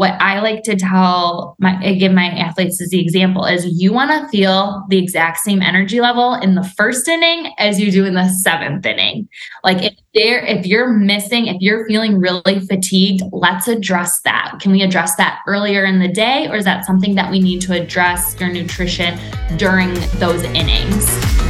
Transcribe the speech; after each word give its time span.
what 0.00 0.16
I 0.18 0.40
like 0.40 0.62
to 0.62 0.76
tell 0.76 1.56
my 1.58 1.92
give 1.92 2.12
my 2.12 2.24
athletes 2.24 2.80
as 2.80 2.88
the 2.88 2.98
example 2.98 3.44
is 3.44 3.66
you 3.66 3.92
want 3.92 4.10
to 4.10 4.26
feel 4.30 4.86
the 4.88 4.96
exact 4.96 5.40
same 5.40 5.60
energy 5.60 6.00
level 6.00 6.36
in 6.36 6.54
the 6.54 6.64
first 6.64 7.06
inning 7.06 7.52
as 7.58 7.78
you 7.78 7.92
do 7.92 8.06
in 8.06 8.14
the 8.14 8.26
seventh 8.30 8.86
inning. 8.86 9.28
Like 9.62 9.82
if 9.82 9.92
there 10.14 10.42
if 10.42 10.64
you're 10.64 10.88
missing, 10.88 11.48
if 11.48 11.58
you're 11.60 11.86
feeling 11.86 12.18
really 12.18 12.60
fatigued, 12.60 13.24
let's 13.30 13.68
address 13.68 14.22
that. 14.22 14.56
Can 14.58 14.72
we 14.72 14.80
address 14.80 15.16
that 15.16 15.40
earlier 15.46 15.84
in 15.84 15.98
the 15.98 16.08
day 16.08 16.48
or 16.48 16.56
is 16.56 16.64
that 16.64 16.86
something 16.86 17.14
that 17.16 17.30
we 17.30 17.38
need 17.38 17.60
to 17.60 17.74
address 17.74 18.40
your 18.40 18.50
nutrition 18.50 19.18
during 19.58 19.92
those 20.18 20.42
innings? 20.44 21.49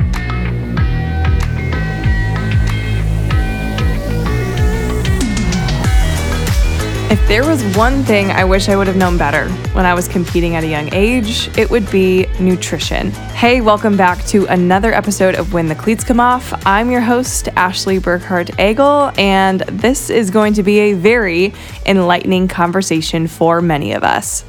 If 7.11 7.27
there 7.27 7.45
was 7.45 7.61
one 7.75 8.03
thing 8.05 8.31
I 8.31 8.45
wish 8.45 8.69
I 8.69 8.77
would 8.77 8.87
have 8.87 8.95
known 8.95 9.17
better 9.17 9.49
when 9.73 9.85
I 9.85 9.93
was 9.93 10.07
competing 10.07 10.55
at 10.55 10.63
a 10.63 10.67
young 10.67 10.93
age, 10.93 11.49
it 11.57 11.69
would 11.69 11.91
be 11.91 12.25
nutrition. 12.39 13.11
Hey, 13.11 13.59
welcome 13.59 13.97
back 13.97 14.23
to 14.27 14.45
another 14.45 14.93
episode 14.93 15.35
of 15.35 15.51
When 15.51 15.67
the 15.67 15.75
Cleats 15.75 16.05
Come 16.05 16.21
Off. 16.21 16.53
I'm 16.65 16.89
your 16.89 17.01
host, 17.01 17.49
Ashley 17.57 17.99
Burkhardt 17.99 18.57
Eagle, 18.57 19.11
and 19.17 19.59
this 19.59 20.09
is 20.09 20.31
going 20.31 20.53
to 20.53 20.63
be 20.63 20.79
a 20.79 20.93
very 20.93 21.53
enlightening 21.85 22.47
conversation 22.47 23.27
for 23.27 23.61
many 23.61 23.91
of 23.91 24.05
us. 24.05 24.45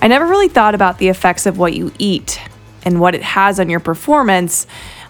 I 0.00 0.06
never 0.06 0.26
really 0.26 0.48
thought 0.48 0.76
about 0.76 0.98
the 0.98 1.08
effects 1.08 1.44
of 1.44 1.58
what 1.58 1.74
you 1.74 1.90
eat 1.98 2.40
and 2.84 3.00
what 3.00 3.16
it 3.16 3.22
has 3.24 3.58
on 3.58 3.68
your 3.68 3.80
performance 3.80 4.68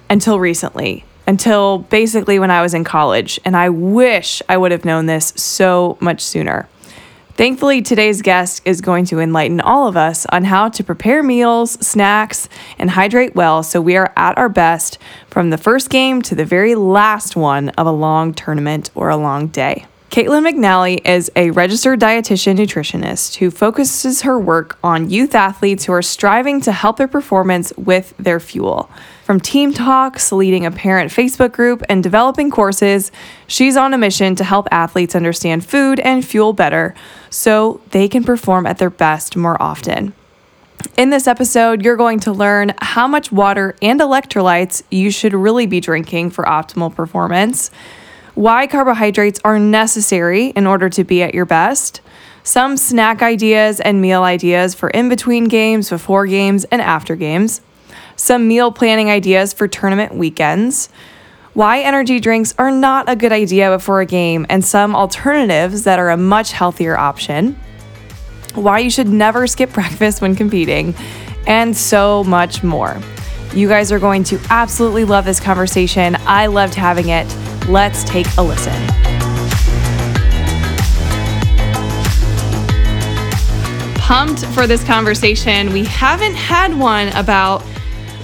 until 0.08 0.41
recently 0.41 1.05
until 1.31 1.78
basically 1.78 2.41
when 2.41 2.50
I 2.50 2.61
was 2.61 2.75
in 2.75 2.83
college, 2.83 3.39
and 3.45 3.56
I 3.56 3.69
wish 3.69 4.42
I 4.48 4.56
would 4.56 4.73
have 4.73 4.84
known 4.84 5.06
this 5.06 5.33
so 5.36 5.97
much 6.00 6.20
sooner. 6.20 6.69
Thankfully, 7.34 7.83
today's 7.83 8.20
guest 8.20 8.62
is 8.64 8.81
going 8.81 9.05
to 9.06 9.20
enlighten 9.20 9.61
all 9.61 9.86
of 9.86 9.97
us 9.97 10.27
on 10.27 10.42
how 10.42 10.69
to 10.70 10.83
prepare 10.83 11.23
meals, 11.23 11.70
snacks, 11.86 12.48
and 12.81 12.91
hydrate 12.91 13.36
well 13.36 13.62
so 13.62 13.81
we 13.81 13.97
are 13.97 14.12
at 14.17 14.36
our 14.36 14.48
best 14.48 14.98
from 15.28 15.51
the 15.51 15.56
first 15.56 15.89
game 15.89 16.20
to 16.23 16.34
the 16.34 16.45
very 16.45 16.75
last 16.75 17.36
one 17.36 17.69
of 17.70 17.86
a 17.86 17.92
long 17.92 18.34
tournament 18.34 18.91
or 18.97 19.08
a 19.08 19.17
long 19.17 19.47
day. 19.47 19.86
Kaitlyn 20.11 20.44
McNally 20.44 21.01
is 21.07 21.30
a 21.36 21.52
registered 21.52 22.01
dietitian 22.01 22.57
nutritionist 22.57 23.36
who 23.36 23.48
focuses 23.48 24.23
her 24.23 24.40
work 24.40 24.77
on 24.83 25.08
youth 25.08 25.36
athletes 25.36 25.85
who 25.85 25.92
are 25.92 26.02
striving 26.02 26.61
to 26.62 26.73
help 26.73 26.96
their 26.96 27.07
performance 27.07 27.73
with 27.77 28.12
their 28.18 28.40
fuel. 28.40 28.90
From 29.23 29.39
team 29.39 29.73
talks, 29.73 30.33
leading 30.33 30.67
a 30.67 30.73
parent 30.73 31.12
Facebook 31.12 31.52
group, 31.52 31.85
and 31.89 32.02
developing 32.02 32.51
courses, 32.51 33.12
she's 33.46 33.77
on 33.77 33.95
a 33.95 33.98
mission 33.98 34.35
to 34.35 34.42
help 34.42 34.67
athletes 34.73 35.14
understand 35.14 35.64
food 35.64 36.01
and 36.01 36.24
fuel 36.24 36.52
better 36.55 36.92
so 37.30 37.80
they 37.92 38.08
can 38.08 38.24
perform 38.24 38.67
at 38.67 38.79
their 38.79 38.90
best 38.90 39.36
more 39.36 39.62
often. 39.62 40.12
In 40.96 41.11
this 41.11 41.29
episode, 41.29 41.85
you're 41.85 41.96
going 41.96 42.18
to 42.20 42.33
learn 42.33 42.73
how 42.80 43.06
much 43.06 43.30
water 43.30 43.77
and 43.80 44.01
electrolytes 44.01 44.83
you 44.90 45.12
should 45.12 45.35
really 45.35 45.67
be 45.67 45.79
drinking 45.79 46.30
for 46.30 46.42
optimal 46.46 46.92
performance 46.92 47.70
why 48.40 48.67
carbohydrates 48.67 49.39
are 49.45 49.58
necessary 49.58 50.46
in 50.46 50.67
order 50.67 50.89
to 50.89 51.05
be 51.05 51.23
at 51.23 51.34
your 51.34 51.45
best, 51.45 52.01
some 52.42 52.74
snack 52.74 53.20
ideas 53.20 53.80
and 53.80 54.01
meal 54.01 54.23
ideas 54.23 54.74
for 54.74 54.89
in 54.89 55.11
between 55.11 55.45
games, 55.45 55.90
before 55.90 56.27
games, 56.27 56.64
and 56.70 56.80
after 56.80 57.14
games, 57.17 57.61
some 58.17 58.48
meal 58.48 58.73
planning 58.73 59.11
ideas 59.11 59.52
for 59.52 59.68
tournament 59.68 60.14
weekends, 60.14 60.89
why 61.52 61.80
energy 61.80 62.18
drinks 62.18 62.55
are 62.56 62.70
not 62.70 63.11
a 63.11 63.14
good 63.14 63.30
idea 63.30 63.68
before 63.68 64.00
a 64.00 64.06
game, 64.06 64.46
and 64.48 64.64
some 64.64 64.96
alternatives 64.96 65.84
that 65.84 65.98
are 65.98 66.08
a 66.08 66.17
much 66.17 66.52
healthier 66.52 66.96
option, 66.96 67.61
why 68.55 68.79
you 68.79 68.89
should 68.89 69.11
never 69.11 69.46
skip 69.46 69.70
breakfast 69.74 70.23
when 70.23 70.34
competing, 70.34 70.95
and 71.46 71.77
so 71.77 72.24
much 72.24 72.62
more. 72.62 72.98
You 73.52 73.66
guys 73.66 73.90
are 73.90 73.98
going 73.98 74.22
to 74.24 74.40
absolutely 74.48 75.05
love 75.05 75.24
this 75.24 75.40
conversation. 75.40 76.16
I 76.20 76.46
loved 76.46 76.74
having 76.74 77.08
it. 77.08 77.27
Let's 77.68 78.05
take 78.05 78.27
a 78.38 78.42
listen. 78.42 78.72
Pumped 83.96 84.46
for 84.55 84.68
this 84.68 84.84
conversation. 84.84 85.72
We 85.72 85.84
haven't 85.84 86.36
had 86.36 86.78
one 86.78 87.08
about 87.08 87.64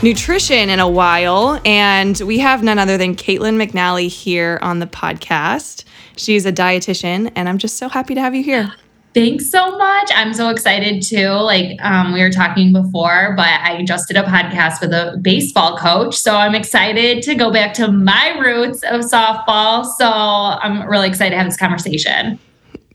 nutrition 0.01 0.71
in 0.71 0.79
a 0.79 0.89
while, 0.89 1.61
and 1.65 2.17
we 2.21 2.39
have 2.39 2.63
none 2.63 2.79
other 2.79 2.97
than 2.97 3.17
Kaitlyn 3.17 3.61
McNally 3.61 4.09
here 4.09 4.61
on 4.63 4.79
the 4.79 4.87
podcast. 4.87 5.83
She's 6.17 6.47
a 6.47 6.53
dietitian, 6.53 7.33
and 7.35 7.49
I'm 7.49 7.59
just 7.59 7.79
so 7.79 7.89
happy 7.89 8.15
to 8.15 8.21
have 8.21 8.35
you 8.35 8.45
here. 8.45 8.73
Thanks 9.17 9.49
so 9.49 9.79
much. 9.79 10.11
I'm 10.15 10.35
so 10.35 10.51
excited 10.51 11.01
too. 11.01 11.31
Like 11.31 11.83
um, 11.83 12.13
we 12.13 12.21
were 12.21 12.29
talking 12.29 12.71
before, 12.71 13.33
but 13.35 13.49
I 13.49 13.83
just 13.83 14.09
did 14.09 14.19
a 14.19 14.25
podcast 14.25 14.83
with 14.83 14.93
a 14.93 15.19
baseball 15.23 15.79
coach. 15.79 16.15
So 16.15 16.37
I'm 16.37 16.55
excited 16.55 17.23
to 17.23 17.35
go 17.35 17.51
back 17.51 17.73
to 17.77 17.91
my 17.91 18.37
roots 18.39 18.83
of 18.83 19.01
softball. 19.01 19.87
So 19.87 20.07
I'm 20.07 20.87
really 20.87 21.09
excited 21.09 21.31
to 21.31 21.39
have 21.39 21.47
this 21.47 21.57
conversation. 21.57 22.39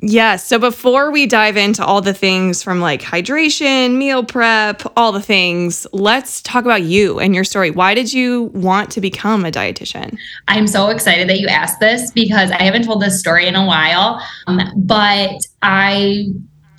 Yes. 0.03 0.47
So 0.47 0.57
before 0.57 1.12
we 1.12 1.28
dive 1.28 1.57
into 1.57 1.85
all 1.85 2.01
the 2.01 2.13
things 2.13 2.63
from 2.63 2.81
like 2.81 3.03
hydration, 3.03 3.97
meal 3.97 4.23
prep, 4.23 4.81
all 4.97 5.12
the 5.12 5.22
things, 5.22 5.85
let's 5.94 6.41
talk 6.41 6.66
about 6.66 6.81
you 6.81 7.19
and 7.19 7.35
your 7.35 7.44
story. 7.44 7.69
Why 7.69 7.94
did 7.94 8.11
you 8.11 8.45
want 8.53 8.90
to 8.91 9.01
become 9.01 9.45
a 9.45 9.51
dietitian? 9.51 10.17
I'm 10.47 10.66
so 10.66 10.90
excited 10.90 11.29
that 11.29 11.40
you 11.40 11.47
asked 11.47 11.79
this 11.79 12.09
because 12.09 12.50
I 12.50 12.63
haven't 12.63 12.84
told 12.84 13.03
this 13.03 13.19
story 13.19 13.45
in 13.45 13.56
a 13.56 13.63
while. 13.63 14.19
Um, 14.47 14.59
but 14.75 15.45
I 15.61 16.29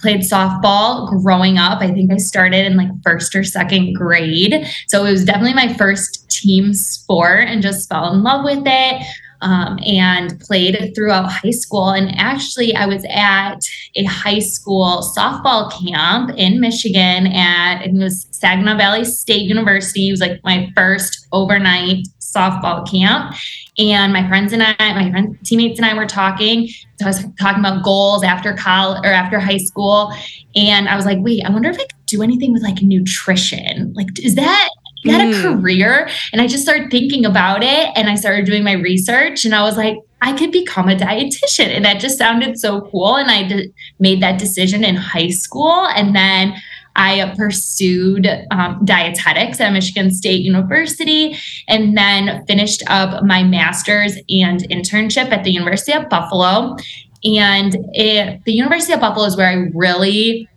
played 0.00 0.22
softball 0.22 1.22
growing 1.22 1.58
up. 1.58 1.80
I 1.80 1.92
think 1.92 2.12
I 2.12 2.16
started 2.16 2.66
in 2.66 2.76
like 2.76 2.90
first 3.04 3.36
or 3.36 3.44
second 3.44 3.94
grade. 3.94 4.66
So 4.88 5.04
it 5.04 5.12
was 5.12 5.24
definitely 5.24 5.54
my 5.54 5.72
first 5.74 6.28
team 6.28 6.74
sport 6.74 7.46
and 7.46 7.62
just 7.62 7.88
fell 7.88 8.12
in 8.12 8.24
love 8.24 8.44
with 8.44 8.64
it 8.66 9.06
um, 9.42 9.78
and 9.84 10.40
played 10.40 10.92
throughout 10.94 11.30
high 11.30 11.50
school. 11.50 11.90
And 11.90 12.16
actually, 12.18 12.74
I 12.74 12.86
was 12.86 13.04
at 13.10 13.58
a 13.96 14.04
high 14.04 14.38
school 14.38 15.02
softball 15.16 15.70
camp 15.70 16.32
in 16.36 16.60
Michigan 16.60 17.26
at 17.26 17.82
it 17.82 17.92
was 17.92 18.26
Saginaw 18.30 18.76
Valley 18.76 19.04
State 19.04 19.42
University. 19.42 20.08
It 20.08 20.12
was 20.12 20.20
like 20.20 20.40
my 20.44 20.70
first 20.74 21.28
overnight 21.32 22.06
softball 22.20 22.90
camp. 22.90 23.34
And 23.78 24.12
my 24.12 24.26
friends 24.28 24.52
and 24.52 24.62
I, 24.62 24.74
my 24.78 25.10
friend, 25.10 25.38
teammates 25.44 25.78
and 25.78 25.86
I 25.86 25.94
were 25.94 26.06
talking. 26.06 26.68
So 26.98 27.06
I 27.06 27.08
was 27.08 27.24
talking 27.40 27.60
about 27.60 27.82
goals 27.82 28.22
after 28.22 28.54
college 28.54 29.00
or 29.04 29.12
after 29.12 29.40
high 29.40 29.58
school. 29.58 30.12
And 30.54 30.88
I 30.88 30.96
was 30.96 31.04
like, 31.04 31.18
wait, 31.20 31.44
I 31.44 31.50
wonder 31.50 31.70
if 31.70 31.76
I 31.76 31.80
could 31.82 32.06
do 32.06 32.22
anything 32.22 32.52
with 32.52 32.62
like 32.62 32.82
nutrition. 32.82 33.92
Like, 33.94 34.18
is 34.18 34.34
that 34.34 34.68
get 35.02 35.20
mm. 35.20 35.38
a 35.38 35.42
career. 35.42 36.08
And 36.32 36.40
I 36.40 36.46
just 36.46 36.62
started 36.62 36.90
thinking 36.90 37.24
about 37.24 37.62
it 37.62 37.90
and 37.96 38.08
I 38.08 38.14
started 38.14 38.46
doing 38.46 38.64
my 38.64 38.72
research 38.72 39.44
and 39.44 39.54
I 39.54 39.62
was 39.62 39.76
like, 39.76 39.96
I 40.20 40.32
could 40.36 40.52
become 40.52 40.88
a 40.88 40.94
dietitian. 40.94 41.68
And 41.68 41.84
that 41.84 42.00
just 42.00 42.16
sounded 42.16 42.58
so 42.58 42.82
cool. 42.82 43.16
And 43.16 43.30
I 43.30 43.68
made 43.98 44.22
that 44.22 44.38
decision 44.38 44.84
in 44.84 44.94
high 44.94 45.30
school. 45.30 45.88
And 45.88 46.14
then 46.14 46.54
I 46.94 47.34
pursued 47.36 48.28
um, 48.50 48.84
dietetics 48.84 49.60
at 49.60 49.72
Michigan 49.72 50.10
State 50.12 50.42
University 50.42 51.36
and 51.66 51.96
then 51.96 52.44
finished 52.46 52.82
up 52.86 53.24
my 53.24 53.42
master's 53.42 54.14
and 54.28 54.60
internship 54.70 55.32
at 55.32 55.42
the 55.42 55.50
University 55.50 55.92
of 55.92 56.08
Buffalo. 56.08 56.76
And 57.24 57.76
it, 57.92 58.44
the 58.44 58.52
University 58.52 58.92
of 58.92 59.00
Buffalo 59.00 59.26
is 59.26 59.36
where 59.36 59.48
I 59.48 59.70
really 59.74 60.48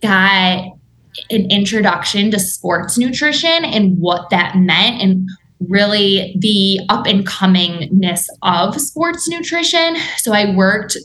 got 0.00 0.72
an 1.30 1.50
introduction 1.50 2.30
to 2.30 2.38
sports 2.38 2.98
nutrition 2.98 3.64
and 3.64 3.98
what 3.98 4.30
that 4.30 4.56
meant 4.56 5.00
and 5.00 5.28
really 5.68 6.36
the 6.40 6.80
up 6.88 7.06
and 7.06 7.26
comingness 7.26 8.26
of 8.42 8.80
sports 8.80 9.28
nutrition. 9.28 9.96
So 10.18 10.32
I 10.32 10.54
worked 10.54 10.96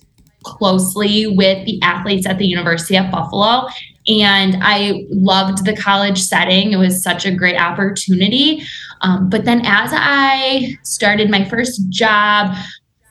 closely 0.44 1.28
with 1.28 1.66
the 1.66 1.80
athletes 1.82 2.26
at 2.26 2.38
the 2.38 2.48
University 2.48 2.98
of 2.98 3.12
Buffalo 3.12 3.68
and 4.08 4.58
I 4.62 5.06
loved 5.10 5.66
the 5.66 5.76
college 5.76 6.20
setting. 6.20 6.72
It 6.72 6.78
was 6.78 7.04
such 7.04 7.26
a 7.26 7.32
great 7.32 7.60
opportunity. 7.60 8.64
Um, 9.02 9.30
but 9.30 9.46
then 9.46 9.62
as 9.66 9.92
I 9.94 10.78
started 10.84 11.30
my 11.30 11.46
first 11.46 11.88
job, 11.90 12.56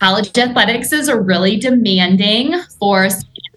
college 0.01 0.37
athletics 0.37 0.93
is 0.93 1.11
really 1.11 1.57
demanding 1.57 2.55
for 2.79 3.09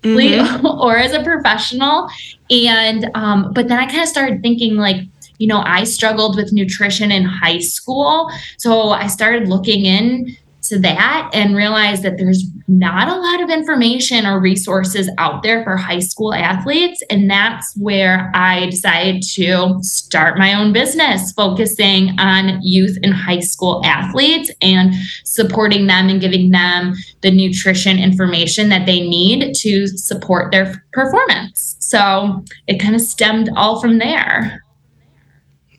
mm-hmm. 0.01 0.65
or 0.81 0.97
as 0.97 1.13
a 1.13 1.23
professional. 1.23 2.09
And 2.49 3.09
um, 3.15 3.53
but 3.53 3.67
then 3.67 3.79
I 3.79 3.85
kind 3.85 4.01
of 4.01 4.07
started 4.07 4.41
thinking 4.41 4.75
like, 4.75 4.97
you 5.37 5.47
know, 5.47 5.63
I 5.65 5.85
struggled 5.85 6.35
with 6.35 6.53
nutrition 6.53 7.11
in 7.11 7.23
high 7.23 7.59
school. 7.59 8.29
So 8.57 8.89
I 8.89 9.07
started 9.07 9.47
looking 9.47 9.85
in 9.85 10.35
to 10.63 10.79
that 10.79 11.29
and 11.33 11.55
realize 11.55 12.01
that 12.01 12.17
there's 12.17 12.45
not 12.67 13.07
a 13.07 13.15
lot 13.15 13.41
of 13.41 13.49
information 13.49 14.25
or 14.25 14.39
resources 14.39 15.09
out 15.17 15.43
there 15.43 15.63
for 15.63 15.75
high 15.75 15.99
school 15.99 16.33
athletes. 16.33 17.03
And 17.09 17.29
that's 17.29 17.75
where 17.75 18.31
I 18.33 18.67
decided 18.69 19.23
to 19.33 19.79
start 19.81 20.37
my 20.37 20.53
own 20.53 20.71
business, 20.71 21.31
focusing 21.31 22.19
on 22.19 22.61
youth 22.61 22.97
and 23.03 23.13
high 23.13 23.39
school 23.39 23.81
athletes 23.83 24.51
and 24.61 24.93
supporting 25.23 25.87
them 25.87 26.09
and 26.09 26.21
giving 26.21 26.51
them 26.51 26.93
the 27.21 27.31
nutrition 27.31 27.99
information 27.99 28.69
that 28.69 28.85
they 28.85 29.01
need 29.01 29.55
to 29.55 29.87
support 29.87 30.51
their 30.51 30.83
performance. 30.93 31.75
So 31.79 32.43
it 32.67 32.79
kind 32.79 32.95
of 32.95 33.01
stemmed 33.01 33.49
all 33.55 33.81
from 33.81 33.97
there. 33.97 34.63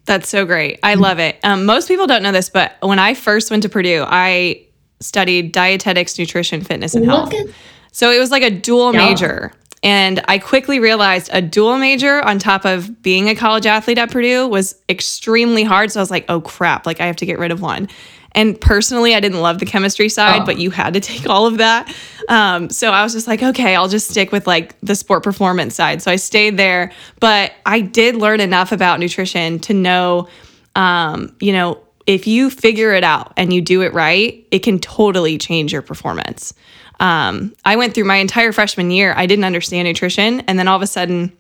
That's 0.05 0.29
so 0.29 0.45
great. 0.45 0.81
I 0.83 0.95
love 0.95 1.21
it. 1.21 1.39
Um, 1.45 1.65
most 1.65 1.87
people 1.87 2.09
don't 2.09 2.25
know 2.25 2.33
this, 2.33 2.51
but 2.51 2.77
when 2.81 2.99
I 2.99 3.15
first 3.15 3.51
went 3.51 3.63
to 3.63 3.69
Purdue, 3.69 4.05
I 4.07 4.67
studied 5.03 5.53
dietetics, 5.53 6.19
nutrition, 6.19 6.63
fitness, 6.63 6.95
and 6.95 7.05
health. 7.05 7.35
At- 7.35 7.47
so 7.93 8.11
it 8.11 8.19
was 8.19 8.31
like 8.31 8.43
a 8.43 8.51
dual 8.51 8.95
yeah. 8.95 9.07
major. 9.07 9.53
And 9.85 10.23
I 10.29 10.39
quickly 10.39 10.79
realized 10.79 11.29
a 11.33 11.43
dual 11.43 11.77
major 11.77 12.23
on 12.23 12.39
top 12.39 12.65
of 12.65 13.03
being 13.03 13.29
a 13.29 13.35
college 13.35 13.67
athlete 13.67 13.99
at 13.99 14.11
Purdue 14.13 14.47
was 14.47 14.77
extremely 14.89 15.65
hard. 15.65 15.91
So 15.91 15.99
I 15.99 16.03
was 16.03 16.11
like, 16.11 16.25
oh 16.29 16.41
crap, 16.41 16.87
like 16.87 17.01
I 17.01 17.07
have 17.07 17.17
to 17.17 17.27
get 17.27 17.39
rid 17.39 17.51
of 17.51 17.61
one. 17.61 17.89
And 18.35 18.59
personally, 18.59 19.15
I 19.15 19.21
didn't 19.21 19.41
love 19.41 19.59
the 19.59 19.67
chemistry 19.67 20.09
side, 20.09 20.43
oh. 20.43 20.47
but 20.47 20.57
you 20.57 20.71
had 20.71 20.95
to 20.95 21.01
take 21.01 21.29
all 21.29 21.47
of 21.47 21.59
that. 21.59 21.95
Um, 22.29 22.71
so 22.71 22.91
I 22.91 23.03
was 23.03 23.13
just 23.13 23.27
like, 23.27 23.43
okay, 23.43 23.75
I'll 23.75 23.89
just 23.89 24.09
stick 24.09 24.33
with 24.33 24.47
like 24.47 24.79
the 24.81 24.95
sport 24.95 25.23
performance 25.23 25.75
side. 25.75 26.01
So 26.01 26.11
I 26.11 26.17
stayed 26.17 26.57
there, 26.57 26.93
but 27.21 27.53
I 27.67 27.81
did 27.81 28.17
learn 28.17 28.41
enough 28.41 28.73
about 28.73 29.01
nutrition 29.01 29.59
to 29.61 29.75
know, 29.75 30.29
um, 30.77 31.35
you 31.41 31.53
know, 31.53 31.82
if 32.07 32.27
you 32.27 32.51
figure 32.51 32.93
it 32.93 33.05
out 33.05 33.33
and 33.37 33.53
you 33.53 33.61
do 33.61 33.83
it 33.83 33.93
right, 33.95 34.47
it 34.51 34.61
can 34.61 34.79
totally 34.79 35.39
change 35.39 35.73
your 35.73 35.83
performance. 35.83 36.55
Um, 37.01 37.55
I 37.65 37.77
went 37.77 37.95
through 37.95 38.05
my 38.05 38.17
entire 38.17 38.53
freshman 38.53 38.91
year, 38.91 39.15
I 39.17 39.27
didn't 39.27 39.45
understand 39.45 39.89
nutrition. 39.89 40.41
And 40.41 40.59
then 40.59 40.69
all 40.69 40.77
of 40.77 40.83
a 40.83 40.87
sudden, 40.87 41.37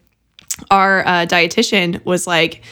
our 0.70 1.06
uh, 1.06 1.26
dietitian 1.26 2.04
was 2.04 2.26
like 2.26 2.62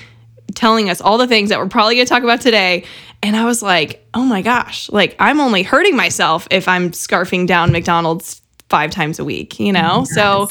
telling 0.55 0.91
us 0.91 1.01
all 1.01 1.19
the 1.19 1.27
things 1.27 1.51
that 1.51 1.59
we're 1.59 1.69
probably 1.69 1.95
going 1.95 2.07
to 2.07 2.11
talk 2.11 2.23
about 2.23 2.41
today. 2.41 2.85
And 3.23 3.37
I 3.37 3.45
was 3.45 3.63
like, 3.63 4.07
oh 4.15 4.25
my 4.25 4.43
gosh, 4.43 4.91
like 4.91 5.15
I'm 5.19 5.41
only 5.41 5.63
hurting 5.63 5.97
myself 5.97 6.49
if 6.51 6.67
I'm 6.69 6.91
scarfing 6.91 7.47
down 7.47 7.73
McDonald's 7.73 8.43
five 8.69 8.91
times 8.91 9.19
a 9.19 9.25
week, 9.25 9.61
you 9.61 9.73
know? 9.73 10.01
Yes. 10.01 10.15
So 10.15 10.51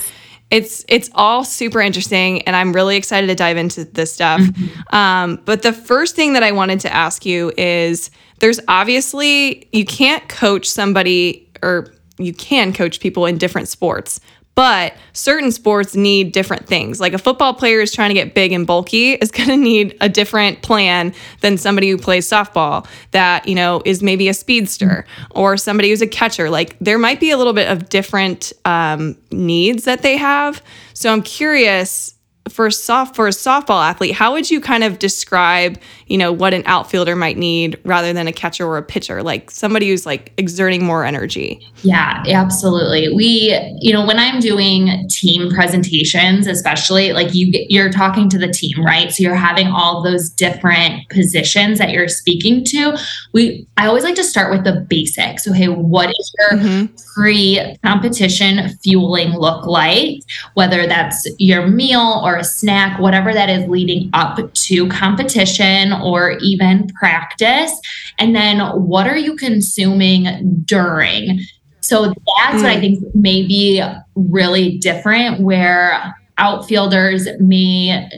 it's 0.51 0.83
it's 0.87 1.09
all 1.13 1.43
super 1.43 1.79
interesting 1.79 2.41
and 2.43 2.55
i'm 2.55 2.73
really 2.73 2.95
excited 2.95 3.27
to 3.27 3.35
dive 3.35 3.57
into 3.57 3.85
this 3.85 4.11
stuff 4.11 4.41
mm-hmm. 4.41 4.95
um, 4.95 5.41
but 5.45 5.61
the 5.61 5.73
first 5.73 6.15
thing 6.15 6.33
that 6.33 6.43
i 6.43 6.51
wanted 6.51 6.79
to 6.79 6.93
ask 6.93 7.25
you 7.25 7.51
is 7.57 8.09
there's 8.39 8.59
obviously 8.67 9.67
you 9.71 9.85
can't 9.85 10.27
coach 10.29 10.69
somebody 10.69 11.49
or 11.61 11.93
you 12.17 12.33
can 12.33 12.73
coach 12.73 12.99
people 12.99 13.25
in 13.25 13.37
different 13.37 13.67
sports 13.67 14.19
but 14.59 14.93
certain 15.13 15.53
sports 15.53 15.95
need 15.95 16.33
different 16.33 16.67
things. 16.67 16.99
Like 16.99 17.13
a 17.13 17.17
football 17.17 17.53
player 17.53 17.79
is 17.79 17.93
trying 17.93 18.09
to 18.09 18.13
get 18.13 18.33
big 18.33 18.51
and 18.51 18.67
bulky 18.67 19.13
is 19.13 19.31
going 19.37 19.47
to 19.47 19.55
need 19.55 19.95
a 20.01 20.09
different 20.09 20.61
plan 20.63 21.13
than 21.39 21.57
somebody 21.57 21.89
who 21.89 21.97
plays 21.97 22.29
softball 22.29 22.85
that, 23.11 23.47
you 23.47 23.55
know, 23.55 23.81
is 23.85 24.03
maybe 24.03 24.27
a 24.27 24.33
speedster 24.33 25.05
or 25.31 25.55
somebody 25.55 25.91
who's 25.91 26.01
a 26.01 26.07
catcher. 26.07 26.49
Like 26.49 26.77
there 26.79 26.97
might 26.97 27.21
be 27.21 27.31
a 27.31 27.37
little 27.37 27.53
bit 27.53 27.69
of 27.69 27.87
different 27.87 28.51
um, 28.65 29.15
needs 29.31 29.85
that 29.85 30.01
they 30.01 30.17
have. 30.17 30.61
So 30.93 31.13
I'm 31.13 31.21
curious 31.21 32.15
for 32.49 32.69
soft 32.69 33.15
for 33.15 33.27
a 33.27 33.31
softball 33.31 33.83
athlete, 33.83 34.13
how 34.13 34.33
would 34.33 34.49
you 34.49 34.59
kind 34.59 34.83
of 34.83 34.99
describe, 34.99 35.79
you 36.07 36.17
know, 36.17 36.31
what 36.31 36.53
an 36.53 36.63
outfielder 36.65 37.15
might 37.15 37.37
need 37.37 37.79
rather 37.85 38.13
than 38.13 38.27
a 38.27 38.33
catcher 38.33 38.65
or 38.65 38.77
a 38.77 38.83
pitcher, 38.83 39.23
like 39.23 39.51
somebody 39.51 39.89
who's 39.89 40.05
like 40.05 40.33
exerting 40.37 40.83
more 40.83 41.05
energy? 41.05 41.65
Yeah, 41.83 42.23
absolutely. 42.27 43.13
We, 43.13 43.57
you 43.79 43.93
know, 43.93 44.05
when 44.05 44.19
I'm 44.19 44.39
doing 44.39 45.07
team 45.09 45.49
presentations, 45.49 46.47
especially 46.47 47.13
like 47.13 47.33
you 47.33 47.51
you're 47.69 47.91
talking 47.91 48.29
to 48.29 48.37
the 48.37 48.47
team, 48.47 48.83
right? 48.83 49.11
So 49.11 49.23
you're 49.23 49.35
having 49.35 49.67
all 49.67 50.03
those 50.03 50.29
different 50.29 51.07
positions 51.09 51.79
that 51.79 51.91
you're 51.91 52.07
speaking 52.07 52.63
to. 52.65 52.97
We 53.33 53.67
I 53.77 53.87
always 53.87 54.03
like 54.03 54.15
to 54.15 54.23
start 54.23 54.51
with 54.51 54.63
the 54.63 54.85
basics. 54.89 55.47
Okay, 55.47 55.67
what 55.67 56.09
is 56.09 56.33
your 56.39 56.59
mm-hmm. 56.59 56.95
pre-competition 57.15 58.69
fueling 58.83 59.31
look 59.31 59.65
like? 59.65 60.19
Whether 60.55 60.87
that's 60.87 61.27
your 61.37 61.67
meal 61.67 62.21
or 62.25 62.38
a 62.39 62.43
snack, 62.43 62.99
whatever 62.99 63.33
that 63.33 63.49
is 63.49 63.67
leading 63.67 64.09
up 64.13 64.53
to 64.53 64.87
competition 64.89 65.93
or 65.93 66.37
even 66.41 66.87
practice. 66.99 67.71
And 68.17 68.35
then 68.35 68.59
what 68.59 69.07
are 69.07 69.17
you 69.17 69.35
consuming 69.35 70.61
during? 70.65 71.41
So 71.81 72.07
that's 72.07 72.17
mm. 72.17 72.63
what 72.63 72.65
I 72.65 72.75
mm. 72.77 72.79
think 72.79 73.15
may 73.15 73.45
be 73.45 73.83
really 74.15 74.77
different 74.77 75.41
where 75.41 76.15
outfielders 76.37 77.27
may 77.39 78.09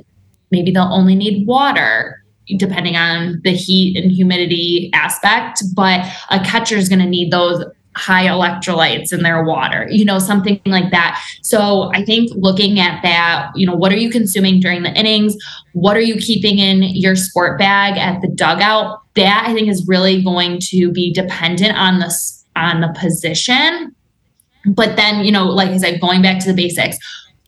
maybe 0.51 0.71
they'll 0.71 0.83
only 0.83 1.15
need 1.15 1.47
water 1.47 2.23
depending 2.57 2.95
on 2.95 3.41
the 3.43 3.51
heat 3.51 3.97
and 3.97 4.11
humidity 4.11 4.91
aspect 4.93 5.63
but 5.73 6.05
a 6.29 6.39
catcher 6.41 6.75
is 6.75 6.87
going 6.87 6.99
to 6.99 7.05
need 7.05 7.31
those 7.31 7.63
high 7.95 8.25
electrolytes 8.25 9.11
in 9.11 9.21
their 9.21 9.43
water, 9.43 9.87
you 9.91 10.05
know, 10.05 10.17
something 10.17 10.59
like 10.65 10.91
that. 10.91 11.21
So 11.41 11.91
I 11.93 12.05
think 12.05 12.31
looking 12.35 12.79
at 12.79 13.01
that, 13.03 13.51
you 13.55 13.67
know, 13.67 13.75
what 13.75 13.91
are 13.91 13.97
you 13.97 14.09
consuming 14.09 14.59
during 14.59 14.83
the 14.83 14.91
innings? 14.97 15.35
What 15.73 15.97
are 15.97 16.01
you 16.01 16.15
keeping 16.15 16.57
in 16.57 16.83
your 16.83 17.15
sport 17.15 17.59
bag 17.59 17.97
at 17.97 18.21
the 18.21 18.29
dugout? 18.29 19.01
That 19.15 19.45
I 19.45 19.53
think 19.53 19.67
is 19.67 19.87
really 19.87 20.23
going 20.23 20.59
to 20.69 20.91
be 20.91 21.11
dependent 21.13 21.77
on 21.77 21.99
the 21.99 22.17
on 22.55 22.81
the 22.81 22.95
position. 22.99 23.93
But 24.65 24.95
then, 24.95 25.25
you 25.25 25.31
know, 25.31 25.45
like 25.45 25.69
I 25.69 25.77
said, 25.77 25.99
going 25.99 26.21
back 26.21 26.39
to 26.43 26.47
the 26.47 26.53
basics, 26.53 26.97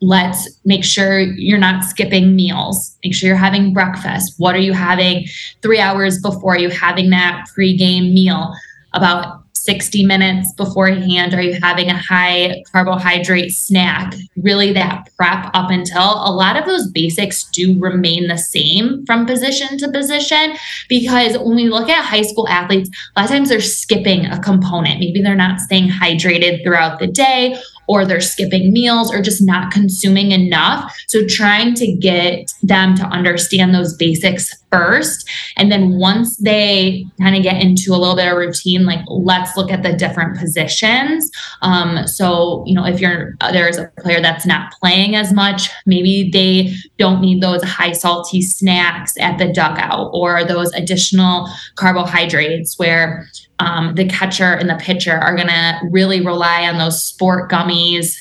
let's 0.02 0.50
make 0.66 0.84
sure 0.84 1.20
you're 1.20 1.58
not 1.58 1.86
skipping 1.86 2.36
meals. 2.36 2.98
Make 3.04 3.16
sure 3.16 3.28
you're 3.28 3.38
having 3.38 3.74
breakfast. 3.74 4.34
What 4.38 4.56
are 4.56 4.60
you 4.60 4.74
having 4.74 5.26
three 5.62 5.80
hours 5.80 6.20
before 6.20 6.58
you 6.58 6.70
having 6.70 7.10
that 7.12 7.46
pregame 7.58 8.14
meal? 8.14 8.54
About 8.94 9.44
60 9.64 10.06
minutes 10.06 10.52
beforehand? 10.54 11.34
Are 11.34 11.42
you 11.42 11.58
having 11.62 11.90
a 11.90 11.98
high 11.98 12.64
carbohydrate 12.72 13.54
snack? 13.54 14.14
Really, 14.36 14.74
that 14.74 15.10
prep 15.16 15.50
up 15.54 15.70
until 15.70 16.02
a 16.02 16.32
lot 16.32 16.58
of 16.58 16.66
those 16.66 16.92
basics 16.92 17.46
do 17.46 17.80
remain 17.80 18.28
the 18.28 18.38
same 18.38 19.06
from 19.06 19.26
position 19.26 19.78
to 19.78 19.90
position. 19.90 20.56
Because 20.90 21.38
when 21.38 21.56
we 21.56 21.70
look 21.70 21.88
at 21.88 22.04
high 22.04 22.24
school 22.24 22.48
athletes, 22.50 22.90
a 23.16 23.22
lot 23.22 23.30
of 23.30 23.32
times 23.32 23.50
they're 23.50 23.62
skipping 23.62 24.26
a 24.26 24.40
component. 24.42 25.00
Maybe 25.00 25.22
they're 25.22 25.34
not 25.34 25.62
staying 25.62 25.90
hydrated 25.90 26.64
throughout 26.64 27.00
the 27.00 27.08
day, 27.08 27.58
or 27.88 28.06
they're 28.06 28.22
skipping 28.22 28.72
meals 28.72 29.14
or 29.14 29.22
just 29.22 29.42
not 29.42 29.72
consuming 29.72 30.32
enough. 30.32 30.94
So 31.08 31.26
trying 31.26 31.74
to 31.76 31.92
get 31.92 32.52
them 32.64 32.96
to 32.96 33.04
understand 33.06 33.74
those 33.74 33.96
basics 33.96 34.54
first. 34.74 35.30
And 35.56 35.72
then 35.72 36.00
once 36.00 36.38
they 36.38 37.06
kind 37.20 37.36
of 37.36 37.44
get 37.44 37.62
into 37.62 37.92
a 37.92 37.98
little 37.98 38.16
bit 38.16 38.32
of 38.32 38.38
routine, 38.38 38.86
like 38.86 39.02
let's 39.08 39.56
look 39.56 39.72
at 39.72 39.84
the 39.84 39.94
different 39.94 40.38
positions. 40.38 41.30
Um, 41.62 42.08
so, 42.08 42.64
you 42.66 42.74
know, 42.74 42.86
if 42.86 43.00
you're 43.00 43.36
uh, 43.42 43.52
there's 43.52 43.78
a 43.78 43.92
player 44.00 44.20
that's 44.20 44.46
not 44.46 44.74
playing 44.82 45.16
as 45.16 45.32
much, 45.32 45.70
maybe 45.86 46.30
they 46.32 46.74
don't 46.98 47.22
need 47.22 47.42
those 47.42 47.64
high 47.64 47.92
salty 47.92 48.42
snacks 48.42 49.14
at 49.20 49.38
the 49.38 49.54
dugout 49.54 50.10
or 50.14 50.44
those 50.44 50.74
additional 50.74 51.48
carbohydrates 51.76 52.80
where 52.80 53.28
um, 53.60 53.94
the 53.94 54.08
catcher 54.08 54.54
and 54.54 54.70
the 54.70 54.76
pitcher 54.76 55.18
are 55.18 55.36
going 55.36 55.48
to 55.48 55.80
really 55.92 56.26
rely 56.26 56.68
on 56.68 56.80
those 56.80 57.02
sport 57.02 57.52
gummies 57.52 58.18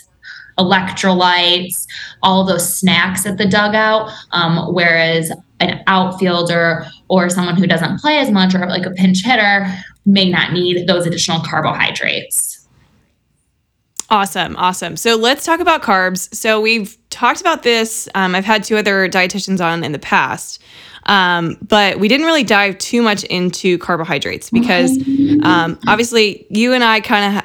electrolytes 0.58 1.86
all 2.22 2.44
those 2.44 2.76
snacks 2.76 3.24
at 3.24 3.38
the 3.38 3.46
dugout 3.46 4.10
um, 4.32 4.74
whereas 4.74 5.32
an 5.62 5.82
outfielder 5.86 6.86
or 7.08 7.28
someone 7.28 7.56
who 7.56 7.66
doesn't 7.66 7.98
play 8.00 8.18
as 8.18 8.30
much 8.30 8.54
or 8.54 8.66
like 8.66 8.86
a 8.86 8.90
pinch 8.90 9.24
hitter 9.24 9.66
may 10.04 10.28
not 10.28 10.52
need 10.52 10.86
those 10.86 11.06
additional 11.06 11.40
carbohydrates 11.40 12.62
Awesome, 14.12 14.56
awesome. 14.58 14.98
So 14.98 15.16
let's 15.16 15.42
talk 15.46 15.58
about 15.58 15.80
carbs. 15.82 16.32
So 16.34 16.60
we've 16.60 16.98
talked 17.08 17.40
about 17.40 17.62
this. 17.62 18.10
Um, 18.14 18.34
I've 18.34 18.44
had 18.44 18.62
two 18.62 18.76
other 18.76 19.08
dietitians 19.08 19.64
on 19.64 19.82
in 19.82 19.92
the 19.92 19.98
past, 19.98 20.62
um, 21.04 21.56
but 21.66 21.98
we 21.98 22.08
didn't 22.08 22.26
really 22.26 22.44
dive 22.44 22.76
too 22.76 23.00
much 23.00 23.24
into 23.24 23.78
carbohydrates 23.78 24.50
because 24.50 24.98
um, 25.44 25.78
obviously 25.86 26.46
you 26.50 26.74
and 26.74 26.84
I 26.84 27.00
kind 27.00 27.38
of. 27.38 27.44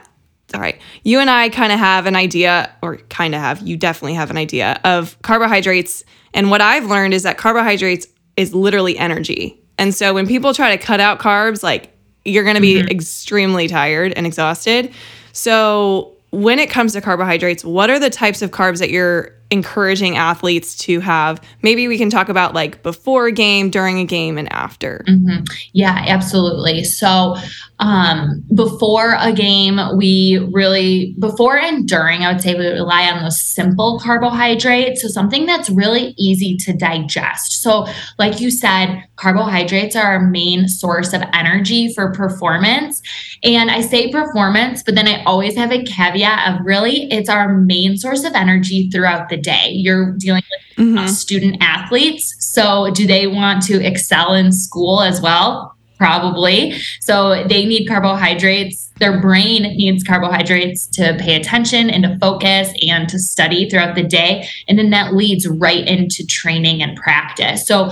All 0.54 0.62
right, 0.62 0.80
you 1.04 1.20
and 1.20 1.30
I 1.30 1.50
kind 1.50 1.74
of 1.74 1.80
have 1.80 2.06
an 2.06 2.16
idea, 2.16 2.74
or 2.82 2.98
kind 3.10 3.36
of 3.36 3.42
have, 3.42 3.62
you 3.62 3.75
definitely 3.75 4.13
have 4.13 4.32
an 4.32 4.38
idea 4.38 4.80
of 4.86 5.22
carbohydrates. 5.22 6.06
And 6.34 6.50
what 6.50 6.62
I've 6.62 6.86
learned 6.86 7.13
is 7.13 7.24
that 7.24 7.38
carbohydrates 7.38 8.08
is 8.38 8.54
literally 8.54 8.98
energy. 8.98 9.62
And 9.77 9.94
so 9.94 10.13
when 10.13 10.25
people 10.25 10.54
try 10.54 10.75
to 10.75 10.82
cut 10.82 11.00
out 11.00 11.20
carbs, 11.20 11.63
like 11.63 11.92
you're 12.24 12.44
going 12.44 12.56
to 12.56 12.62
be 12.62 12.75
mm-hmm. 12.75 12.88
extremely 12.88 13.68
tired 13.68 14.13
and 14.13 14.25
exhausted. 14.25 14.94
So 15.34 16.13
when 16.32 16.60
it 16.60 16.70
comes 16.70 16.94
to 16.94 17.01
carbohydrates, 17.01 17.66
what 17.66 17.89
are 17.89 18.00
the 18.00 18.10
types 18.10 18.42
of 18.42 18.51
carbs 18.51 18.80
that 18.80 18.89
you're 18.89 19.37
encouraging 19.51 20.18
athletes 20.18 20.75
to 20.75 21.00
have? 21.00 21.42
Maybe 21.62 21.88
we 21.88 21.98
can 21.98 22.10
talk 22.10 22.30
about 22.30 22.54
like 22.54 22.84
before 22.84 23.27
a 23.27 23.32
game, 23.32 23.70
during 23.70 24.00
a 24.00 24.06
game, 24.06 24.38
and 24.38 24.51
after. 24.51 25.04
Mm-hmm. 25.08 25.44
Yeah, 25.74 26.04
absolutely. 26.08 26.84
So, 26.84 27.36
um, 27.80 28.44
before 28.56 29.16
a 29.20 29.32
game, 29.32 29.80
we 29.96 30.50
really, 30.51 31.16
before 31.20 31.58
and 31.58 31.88
during, 31.88 32.24
I 32.24 32.32
would 32.32 32.42
say 32.42 32.56
we 32.56 32.66
rely 32.66 33.04
on 33.10 33.22
those 33.22 33.39
simple 33.39 34.00
carbohydrates. 34.00 35.01
So, 35.04 35.08
something 35.08 35.46
that's 35.46 35.70
really 35.70 36.16
easy 36.18 36.58
to 36.58 36.74
digest. 36.74 37.62
So, 37.62 37.88
like 38.18 38.42
you 38.42 38.50
said, 38.50 39.04
carbohydrates 39.16 39.96
are 39.96 40.04
our 40.04 40.20
main 40.20 40.68
source 40.68 41.13
of 41.13 41.22
energy 41.34 41.94
for 41.94 42.12
performance. 42.12 43.01
And 43.44 43.70
I 43.70 43.82
say 43.82 44.12
performance, 44.12 44.84
but 44.84 44.96
then 44.96 45.08
I 45.08 45.24
always 45.24 45.56
have 45.56 45.72
a 45.72 45.84
caveat 45.84 46.54
of 46.54 46.66
really, 46.66 47.12
it's 47.12 47.30
our 47.30 47.54
main 47.54 47.98
source 47.98 48.24
of 48.24 48.34
energy 48.34 48.89
throughout 48.89 49.30
the 49.30 49.37
day. 49.38 49.70
You're 49.72 50.13
dealing 50.13 50.44
with 50.77 50.86
mm-hmm. 50.86 51.08
student 51.08 51.58
athletes. 51.62 52.36
So, 52.39 52.91
do 52.91 53.08
they 53.08 53.27
want 53.27 53.63
to 53.63 53.84
excel 53.86 54.34
in 54.34 54.51
school 54.51 55.01
as 55.01 55.22
well? 55.22 55.77
probably. 55.98 56.79
So 57.01 57.44
they 57.48 57.65
need 57.65 57.88
carbohydrates. 57.88 58.91
Their 59.00 59.20
brain 59.20 59.63
needs 59.63 60.03
carbohydrates 60.03 60.88
to 60.88 61.17
pay 61.20 61.36
attention 61.36 61.89
and 61.89 62.03
to 62.03 62.17
focus 62.20 62.72
and 62.88 63.10
to 63.10 63.20
study 63.20 63.70
throughout 63.70 63.96
the 63.96 64.03
day. 64.03 64.48
And 64.67 64.77
then 64.77 64.91
that 64.91 65.13
leads 65.13 65.48
right 65.48 65.86
into 65.88 66.25
training 66.25 66.82
and 66.82 66.96
practice. 66.96 67.65
So 67.65 67.91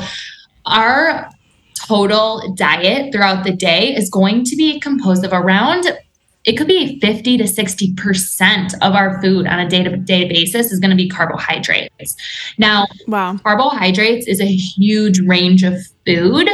our 0.66 1.30
total 1.88 2.54
diet 2.56 3.12
throughout 3.12 3.44
the 3.44 3.54
day 3.54 3.96
is 3.96 4.10
going 4.10 4.44
to 4.46 4.56
be 4.56 4.80
composed 4.80 5.25
of 5.25 5.34
around 5.34 5.86
it 6.46 6.58
could 6.58 6.68
be 6.68 7.00
50 7.00 7.38
to 7.38 7.44
60% 7.44 8.74
of 8.82 8.94
our 8.94 9.22
food 9.22 9.48
on 9.48 9.60
a 9.60 9.68
day 9.68 9.84
to 9.84 9.98
day 9.98 10.28
basis 10.28 10.72
is 10.72 10.80
going 10.80 10.92
to 10.92 10.96
be 10.96 11.10
carbohydrates. 11.10 12.16
Now, 12.58 12.86
wow. 13.08 13.38
carbohydrates 13.44 14.28
is 14.28 14.40
a 14.40 14.46
huge 14.46 15.20
range 15.22 15.64
of 15.64 15.75
food. 16.06 16.48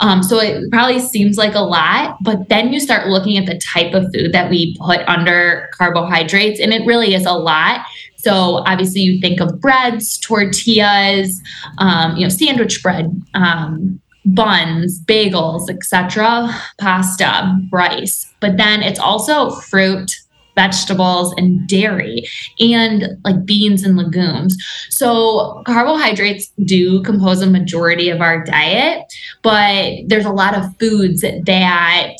Um, 0.00 0.22
so 0.22 0.40
it 0.40 0.68
probably 0.70 0.98
seems 0.98 1.38
like 1.38 1.54
a 1.54 1.60
lot, 1.60 2.18
but 2.22 2.48
then 2.48 2.72
you 2.72 2.80
start 2.80 3.06
looking 3.06 3.38
at 3.38 3.46
the 3.46 3.58
type 3.58 3.94
of 3.94 4.12
food 4.12 4.32
that 4.32 4.50
we 4.50 4.76
put 4.78 5.00
under 5.06 5.70
carbohydrates, 5.74 6.58
and 6.58 6.72
it 6.72 6.84
really 6.84 7.14
is 7.14 7.24
a 7.24 7.32
lot. 7.32 7.86
So 8.16 8.64
obviously, 8.66 9.02
you 9.02 9.20
think 9.20 9.40
of 9.40 9.60
breads, 9.60 10.18
tortillas, 10.18 11.40
um, 11.78 12.16
you 12.16 12.24
know, 12.24 12.28
sandwich 12.28 12.82
bread, 12.82 13.22
um, 13.34 14.00
buns, 14.26 15.00
bagels, 15.02 15.70
etc., 15.70 16.48
pasta, 16.78 17.58
rice. 17.72 18.26
But 18.40 18.56
then 18.56 18.82
it's 18.82 18.98
also 18.98 19.50
fruit, 19.50 20.10
vegetables 20.56 21.34
and 21.36 21.68
dairy 21.68 22.26
and 22.58 23.18
like 23.24 23.44
beans 23.44 23.82
and 23.84 23.96
legumes. 23.96 24.56
So 24.88 25.62
carbohydrates 25.66 26.50
do 26.64 27.02
compose 27.02 27.42
a 27.42 27.46
majority 27.46 28.08
of 28.08 28.22
our 28.22 28.42
diet, 28.42 29.04
but 29.42 29.98
there's 30.06 30.24
a 30.24 30.32
lot 30.32 30.54
of 30.56 30.74
foods 30.78 31.20
that 31.20 32.16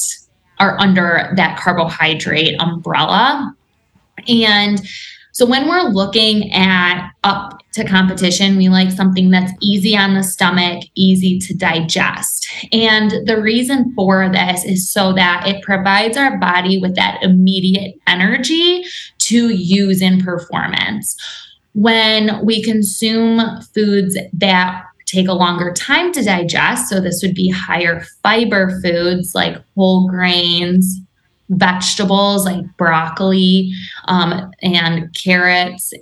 are 0.58 0.78
under 0.78 1.32
that 1.36 1.58
carbohydrate 1.58 2.60
umbrella. 2.60 3.54
And 4.28 4.86
so 5.36 5.44
when 5.44 5.68
we're 5.68 5.90
looking 5.90 6.50
at 6.54 7.10
up 7.22 7.60
to 7.74 7.84
competition, 7.84 8.56
we 8.56 8.70
like 8.70 8.90
something 8.90 9.28
that's 9.30 9.52
easy 9.60 9.94
on 9.94 10.14
the 10.14 10.22
stomach, 10.22 10.82
easy 10.94 11.38
to 11.40 11.54
digest. 11.54 12.48
And 12.72 13.10
the 13.26 13.38
reason 13.38 13.92
for 13.94 14.30
this 14.30 14.64
is 14.64 14.90
so 14.90 15.12
that 15.12 15.46
it 15.46 15.62
provides 15.62 16.16
our 16.16 16.38
body 16.38 16.78
with 16.78 16.94
that 16.94 17.22
immediate 17.22 17.96
energy 18.06 18.82
to 19.18 19.50
use 19.50 20.00
in 20.00 20.22
performance. 20.22 21.14
When 21.74 22.42
we 22.42 22.62
consume 22.62 23.60
foods 23.74 24.16
that 24.32 24.84
take 25.04 25.28
a 25.28 25.34
longer 25.34 25.70
time 25.70 26.12
to 26.12 26.24
digest, 26.24 26.88
so 26.88 26.98
this 26.98 27.20
would 27.22 27.34
be 27.34 27.50
higher 27.50 28.06
fiber 28.22 28.80
foods 28.80 29.34
like 29.34 29.62
whole 29.74 30.08
grains, 30.08 30.98
vegetables 31.48 32.44
like 32.44 32.64
broccoli 32.76 33.72
um, 34.06 34.50
and 34.62 35.14
carrots 35.14 35.92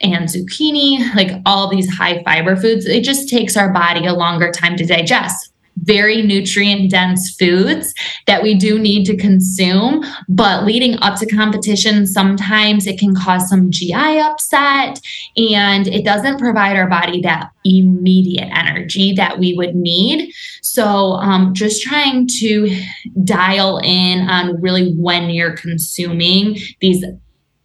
and 0.00 0.28
zucchini, 0.28 1.14
like 1.14 1.40
all 1.44 1.68
these 1.68 1.92
high 1.92 2.22
fiber 2.22 2.56
foods, 2.56 2.86
it 2.86 3.02
just 3.02 3.28
takes 3.28 3.56
our 3.56 3.72
body 3.72 4.06
a 4.06 4.14
longer 4.14 4.50
time 4.50 4.76
to 4.76 4.86
digest 4.86 5.47
very 5.82 6.22
nutrient 6.22 6.90
dense 6.90 7.34
foods 7.36 7.94
that 8.26 8.42
we 8.42 8.54
do 8.54 8.78
need 8.78 9.04
to 9.04 9.16
consume. 9.16 10.04
But 10.28 10.64
leading 10.64 10.98
up 11.00 11.18
to 11.20 11.26
competition, 11.26 12.06
sometimes 12.06 12.86
it 12.86 12.98
can 12.98 13.14
cause 13.14 13.48
some 13.48 13.70
GI 13.70 14.20
upset 14.20 15.00
and 15.36 15.86
it 15.88 16.04
doesn't 16.04 16.38
provide 16.38 16.76
our 16.76 16.88
body 16.88 17.20
that 17.22 17.50
immediate 17.64 18.48
energy 18.52 19.12
that 19.14 19.38
we 19.38 19.54
would 19.54 19.74
need. 19.74 20.32
So, 20.62 21.12
um, 21.14 21.54
just 21.54 21.82
trying 21.82 22.28
to 22.38 22.82
dial 23.24 23.78
in 23.78 24.28
on 24.28 24.60
really 24.60 24.92
when 24.94 25.30
you're 25.30 25.56
consuming 25.56 26.58
these 26.80 27.04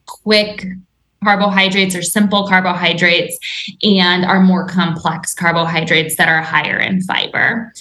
quick 0.05 0.65
carbohydrates 1.23 1.95
or 1.95 2.01
simple 2.01 2.47
carbohydrates 2.47 3.37
and 3.83 4.25
our 4.25 4.41
more 4.41 4.67
complex 4.67 5.33
carbohydrates 5.33 6.15
that 6.17 6.27
are 6.27 6.41
higher 6.41 6.77
in 6.77 7.01
fiber. 7.01 7.71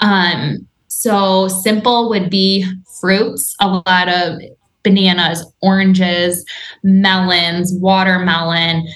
Um, 0.00 0.66
so 0.88 1.48
simple 1.48 2.08
would 2.08 2.30
be 2.30 2.66
fruits, 3.00 3.54
a 3.60 3.82
lot 3.86 4.08
of 4.08 4.40
bananas, 4.82 5.44
oranges, 5.62 6.44
melons, 6.82 7.72
watermelon, 7.74 8.86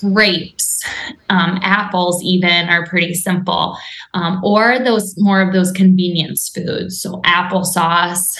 grapes, 0.00 0.84
um, 1.30 1.58
apples, 1.62 2.22
even 2.22 2.68
are 2.68 2.86
pretty 2.86 3.14
simple. 3.14 3.76
Um, 4.14 4.40
or 4.44 4.78
those 4.78 5.14
more 5.18 5.40
of 5.40 5.52
those 5.52 5.72
convenience 5.72 6.48
foods. 6.48 7.00
So 7.00 7.20
applesauce, 7.22 8.38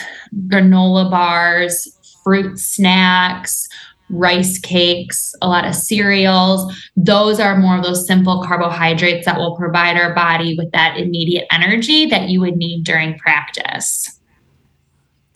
granola 0.48 1.10
bars, 1.10 1.88
fruit 2.22 2.58
snacks, 2.58 3.68
rice 4.10 4.58
cakes, 4.58 5.34
a 5.42 5.48
lot 5.48 5.66
of 5.66 5.74
cereals. 5.74 6.72
Those 6.96 7.40
are 7.40 7.56
more 7.56 7.76
of 7.76 7.82
those 7.82 8.06
simple 8.06 8.42
carbohydrates 8.44 9.26
that 9.26 9.36
will 9.36 9.56
provide 9.56 9.96
our 9.96 10.14
body 10.14 10.56
with 10.56 10.70
that 10.72 10.96
immediate 10.96 11.46
energy 11.50 12.06
that 12.06 12.28
you 12.28 12.40
would 12.40 12.56
need 12.56 12.84
during 12.84 13.18
practice. 13.18 14.20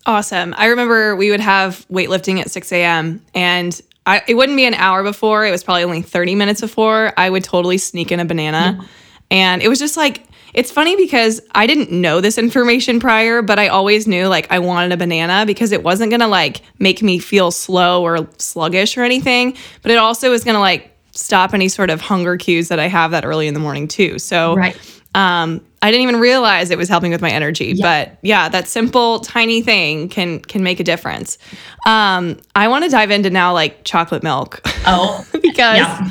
Awesome. 0.07 0.55
I 0.57 0.67
remember 0.67 1.15
we 1.15 1.31
would 1.31 1.41
have 1.41 1.87
weightlifting 1.89 2.41
at 2.41 2.51
6 2.51 2.73
a.m. 2.73 3.25
and 3.35 3.81
I, 4.07 4.23
it 4.27 4.35
wouldn't 4.35 4.57
be 4.57 4.65
an 4.65 4.75
hour 4.75 5.03
before, 5.03 5.45
it 5.45 5.51
was 5.51 5.63
probably 5.63 5.85
only 5.85 6.03
30 6.03 6.35
minutes 6.35 6.61
before. 6.61 7.13
I 7.17 7.29
would 7.29 7.45
totally 7.45 7.79
sneak 7.79 8.11
in 8.11 8.19
a 8.19 8.25
banana. 8.25 8.79
Yeah. 8.81 8.87
And 9.31 9.63
it 9.63 9.69
was 9.69 9.79
just 9.79 9.97
like, 9.97 10.27
it's 10.55 10.71
funny 10.71 10.97
because 10.97 11.41
I 11.55 11.67
didn't 11.67 11.91
know 11.91 12.21
this 12.21 12.39
information 12.39 13.01
prior, 13.01 13.43
but 13.43 13.59
I 13.59 13.69
always 13.69 14.07
knew 14.07 14.27
like 14.27 14.51
I 14.51 14.59
wanted 14.59 14.93
a 14.93 14.97
banana 14.97 15.45
because 15.47 15.73
it 15.73 15.83
wasn't 15.83 16.11
gonna 16.11 16.29
like 16.29 16.63
make 16.79 17.03
me 17.03 17.19
feel 17.19 17.51
slow 17.51 18.03
or 18.03 18.29
sluggish 18.39 18.97
or 18.97 19.03
anything, 19.03 19.57
but 19.83 19.91
it 19.91 19.99
also 19.99 20.31
was 20.31 20.45
gonna 20.45 20.61
like 20.61 20.97
stop 21.13 21.55
any 21.55 21.69
sort 21.69 21.91
of 21.91 22.01
hunger 22.01 22.37
cues 22.37 22.69
that 22.69 22.79
I 22.79 22.89
have 22.89 23.11
that 23.13 23.25
early 23.25 23.47
in 23.47 23.55
the 23.55 23.61
morning 23.61 23.89
too. 23.89 24.19
So 24.19 24.55
right. 24.55 24.77
um, 25.15 25.65
I 25.83 25.91
didn't 25.91 26.03
even 26.03 26.21
realize 26.21 26.71
it 26.71 26.79
was 26.79 26.89
helping 26.89 27.11
with 27.11 27.21
my 27.21 27.31
energy. 27.31 27.73
Yeah. 27.77 28.07
But 28.07 28.19
yeah, 28.23 28.49
that 28.49 28.69
simple 28.69 29.21
tiny 29.21 29.63
thing 29.63 30.09
can 30.09 30.41
can 30.41 30.63
make 30.63 30.81
a 30.81 30.85
difference. 30.85 31.39
Um, 31.87 32.39
I 32.55 32.69
want 32.69 32.85
to 32.85 32.91
dive 32.91 33.11
into 33.11 33.31
now 33.31 33.53
like 33.53 33.85
chocolate 33.85 34.23
milk. 34.23 34.61
Oh, 34.87 35.25
because. 35.33 35.79
Yeah 35.79 36.11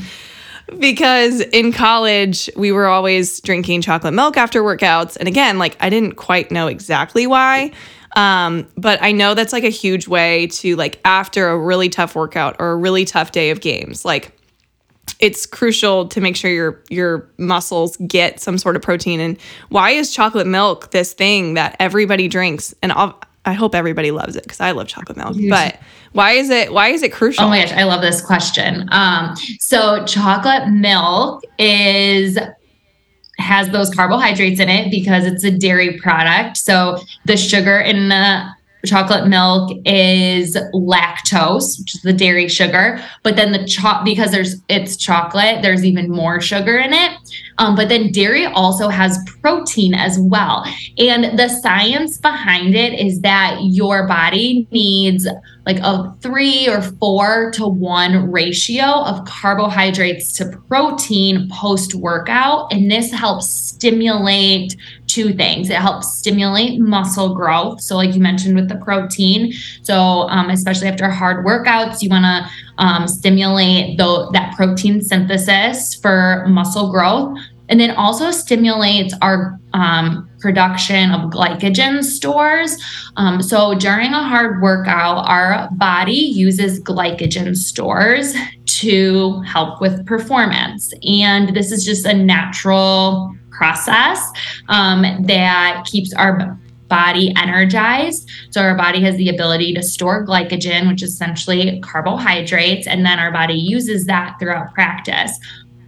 because 0.77 1.41
in 1.41 1.71
college 1.71 2.49
we 2.55 2.71
were 2.71 2.87
always 2.87 3.39
drinking 3.41 3.81
chocolate 3.81 4.13
milk 4.13 4.37
after 4.37 4.61
workouts. 4.61 5.17
And 5.17 5.27
again 5.27 5.57
like 5.57 5.75
i 5.79 5.89
didn't 5.89 6.15
quite 6.15 6.51
know 6.51 6.67
exactly 6.67 7.27
why. 7.27 7.71
Um, 8.15 8.67
but 8.75 9.01
i 9.01 9.11
know 9.11 9.33
that's 9.33 9.53
like 9.53 9.63
a 9.63 9.69
huge 9.69 10.07
way 10.07 10.47
to 10.47 10.75
like 10.75 10.99
after 11.05 11.49
a 11.49 11.57
really 11.57 11.89
tough 11.89 12.15
workout 12.15 12.55
or 12.59 12.71
a 12.71 12.75
really 12.75 13.05
tough 13.05 13.31
day 13.31 13.51
of 13.51 13.61
games 13.61 14.03
like 14.03 14.35
it's 15.19 15.45
crucial 15.45 16.07
to 16.07 16.21
make 16.21 16.35
sure 16.35 16.49
your 16.49 16.81
your 16.89 17.29
muscles 17.37 17.97
get 18.07 18.39
some 18.39 18.57
sort 18.57 18.75
of 18.75 18.81
protein. 18.81 19.19
And 19.19 19.39
why 19.69 19.91
is 19.91 20.13
chocolate 20.13 20.47
milk 20.47 20.91
this 20.91 21.13
thing 21.13 21.55
that 21.55 21.75
everybody 21.79 22.27
drinks? 22.27 22.73
And 22.81 22.91
I 23.45 23.53
hope 23.53 23.73
everybody 23.73 24.11
loves 24.11 24.35
it 24.35 24.43
because 24.43 24.59
I 24.59 24.71
love 24.71 24.87
chocolate 24.87 25.17
milk. 25.17 25.35
But 25.49 25.79
why 26.11 26.31
is 26.31 26.49
it 26.49 26.73
why 26.73 26.89
is 26.89 27.03
it 27.03 27.11
crucial? 27.11 27.45
Oh 27.45 27.49
my 27.49 27.61
gosh, 27.61 27.71
I 27.71 27.83
love 27.83 28.01
this 28.01 28.21
question. 28.21 28.87
Um, 28.91 29.35
so 29.59 30.05
chocolate 30.05 30.69
milk 30.69 31.43
is 31.57 32.37
has 33.37 33.69
those 33.69 33.89
carbohydrates 33.93 34.59
in 34.59 34.67
it 34.69 34.91
because 34.91 35.25
it's 35.25 35.43
a 35.43 35.51
dairy 35.51 35.97
product. 35.97 36.57
So 36.57 36.99
the 37.25 37.37
sugar 37.37 37.79
in 37.79 38.09
the 38.09 38.45
chocolate 38.85 39.27
milk 39.27 39.71
is 39.85 40.55
lactose, 40.73 41.79
which 41.79 41.95
is 41.95 42.01
the 42.01 42.13
dairy 42.13 42.47
sugar. 42.47 43.01
But 43.23 43.35
then 43.35 43.51
the 43.51 43.65
cho- 43.65 44.01
because 44.03 44.31
there's 44.31 44.61
it's 44.69 44.95
chocolate, 44.97 45.61
there's 45.61 45.83
even 45.83 46.09
more 46.09 46.39
sugar 46.41 46.77
in 46.77 46.93
it. 46.93 47.11
Um, 47.59 47.75
but 47.75 47.89
then 47.89 48.11
dairy 48.11 48.45
also 48.45 48.87
has 48.87 49.19
protein 49.41 49.93
as 49.93 50.17
well. 50.17 50.65
And 50.97 51.37
the 51.37 51.49
science 51.49 52.17
behind 52.17 52.73
it 52.73 52.97
is 52.99 53.21
that 53.21 53.59
your 53.61 54.07
body 54.07 54.67
needs 54.71 55.27
like 55.65 55.79
a 55.83 56.15
three 56.21 56.67
or 56.67 56.81
four 56.81 57.51
to 57.51 57.67
one 57.67 58.31
ratio 58.31 58.85
of 58.85 59.23
carbohydrates 59.25 60.33
to 60.37 60.57
protein 60.67 61.47
post 61.51 61.93
workout. 61.93 62.73
And 62.73 62.89
this 62.89 63.11
helps 63.11 63.47
stimulate 63.47 64.75
two 65.05 65.33
things. 65.33 65.69
It 65.69 65.75
helps 65.75 66.15
stimulate 66.15 66.79
muscle 66.79 67.35
growth. 67.35 67.81
So, 67.81 67.97
like 67.97 68.15
you 68.15 68.21
mentioned 68.21 68.55
with 68.55 68.69
the 68.69 68.77
protein. 68.77 69.53
So, 69.83 70.27
um, 70.29 70.49
especially 70.49 70.87
after 70.87 71.07
hard 71.09 71.45
workouts, 71.45 72.01
you 72.01 72.09
want 72.09 72.25
to 72.25 72.49
um, 72.83 73.07
stimulate 73.07 73.97
the, 73.97 74.29
that 74.33 74.55
protein 74.55 75.01
synthesis 75.01 75.95
for 75.95 76.45
muscle 76.47 76.91
growth. 76.91 77.37
And 77.69 77.79
then 77.79 77.91
also 77.91 78.31
stimulates 78.31 79.13
our 79.21 79.59
um, 79.73 80.29
production 80.39 81.11
of 81.11 81.29
glycogen 81.29 82.03
stores. 82.03 82.77
Um, 83.15 83.41
so 83.41 83.75
during 83.75 84.13
a 84.13 84.23
hard 84.23 84.61
workout, 84.61 85.27
our 85.27 85.69
body 85.73 86.13
uses 86.13 86.81
glycogen 86.81 87.55
stores 87.55 88.33
to 88.65 89.41
help 89.41 89.81
with 89.81 90.05
performance. 90.05 90.91
And 91.07 91.55
this 91.55 91.71
is 91.71 91.85
just 91.85 92.05
a 92.05 92.13
natural 92.13 93.35
process 93.51 94.19
um, 94.69 95.01
that 95.25 95.83
keeps 95.85 96.13
our 96.13 96.57
body 96.87 97.31
energized. 97.35 98.29
So 98.49 98.61
our 98.61 98.75
body 98.75 99.01
has 99.01 99.15
the 99.17 99.29
ability 99.29 99.73
to 99.75 99.83
store 99.83 100.25
glycogen, 100.25 100.87
which 100.87 101.03
is 101.03 101.13
essentially 101.13 101.79
carbohydrates, 101.81 102.87
and 102.87 103.05
then 103.05 103.19
our 103.19 103.31
body 103.31 103.53
uses 103.53 104.05
that 104.05 104.37
throughout 104.39 104.73
practice. 104.73 105.39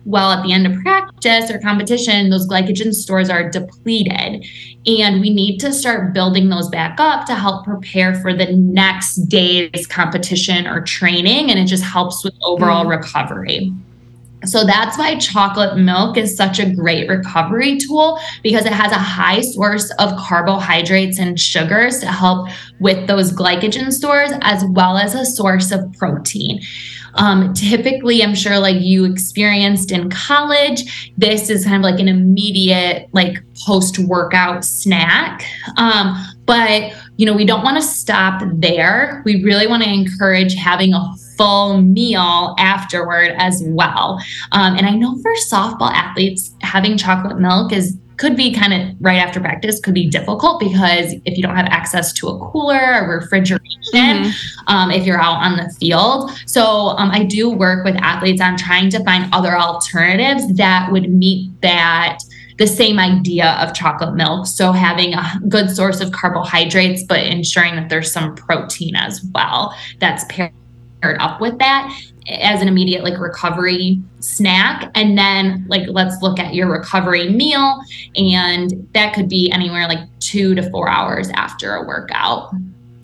Well, 0.05 0.31
at 0.31 0.43
the 0.43 0.51
end 0.51 0.65
of 0.65 0.81
practice 0.81 1.51
or 1.51 1.59
competition, 1.59 2.29
those 2.29 2.47
glycogen 2.47 2.93
stores 2.93 3.29
are 3.29 3.49
depleted. 3.49 4.45
And 4.87 5.21
we 5.21 5.29
need 5.29 5.59
to 5.59 5.71
start 5.71 6.13
building 6.13 6.49
those 6.49 6.69
back 6.69 6.99
up 6.99 7.27
to 7.27 7.35
help 7.35 7.65
prepare 7.65 8.15
for 8.15 8.33
the 8.33 8.51
next 8.53 9.17
day's 9.27 9.85
competition 9.85 10.65
or 10.65 10.81
training. 10.81 11.51
And 11.51 11.59
it 11.59 11.65
just 11.65 11.83
helps 11.83 12.23
with 12.23 12.33
overall 12.41 12.85
mm. 12.85 12.97
recovery. 12.97 13.71
So 14.43 14.63
that's 14.65 14.97
why 14.97 15.19
chocolate 15.19 15.77
milk 15.77 16.17
is 16.17 16.35
such 16.35 16.57
a 16.57 16.67
great 16.67 17.07
recovery 17.07 17.77
tool 17.77 18.19
because 18.41 18.65
it 18.65 18.73
has 18.73 18.91
a 18.91 18.97
high 18.97 19.41
source 19.41 19.91
of 19.99 20.17
carbohydrates 20.17 21.19
and 21.19 21.39
sugars 21.39 21.99
to 21.99 22.07
help 22.07 22.49
with 22.79 23.07
those 23.07 23.31
glycogen 23.31 23.93
stores, 23.93 24.31
as 24.41 24.65
well 24.69 24.97
as 24.97 25.13
a 25.13 25.25
source 25.25 25.71
of 25.71 25.93
protein. 25.93 26.59
Um, 27.15 27.53
typically, 27.53 28.23
I'm 28.23 28.35
sure 28.35 28.59
like 28.59 28.79
you 28.79 29.05
experienced 29.05 29.91
in 29.91 30.09
college, 30.09 31.11
this 31.17 31.49
is 31.49 31.65
kind 31.65 31.77
of 31.77 31.81
like 31.83 31.99
an 31.99 32.07
immediate, 32.07 33.09
like 33.11 33.43
post 33.65 33.99
workout 33.99 34.63
snack. 34.65 35.45
Um, 35.77 36.17
but, 36.45 36.93
you 37.17 37.25
know, 37.25 37.33
we 37.33 37.45
don't 37.45 37.63
want 37.63 37.77
to 37.77 37.83
stop 37.83 38.41
there. 38.55 39.21
We 39.25 39.43
really 39.43 39.67
want 39.67 39.83
to 39.83 39.89
encourage 39.89 40.55
having 40.55 40.93
a 40.93 41.15
full 41.37 41.81
meal 41.81 42.55
afterward 42.59 43.31
as 43.37 43.61
well. 43.65 44.21
Um, 44.51 44.75
and 44.75 44.85
I 44.85 44.91
know 44.91 45.17
for 45.21 45.33
softball 45.35 45.91
athletes, 45.91 46.53
having 46.61 46.97
chocolate 46.97 47.39
milk 47.39 47.71
is 47.71 47.97
could 48.21 48.37
be 48.37 48.53
kind 48.53 48.71
of 48.71 48.95
right 49.01 49.17
after 49.17 49.39
practice 49.39 49.79
could 49.79 49.95
be 49.95 50.07
difficult 50.07 50.59
because 50.59 51.13
if 51.25 51.35
you 51.35 51.41
don't 51.41 51.55
have 51.55 51.65
access 51.65 52.13
to 52.13 52.27
a 52.27 52.37
cooler 52.51 53.01
or 53.01 53.17
refrigeration 53.17 53.63
mm-hmm. 53.93 54.67
um, 54.67 54.91
if 54.91 55.07
you're 55.07 55.19
out 55.19 55.41
on 55.41 55.57
the 55.57 55.67
field 55.79 56.29
so 56.45 56.89
um, 56.99 57.09
i 57.09 57.23
do 57.23 57.49
work 57.49 57.83
with 57.83 57.95
athletes 57.95 58.39
on 58.39 58.55
trying 58.55 58.91
to 58.91 59.03
find 59.03 59.27
other 59.33 59.57
alternatives 59.57 60.53
that 60.55 60.91
would 60.91 61.09
meet 61.11 61.49
that 61.61 62.19
the 62.59 62.67
same 62.67 62.99
idea 62.99 63.53
of 63.53 63.73
chocolate 63.73 64.13
milk. 64.13 64.45
So 64.45 64.71
having 64.71 65.15
a 65.15 65.41
good 65.47 65.75
source 65.75 65.99
of 65.99 66.11
carbohydrates, 66.11 67.01
but 67.01 67.23
ensuring 67.23 67.75
that 67.75 67.89
there's 67.89 68.11
some 68.11 68.35
protein 68.35 68.95
as 68.95 69.23
well 69.33 69.73
that's 69.99 70.25
paired 70.29 70.53
up 71.03 71.41
with 71.41 71.57
that 71.59 71.97
as 72.27 72.61
an 72.61 72.67
immediate 72.67 73.03
like 73.03 73.19
recovery 73.19 73.99
snack 74.19 74.91
and 74.95 75.17
then 75.17 75.65
like 75.67 75.87
let's 75.89 76.21
look 76.21 76.39
at 76.39 76.53
your 76.53 76.71
recovery 76.71 77.29
meal 77.29 77.79
and 78.15 78.87
that 78.93 79.13
could 79.13 79.27
be 79.27 79.51
anywhere 79.51 79.87
like 79.87 80.07
2 80.19 80.55
to 80.55 80.69
4 80.69 80.89
hours 80.89 81.29
after 81.31 81.75
a 81.75 81.85
workout. 81.85 82.53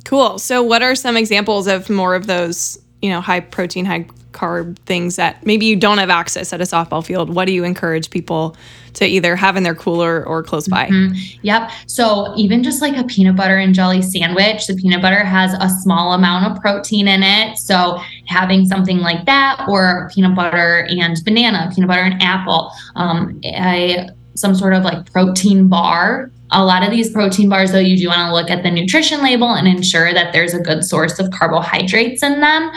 Cool. 0.06 0.40
So 0.40 0.64
what 0.64 0.84
are 0.84 0.96
some 0.96 1.18
examples 1.18 1.68
of 1.68 1.90
more 1.90 2.16
of 2.16 2.28
those, 2.28 2.80
you 3.02 3.10
know, 3.10 3.20
high 3.20 3.42
protein, 3.42 3.86
high 3.86 4.06
carb 4.38 4.78
things 4.80 5.16
that 5.16 5.46
maybe 5.46 5.66
you 5.66 5.76
don't 5.76 5.98
have 5.98 6.10
access 6.10 6.54
at 6.54 6.62
a 6.62 6.66
softball 6.66 7.04
field? 7.04 7.34
What 7.34 7.46
do 7.46 7.52
you 7.52 7.64
encourage 7.64 8.10
people 8.10 8.56
to 8.94 9.06
either 9.06 9.36
have 9.36 9.56
in 9.56 9.64
their 9.64 9.76
cooler 9.76 10.26
or 10.26 10.44
close 10.44 10.68
by? 10.68 10.88
Mm-hmm. 10.88 11.40
Yep. 11.42 11.72
So 11.88 12.34
even 12.36 12.64
just 12.64 12.82
like 12.82 12.98
a 12.98 13.04
peanut 13.04 13.36
butter 13.36 13.58
and 13.58 13.74
jelly 13.74 14.02
sandwich, 14.02 14.68
the 14.68 14.76
peanut 14.76 15.02
butter 15.02 15.24
has 15.24 15.54
a 15.54 15.70
small 15.70 16.14
amount 16.14 16.52
of 16.52 16.62
protein 16.62 17.08
in 17.08 17.24
it. 17.24 17.58
So 17.58 18.00
having 18.26 18.66
something 18.66 18.98
like 19.00 19.26
that 19.26 19.66
or 19.68 20.10
peanut 20.14 20.36
butter 20.36 20.88
and 20.90 21.18
banana, 21.24 21.72
peanut 21.74 21.88
butter 21.88 22.04
and 22.04 22.22
apple, 22.22 22.72
um, 22.96 23.40
a 23.44 24.10
some 24.38 24.56
sort 24.56 24.74
of 24.74 24.84
like 24.84 25.12
protein 25.12 25.68
bar 25.68 26.32
a 26.52 26.64
lot 26.64 26.84
of 26.84 26.92
these 26.92 27.12
protein 27.12 27.50
bars, 27.50 27.72
though, 27.72 27.80
you 27.80 27.98
do 27.98 28.08
want 28.08 28.20
to 28.20 28.34
look 28.34 28.50
at 28.50 28.64
the 28.64 28.72
nutrition 28.72 29.22
label 29.22 29.54
and 29.54 29.68
ensure 29.68 30.14
that 30.14 30.32
there's 30.32 30.54
a 30.54 30.60
good 30.60 30.84
source 30.84 31.20
of 31.20 31.30
carbohydrates 31.32 32.24
in 32.24 32.40
them. 32.40 32.72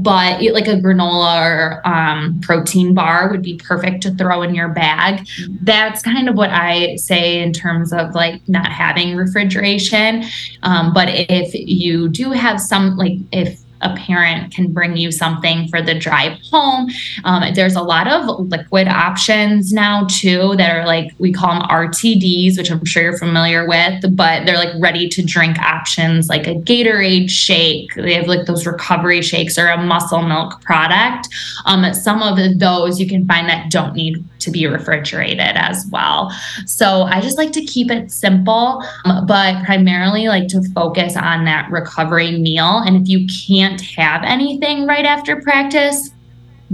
But 0.00 0.42
like 0.52 0.68
a 0.68 0.76
granola 0.76 1.46
or 1.46 1.86
um, 1.86 2.40
protein 2.40 2.94
bar 2.94 3.30
would 3.30 3.42
be 3.42 3.58
perfect 3.58 4.02
to 4.04 4.14
throw 4.14 4.42
in 4.42 4.54
your 4.54 4.68
bag. 4.68 5.26
That's 5.62 6.02
kind 6.02 6.28
of 6.28 6.34
what 6.34 6.50
I 6.50 6.96
say 6.96 7.42
in 7.42 7.52
terms 7.52 7.92
of 7.92 8.14
like 8.14 8.40
not 8.48 8.72
having 8.72 9.16
refrigeration. 9.16 10.24
Um, 10.62 10.94
but 10.94 11.08
if 11.10 11.54
you 11.54 12.08
do 12.08 12.30
have 12.30 12.58
some, 12.60 12.96
like 12.96 13.18
if 13.32 13.59
a 13.82 13.94
parent 13.96 14.52
can 14.52 14.72
bring 14.72 14.96
you 14.96 15.10
something 15.10 15.68
for 15.68 15.82
the 15.82 15.94
drive 15.94 16.38
home. 16.50 16.90
Um, 17.24 17.54
there's 17.54 17.76
a 17.76 17.82
lot 17.82 18.06
of 18.08 18.48
liquid 18.48 18.88
options 18.88 19.72
now 19.72 20.06
too 20.08 20.54
that 20.56 20.76
are 20.76 20.86
like 20.86 21.12
we 21.18 21.32
call 21.32 21.54
them 21.54 21.62
RTDs, 21.68 22.56
which 22.56 22.70
I'm 22.70 22.84
sure 22.84 23.02
you're 23.02 23.18
familiar 23.18 23.66
with, 23.66 24.16
but 24.16 24.46
they're 24.46 24.56
like 24.56 24.74
ready 24.78 25.08
to 25.08 25.22
drink 25.22 25.58
options 25.58 26.28
like 26.28 26.46
a 26.46 26.54
Gatorade 26.54 27.30
shake. 27.30 27.94
They 27.94 28.14
have 28.14 28.26
like 28.26 28.46
those 28.46 28.66
recovery 28.66 29.22
shakes 29.22 29.58
or 29.58 29.68
a 29.68 29.78
muscle 29.78 30.22
milk 30.22 30.60
product. 30.62 31.28
Um, 31.66 31.92
some 31.94 32.22
of 32.22 32.58
those 32.58 33.00
you 33.00 33.08
can 33.08 33.26
find 33.26 33.48
that 33.48 33.70
don't 33.70 33.94
need 33.94 34.24
to 34.40 34.50
be 34.50 34.66
refrigerated 34.66 35.40
as 35.40 35.86
well. 35.90 36.32
So 36.66 37.02
I 37.02 37.20
just 37.20 37.38
like 37.38 37.52
to 37.52 37.64
keep 37.64 37.90
it 37.90 38.10
simple, 38.10 38.82
um, 39.04 39.26
but 39.26 39.64
primarily 39.64 40.28
like 40.28 40.48
to 40.48 40.62
focus 40.74 41.16
on 41.16 41.44
that 41.44 41.70
recovery 41.70 42.38
meal. 42.38 42.78
And 42.78 42.96
if 42.96 43.08
you 43.08 43.26
can't 43.46 43.80
have 43.80 44.22
anything 44.24 44.86
right 44.86 45.04
after 45.04 45.40
practice, 45.40 46.10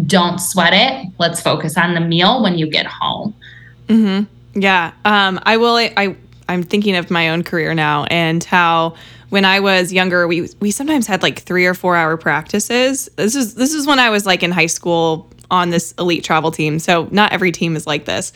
don't 0.07 0.38
sweat 0.38 0.74
it. 0.74 1.12
Let's 1.18 1.40
focus 1.40 1.76
on 1.76 1.94
the 1.94 2.00
meal 2.00 2.42
when 2.42 2.59
you 2.59 2.68
get 2.70 2.87
home. 2.87 3.35
Mm-hmm. 3.88 4.61
Yeah. 4.61 4.92
Um, 5.05 5.40
I 5.44 5.57
will. 5.57 5.76
I 5.76 6.16
I'm 6.48 6.62
thinking 6.62 6.96
of 6.96 7.11
my 7.11 7.31
own 7.31 7.42
career 7.42 7.74
now 7.74 8.05
and 8.05 8.42
how 8.44 8.94
when 9.31 9.44
I 9.44 9.61
was 9.61 9.92
younger, 9.92 10.26
we 10.29 10.48
we 10.61 10.70
sometimes 10.70 11.07
had 11.07 11.22
like 11.22 11.40
three 11.40 11.66
or 11.66 11.74
four 11.74 11.96
hour 11.96 12.16
practices. 12.16 13.09
This 13.16 13.35
is 13.35 13.55
this 13.55 13.74
is 13.74 13.87
when 13.87 13.98
I 13.98 14.11
was 14.11 14.26
like 14.26 14.42
in 14.42 14.52
high 14.52 14.66
school, 14.66 15.29
on 15.51 15.71
this 15.71 15.93
elite 15.99 16.25
travel 16.25 16.51
team. 16.51 16.79
So 16.79 17.09
not 17.11 17.33
every 17.33 17.53
team 17.53 17.77
is 17.77 17.87
like 17.87 18.05
this. 18.05 18.33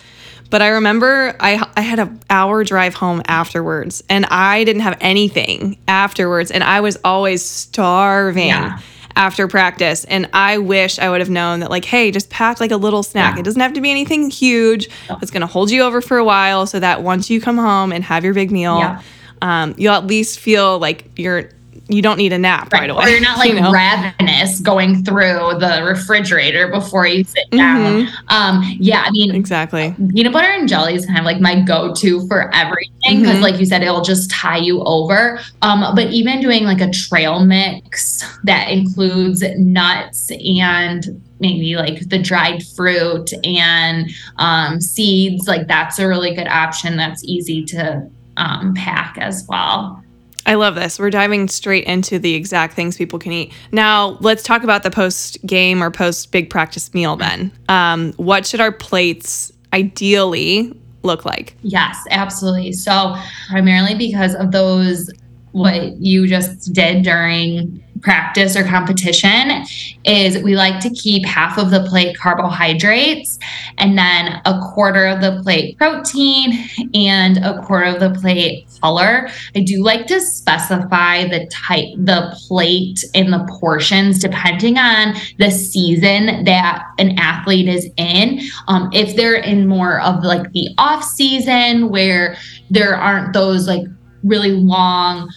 But 0.50 0.62
I 0.62 0.68
remember 0.68 1.36
I 1.38 1.64
I 1.76 1.80
had 1.80 1.98
an 2.00 2.20
hour 2.28 2.64
drive 2.64 2.94
home 2.94 3.22
afterwards 3.26 4.02
and 4.08 4.26
I 4.26 4.64
didn't 4.64 4.82
have 4.82 4.98
anything 5.00 5.78
afterwards 5.86 6.50
and 6.50 6.64
I 6.64 6.80
was 6.80 6.98
always 7.04 7.44
starving. 7.44 8.48
Yeah. 8.48 8.80
After 9.16 9.48
practice, 9.48 10.04
and 10.04 10.30
I 10.32 10.58
wish 10.58 11.00
I 11.00 11.10
would 11.10 11.20
have 11.20 11.28
known 11.28 11.60
that, 11.60 11.68
like, 11.68 11.84
hey, 11.84 12.12
just 12.12 12.30
pack 12.30 12.60
like 12.60 12.70
a 12.70 12.76
little 12.76 13.02
snack. 13.02 13.34
Yeah. 13.34 13.40
It 13.40 13.42
doesn't 13.42 13.60
have 13.60 13.72
to 13.72 13.80
be 13.80 13.90
anything 13.90 14.30
huge. 14.30 14.88
It's 15.20 15.32
gonna 15.32 15.48
hold 15.48 15.70
you 15.70 15.82
over 15.82 16.00
for 16.00 16.16
a 16.16 16.24
while, 16.24 16.64
so 16.64 16.78
that 16.78 17.02
once 17.02 17.28
you 17.28 17.40
come 17.40 17.58
home 17.58 17.92
and 17.92 18.04
have 18.04 18.24
your 18.24 18.32
big 18.34 18.52
meal, 18.52 18.78
yeah. 18.78 19.02
um, 19.42 19.74
you'll 19.76 19.94
at 19.94 20.06
least 20.06 20.38
feel 20.38 20.78
like 20.78 21.10
you're 21.16 21.50
you 21.92 22.02
don't 22.02 22.16
need 22.16 22.32
a 22.32 22.38
nap 22.38 22.72
right, 22.72 22.80
right 22.80 22.90
away. 22.90 23.04
Or 23.04 23.08
you're 23.08 23.20
not 23.20 23.38
like 23.38 23.50
you 23.50 23.60
know? 23.60 23.72
ravenous 23.72 24.60
going 24.60 25.04
through 25.04 25.58
the 25.58 25.82
refrigerator 25.84 26.68
before 26.68 27.06
you 27.06 27.24
sit 27.24 27.50
down. 27.50 28.06
Mm-hmm. 28.06 28.28
Um, 28.28 28.76
yeah, 28.78 29.04
I 29.06 29.10
mean, 29.10 29.34
exactly. 29.34 29.94
Peanut 30.14 30.32
butter 30.32 30.48
and 30.48 30.68
jelly 30.68 30.94
is 30.94 31.06
kind 31.06 31.18
of 31.18 31.24
like 31.24 31.40
my 31.40 31.60
go 31.60 31.94
to 31.94 32.26
for 32.26 32.54
everything 32.54 33.20
because, 33.20 33.34
mm-hmm. 33.34 33.42
like 33.42 33.58
you 33.58 33.66
said, 33.66 33.82
it'll 33.82 34.02
just 34.02 34.30
tie 34.30 34.58
you 34.58 34.82
over. 34.84 35.40
Um, 35.62 35.94
but 35.94 36.08
even 36.08 36.40
doing 36.40 36.64
like 36.64 36.80
a 36.80 36.90
trail 36.90 37.44
mix 37.44 38.22
that 38.44 38.70
includes 38.70 39.42
nuts 39.58 40.30
and 40.30 41.22
maybe 41.40 41.74
like 41.76 42.08
the 42.08 42.18
dried 42.18 42.62
fruit 42.62 43.32
and 43.44 44.10
um, 44.36 44.80
seeds, 44.80 45.48
like 45.48 45.66
that's 45.66 45.98
a 45.98 46.06
really 46.06 46.34
good 46.34 46.48
option. 46.48 46.96
That's 46.96 47.24
easy 47.24 47.64
to 47.66 48.08
um, 48.36 48.74
pack 48.74 49.16
as 49.18 49.44
well. 49.48 50.02
I 50.46 50.54
love 50.54 50.74
this. 50.74 50.98
We're 50.98 51.10
diving 51.10 51.48
straight 51.48 51.84
into 51.84 52.18
the 52.18 52.34
exact 52.34 52.74
things 52.74 52.96
people 52.96 53.18
can 53.18 53.32
eat. 53.32 53.52
Now, 53.72 54.18
let's 54.20 54.42
talk 54.42 54.62
about 54.62 54.82
the 54.82 54.90
post 54.90 55.44
game 55.46 55.82
or 55.82 55.90
post 55.90 56.32
big 56.32 56.50
practice 56.50 56.92
meal 56.94 57.16
then. 57.16 57.52
Um, 57.68 58.12
what 58.14 58.46
should 58.46 58.60
our 58.60 58.72
plates 58.72 59.52
ideally 59.72 60.74
look 61.02 61.24
like? 61.24 61.56
Yes, 61.62 61.96
absolutely. 62.10 62.72
So, 62.72 63.16
primarily 63.48 63.94
because 63.94 64.34
of 64.34 64.52
those, 64.52 65.10
what 65.52 65.96
you 65.96 66.26
just 66.26 66.72
did 66.72 67.02
during 67.04 67.82
practice 68.00 68.56
or 68.56 68.64
competition 68.64 69.64
is 70.04 70.42
we 70.42 70.56
like 70.56 70.80
to 70.80 70.90
keep 70.90 71.24
half 71.26 71.58
of 71.58 71.70
the 71.70 71.84
plate 71.84 72.16
carbohydrates 72.16 73.38
and 73.78 73.96
then 73.98 74.40
a 74.44 74.60
quarter 74.72 75.06
of 75.06 75.20
the 75.20 75.40
plate 75.42 75.76
protein 75.76 76.68
and 76.94 77.38
a 77.38 77.62
quarter 77.62 77.86
of 77.86 78.00
the 78.00 78.18
plate 78.20 78.66
color. 78.80 79.28
I 79.54 79.60
do 79.60 79.82
like 79.82 80.06
to 80.06 80.20
specify 80.20 81.28
the 81.28 81.46
type, 81.52 81.88
the 81.96 82.34
plate 82.46 83.04
and 83.14 83.32
the 83.32 83.46
portions 83.60 84.18
depending 84.18 84.78
on 84.78 85.14
the 85.38 85.50
season 85.50 86.44
that 86.44 86.84
an 86.98 87.18
athlete 87.18 87.68
is 87.68 87.88
in. 87.96 88.40
Um, 88.68 88.90
if 88.92 89.16
they're 89.16 89.36
in 89.36 89.66
more 89.66 90.00
of 90.00 90.24
like 90.24 90.50
the 90.52 90.68
off 90.78 91.04
season 91.04 91.90
where 91.90 92.36
there 92.70 92.94
aren't 92.94 93.32
those 93.32 93.66
like 93.66 93.86
really 94.22 94.52
long 94.52 95.30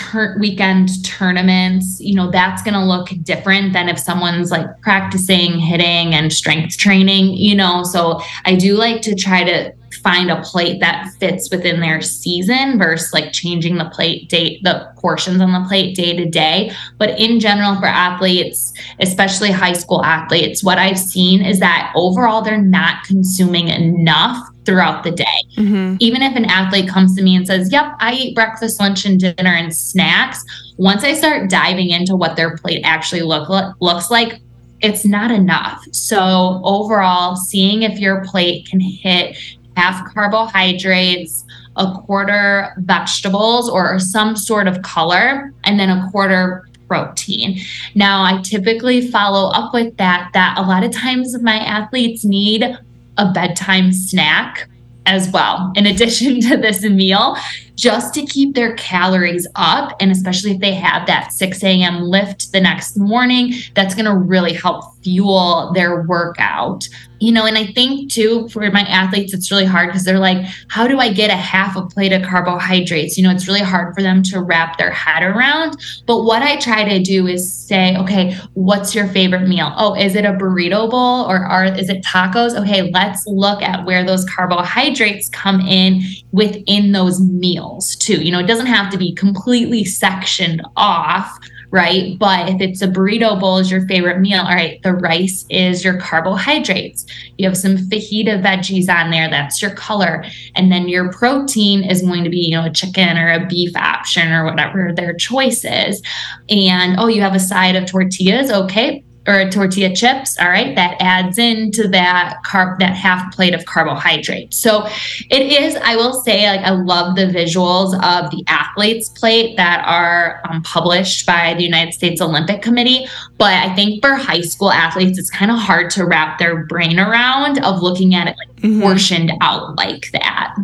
tur- 0.00 0.36
weekend 0.38 1.04
tournaments, 1.04 2.00
you 2.00 2.14
know, 2.14 2.30
that's 2.30 2.62
going 2.62 2.74
to 2.74 2.84
look 2.84 3.08
different 3.22 3.72
than 3.72 3.88
if 3.88 3.98
someone's 3.98 4.50
like 4.50 4.66
practicing 4.80 5.58
hitting 5.58 6.14
and 6.14 6.32
strength 6.32 6.76
training, 6.76 7.34
you 7.34 7.54
know. 7.54 7.82
So 7.84 8.20
I 8.44 8.54
do 8.54 8.74
like 8.76 9.02
to 9.02 9.14
try 9.14 9.44
to 9.44 9.72
find 10.02 10.30
a 10.30 10.40
plate 10.42 10.80
that 10.80 11.12
fits 11.18 11.50
within 11.50 11.80
their 11.80 12.00
season 12.00 12.78
versus 12.78 13.12
like 13.12 13.32
changing 13.32 13.76
the 13.76 13.84
plate 13.90 14.30
date 14.30 14.62
the 14.62 14.90
portions 14.96 15.42
on 15.42 15.52
the 15.52 15.68
plate 15.68 15.94
day 15.94 16.16
to 16.16 16.24
day 16.24 16.72
but 16.96 17.18
in 17.18 17.38
general 17.38 17.74
for 17.78 17.86
athletes 17.86 18.72
especially 19.00 19.50
high 19.50 19.74
school 19.74 20.02
athletes 20.02 20.64
what 20.64 20.78
i've 20.78 20.98
seen 20.98 21.44
is 21.44 21.58
that 21.58 21.92
overall 21.96 22.40
they're 22.40 22.62
not 22.62 23.04
consuming 23.04 23.68
enough 23.68 24.48
throughout 24.70 25.02
the 25.02 25.10
day 25.10 25.24
mm-hmm. 25.56 25.96
even 25.98 26.22
if 26.22 26.36
an 26.36 26.44
athlete 26.44 26.88
comes 26.88 27.16
to 27.16 27.22
me 27.22 27.34
and 27.34 27.46
says 27.46 27.72
yep 27.72 27.92
i 27.98 28.12
eat 28.12 28.34
breakfast 28.34 28.78
lunch 28.78 29.04
and 29.04 29.18
dinner 29.18 29.50
and 29.50 29.74
snacks 29.74 30.44
once 30.76 31.02
i 31.02 31.12
start 31.12 31.50
diving 31.50 31.90
into 31.90 32.14
what 32.14 32.36
their 32.36 32.56
plate 32.56 32.80
actually 32.84 33.22
look 33.22 33.48
looks 33.80 34.10
like 34.10 34.40
it's 34.82 35.04
not 35.04 35.30
enough. 35.30 35.84
So, 35.92 36.60
overall, 36.64 37.36
seeing 37.36 37.82
if 37.82 37.98
your 37.98 38.24
plate 38.24 38.66
can 38.68 38.80
hit 38.80 39.36
half 39.76 40.12
carbohydrates, 40.12 41.44
a 41.76 41.92
quarter 41.92 42.74
vegetables 42.78 43.68
or 43.68 43.98
some 43.98 44.36
sort 44.36 44.66
of 44.66 44.82
color, 44.82 45.52
and 45.64 45.78
then 45.78 45.90
a 45.90 46.10
quarter 46.10 46.68
protein. 46.88 47.60
Now, 47.94 48.22
I 48.22 48.42
typically 48.42 49.08
follow 49.10 49.50
up 49.50 49.72
with 49.72 49.96
that 49.98 50.30
that 50.34 50.58
a 50.58 50.62
lot 50.62 50.82
of 50.82 50.90
times 50.90 51.40
my 51.40 51.56
athletes 51.56 52.24
need 52.24 52.76
a 53.20 53.30
bedtime 53.32 53.92
snack 53.92 54.68
as 55.06 55.30
well, 55.30 55.72
in 55.76 55.86
addition 55.86 56.40
to 56.48 56.56
this 56.56 56.82
meal, 56.82 57.36
just 57.80 58.12
to 58.12 58.26
keep 58.26 58.54
their 58.54 58.74
calories 58.74 59.46
up. 59.56 59.96
And 60.00 60.12
especially 60.12 60.52
if 60.52 60.60
they 60.60 60.74
have 60.74 61.06
that 61.06 61.32
6 61.32 61.64
a.m. 61.64 62.02
lift 62.02 62.52
the 62.52 62.60
next 62.60 62.98
morning, 62.98 63.54
that's 63.74 63.94
going 63.94 64.04
to 64.04 64.14
really 64.14 64.52
help 64.52 64.84
fuel 65.02 65.72
their 65.74 66.02
workout. 66.02 66.86
You 67.20 67.32
know, 67.32 67.44
and 67.44 67.58
I 67.58 67.66
think 67.66 68.10
too 68.10 68.48
for 68.48 68.70
my 68.70 68.80
athletes, 68.80 69.34
it's 69.34 69.50
really 69.50 69.66
hard 69.66 69.88
because 69.88 70.04
they're 70.04 70.18
like, 70.18 70.46
how 70.68 70.86
do 70.86 70.98
I 70.98 71.12
get 71.12 71.30
a 71.30 71.36
half 71.36 71.76
a 71.76 71.84
plate 71.84 72.12
of 72.12 72.22
carbohydrates? 72.22 73.18
You 73.18 73.24
know, 73.24 73.30
it's 73.30 73.46
really 73.46 73.60
hard 73.60 73.94
for 73.94 74.00
them 74.00 74.22
to 74.24 74.40
wrap 74.40 74.78
their 74.78 74.90
head 74.90 75.22
around. 75.22 75.76
But 76.06 76.24
what 76.24 76.42
I 76.42 76.56
try 76.56 76.82
to 76.88 77.02
do 77.02 77.26
is 77.26 77.52
say, 77.52 77.94
okay, 77.98 78.36
what's 78.54 78.94
your 78.94 79.06
favorite 79.08 79.48
meal? 79.48 79.72
Oh, 79.76 79.94
is 79.94 80.14
it 80.14 80.24
a 80.24 80.32
burrito 80.32 80.90
bowl 80.90 81.26
or 81.30 81.44
are 81.44 81.66
is 81.66 81.90
it 81.90 82.02
tacos? 82.02 82.58
Okay, 82.58 82.90
let's 82.90 83.26
look 83.26 83.60
at 83.60 83.84
where 83.84 84.02
those 84.02 84.24
carbohydrates 84.24 85.28
come 85.28 85.60
in 85.60 86.02
within 86.32 86.92
those 86.92 87.20
meals 87.20 87.96
too. 87.96 88.22
You 88.22 88.32
know, 88.32 88.40
it 88.40 88.46
doesn't 88.46 88.66
have 88.66 88.90
to 88.92 88.98
be 88.98 89.14
completely 89.14 89.84
sectioned 89.84 90.62
off 90.76 91.38
right? 91.70 92.18
But 92.18 92.48
if 92.48 92.60
it's 92.60 92.82
a 92.82 92.88
burrito 92.88 93.38
bowl 93.38 93.58
is 93.58 93.70
your 93.70 93.86
favorite 93.86 94.20
meal, 94.20 94.40
all 94.40 94.54
right, 94.54 94.82
the 94.82 94.92
rice 94.92 95.46
is 95.50 95.84
your 95.84 95.98
carbohydrates. 96.00 97.06
You 97.38 97.48
have 97.48 97.56
some 97.56 97.76
fajita 97.76 98.42
veggies 98.42 98.88
on 98.88 99.10
there, 99.10 99.30
that's 99.30 99.62
your 99.62 99.70
color. 99.72 100.24
And 100.56 100.70
then 100.70 100.88
your 100.88 101.12
protein 101.12 101.84
is 101.84 102.02
going 102.02 102.24
to 102.24 102.30
be, 102.30 102.38
you 102.38 102.56
know, 102.56 102.64
a 102.64 102.70
chicken 102.70 103.16
or 103.16 103.32
a 103.32 103.46
beef 103.46 103.74
option 103.76 104.32
or 104.32 104.44
whatever 104.44 104.92
their 104.92 105.14
choice 105.14 105.64
is. 105.64 106.02
And 106.48 106.98
oh, 106.98 107.06
you 107.06 107.20
have 107.22 107.34
a 107.34 107.40
side 107.40 107.76
of 107.76 107.86
tortillas, 107.86 108.50
okay, 108.50 109.04
or 109.26 109.50
tortilla 109.50 109.94
chips 109.94 110.38
all 110.38 110.48
right 110.48 110.74
that 110.76 110.96
adds 111.00 111.36
into 111.38 111.86
that 111.86 112.38
carb 112.46 112.78
that 112.78 112.96
half 112.96 113.32
plate 113.34 113.54
of 113.54 113.64
carbohydrate 113.66 114.52
so 114.52 114.86
it 115.30 115.42
is 115.42 115.76
i 115.84 115.94
will 115.94 116.14
say 116.22 116.48
like 116.48 116.60
i 116.60 116.70
love 116.70 117.16
the 117.16 117.26
visuals 117.26 117.94
of 117.96 118.30
the 118.30 118.42
athletes 118.46 119.08
plate 119.10 119.56
that 119.56 119.84
are 119.86 120.40
um, 120.48 120.62
published 120.62 121.26
by 121.26 121.54
the 121.54 121.62
united 121.62 121.92
states 121.92 122.20
olympic 122.20 122.62
committee 122.62 123.06
but 123.36 123.52
i 123.52 123.74
think 123.74 124.02
for 124.02 124.14
high 124.14 124.40
school 124.40 124.72
athletes 124.72 125.18
it's 125.18 125.30
kind 125.30 125.50
of 125.50 125.58
hard 125.58 125.90
to 125.90 126.06
wrap 126.06 126.38
their 126.38 126.64
brain 126.64 126.98
around 126.98 127.62
of 127.62 127.82
looking 127.82 128.14
at 128.14 128.26
it 128.26 128.36
like 128.38 128.56
mm-hmm. 128.56 128.80
portioned 128.80 129.32
out 129.40 129.76
like 129.76 130.10
that 130.12 130.56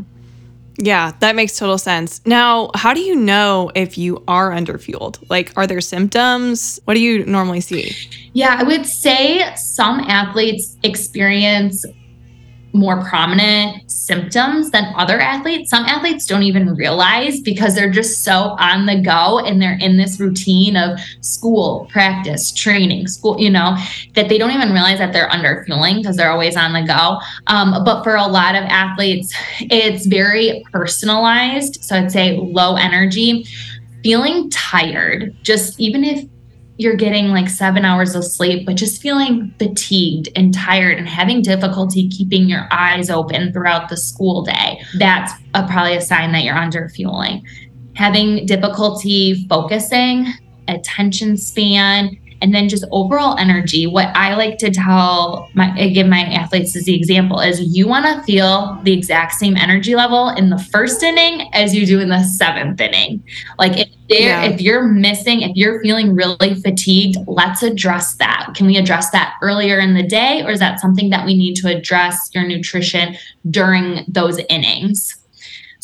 yeah, 0.78 1.12
that 1.20 1.36
makes 1.36 1.56
total 1.56 1.78
sense. 1.78 2.20
Now, 2.26 2.70
how 2.74 2.92
do 2.92 3.00
you 3.00 3.16
know 3.16 3.70
if 3.74 3.96
you 3.96 4.22
are 4.28 4.50
underfueled? 4.50 5.22
Like, 5.30 5.52
are 5.56 5.66
there 5.66 5.80
symptoms? 5.80 6.80
What 6.84 6.94
do 6.94 7.00
you 7.00 7.24
normally 7.24 7.60
see? 7.60 7.92
Yeah, 8.34 8.56
I 8.58 8.62
would 8.62 8.86
say 8.86 9.54
some 9.56 10.00
athletes 10.00 10.76
experience 10.82 11.84
more 12.76 13.02
prominent 13.04 13.90
symptoms 13.90 14.70
than 14.70 14.92
other 14.96 15.20
athletes. 15.20 15.70
Some 15.70 15.84
athletes 15.84 16.26
don't 16.26 16.42
even 16.42 16.74
realize 16.74 17.40
because 17.40 17.74
they're 17.74 17.90
just 17.90 18.22
so 18.22 18.56
on 18.58 18.86
the 18.86 19.00
go 19.00 19.40
and 19.40 19.60
they're 19.60 19.78
in 19.78 19.96
this 19.96 20.20
routine 20.20 20.76
of 20.76 20.98
school, 21.20 21.88
practice, 21.90 22.52
training, 22.52 23.08
school, 23.08 23.40
you 23.40 23.50
know, 23.50 23.76
that 24.14 24.28
they 24.28 24.38
don't 24.38 24.52
even 24.52 24.72
realize 24.72 24.98
that 24.98 25.12
they're 25.12 25.30
under 25.30 25.64
fueling 25.64 25.96
because 25.96 26.16
they're 26.16 26.30
always 26.30 26.56
on 26.56 26.72
the 26.72 26.82
go. 26.82 27.18
Um, 27.48 27.84
but 27.84 28.04
for 28.04 28.16
a 28.16 28.26
lot 28.26 28.54
of 28.54 28.64
athletes, 28.64 29.34
it's 29.60 30.06
very 30.06 30.64
personalized. 30.72 31.82
So 31.82 31.96
I'd 31.96 32.12
say 32.12 32.36
low 32.36 32.76
energy, 32.76 33.46
feeling 34.02 34.50
tired, 34.50 35.34
just 35.42 35.80
even 35.80 36.04
if 36.04 36.28
you're 36.78 36.96
getting 36.96 37.28
like 37.28 37.48
seven 37.48 37.84
hours 37.84 38.14
of 38.14 38.24
sleep, 38.24 38.66
but 38.66 38.76
just 38.76 39.00
feeling 39.00 39.54
fatigued 39.58 40.28
and 40.36 40.52
tired 40.52 40.98
and 40.98 41.08
having 41.08 41.42
difficulty 41.42 42.08
keeping 42.08 42.48
your 42.48 42.68
eyes 42.70 43.08
open 43.08 43.52
throughout 43.52 43.88
the 43.88 43.96
school 43.96 44.42
day, 44.44 44.80
that's 44.98 45.32
a, 45.54 45.66
probably 45.66 45.96
a 45.96 46.00
sign 46.00 46.32
that 46.32 46.44
you're 46.44 46.56
under 46.56 46.88
fueling. 46.90 47.44
Having 47.94 48.46
difficulty 48.46 49.46
focusing, 49.48 50.26
attention 50.68 51.36
span, 51.36 52.18
and 52.42 52.54
then 52.54 52.68
just 52.68 52.84
overall 52.92 53.36
energy 53.38 53.86
what 53.86 54.08
i 54.16 54.34
like 54.34 54.58
to 54.58 54.70
tell 54.70 55.48
my 55.54 55.88
give 55.88 56.06
my 56.06 56.20
athletes 56.20 56.76
as 56.76 56.84
the 56.84 56.94
example 56.94 57.40
is 57.40 57.60
you 57.76 57.86
want 57.86 58.04
to 58.04 58.22
feel 58.24 58.78
the 58.82 58.92
exact 58.92 59.32
same 59.32 59.56
energy 59.56 59.94
level 59.94 60.30
in 60.30 60.50
the 60.50 60.58
first 60.58 61.02
inning 61.02 61.48
as 61.52 61.74
you 61.74 61.86
do 61.86 62.00
in 62.00 62.08
the 62.08 62.22
seventh 62.22 62.80
inning. 62.80 63.22
Like 63.58 63.78
if 63.78 63.88
there 64.08 64.20
yeah. 64.20 64.44
if 64.44 64.60
you're 64.60 64.84
missing 64.84 65.42
if 65.42 65.56
you're 65.56 65.80
feeling 65.82 66.14
really 66.14 66.54
fatigued 66.54 67.16
let's 67.26 67.62
address 67.62 68.14
that. 68.16 68.52
Can 68.54 68.66
we 68.66 68.76
address 68.76 69.10
that 69.10 69.34
earlier 69.42 69.78
in 69.78 69.94
the 69.94 70.02
day 70.02 70.42
or 70.44 70.50
is 70.50 70.60
that 70.60 70.80
something 70.80 71.10
that 71.10 71.26
we 71.26 71.36
need 71.36 71.54
to 71.56 71.68
address 71.68 72.30
your 72.32 72.46
nutrition 72.46 73.16
during 73.50 74.04
those 74.08 74.38
innings 74.48 75.16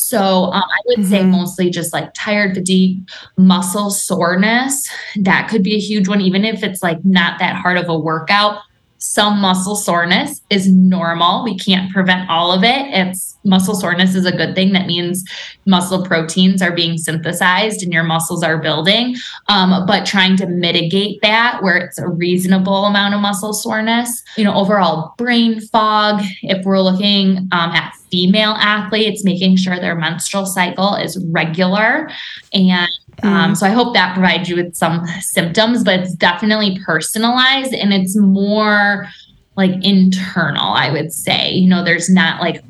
so 0.03 0.45
um, 0.51 0.63
I 0.63 0.79
would 0.87 0.99
mm-hmm. 0.99 1.09
say 1.09 1.23
mostly 1.23 1.69
just 1.69 1.93
like 1.93 2.13
tired, 2.13 2.55
fatigue, 2.55 3.07
muscle 3.37 3.89
soreness. 3.89 4.89
That 5.15 5.47
could 5.49 5.63
be 5.63 5.75
a 5.75 5.79
huge 5.79 6.07
one, 6.07 6.21
even 6.21 6.45
if 6.45 6.63
it's 6.63 6.83
like 6.83 7.03
not 7.05 7.39
that 7.39 7.55
hard 7.55 7.77
of 7.77 7.89
a 7.89 7.97
workout. 7.97 8.59
some 9.03 9.39
muscle 9.39 9.75
soreness 9.75 10.41
is 10.49 10.71
normal. 10.71 11.43
We 11.43 11.57
can't 11.57 11.91
prevent 11.91 12.29
all 12.29 12.53
of 12.53 12.63
it. 12.63 12.87
It's 12.93 13.37
muscle 13.43 13.75
soreness 13.75 14.15
is 14.15 14.25
a 14.25 14.31
good 14.31 14.55
thing. 14.55 14.71
That 14.71 14.87
means 14.87 15.25
muscle 15.65 16.05
proteins 16.05 16.61
are 16.61 16.71
being 16.71 16.97
synthesized 16.97 17.83
and 17.83 17.91
your 17.91 18.05
muscles 18.05 18.43
are 18.43 18.59
building. 18.59 19.17
Um, 19.49 19.85
but 19.85 20.05
trying 20.05 20.37
to 20.37 20.47
mitigate 20.47 21.21
that 21.21 21.61
where 21.61 21.75
it's 21.75 21.99
a 21.99 22.07
reasonable 22.07 22.85
amount 22.85 23.13
of 23.13 23.19
muscle 23.19 23.51
soreness, 23.51 24.23
you 24.37 24.45
know, 24.45 24.55
overall 24.55 25.13
brain 25.17 25.59
fog. 25.59 26.23
If 26.41 26.63
we're 26.63 26.79
looking 26.79 27.39
um, 27.51 27.71
at 27.71 27.93
female 28.13 28.51
athletes, 28.59 29.23
making 29.23 29.55
sure 29.55 29.79
their 29.79 29.95
menstrual 29.95 30.45
cycle 30.45 30.93
is 30.93 31.17
regular 31.31 32.11
and 32.53 32.89
um, 33.23 33.53
mm. 33.53 33.57
so 33.57 33.65
I 33.65 33.69
hope 33.69 33.93
that 33.93 34.13
provides 34.13 34.49
you 34.49 34.55
with 34.55 34.75
some 34.75 35.05
symptoms, 35.21 35.83
but 35.83 35.99
it's 35.99 36.15
definitely 36.15 36.79
personalized 36.83 37.73
and 37.73 37.93
it's 37.93 38.17
more 38.17 39.07
like 39.55 39.71
internal, 39.85 40.73
I 40.73 40.91
would 40.91 41.13
say. 41.13 41.51
You 41.51 41.69
know, 41.69 41.83
there's 41.83 42.09
not 42.09 42.41
like 42.41 42.63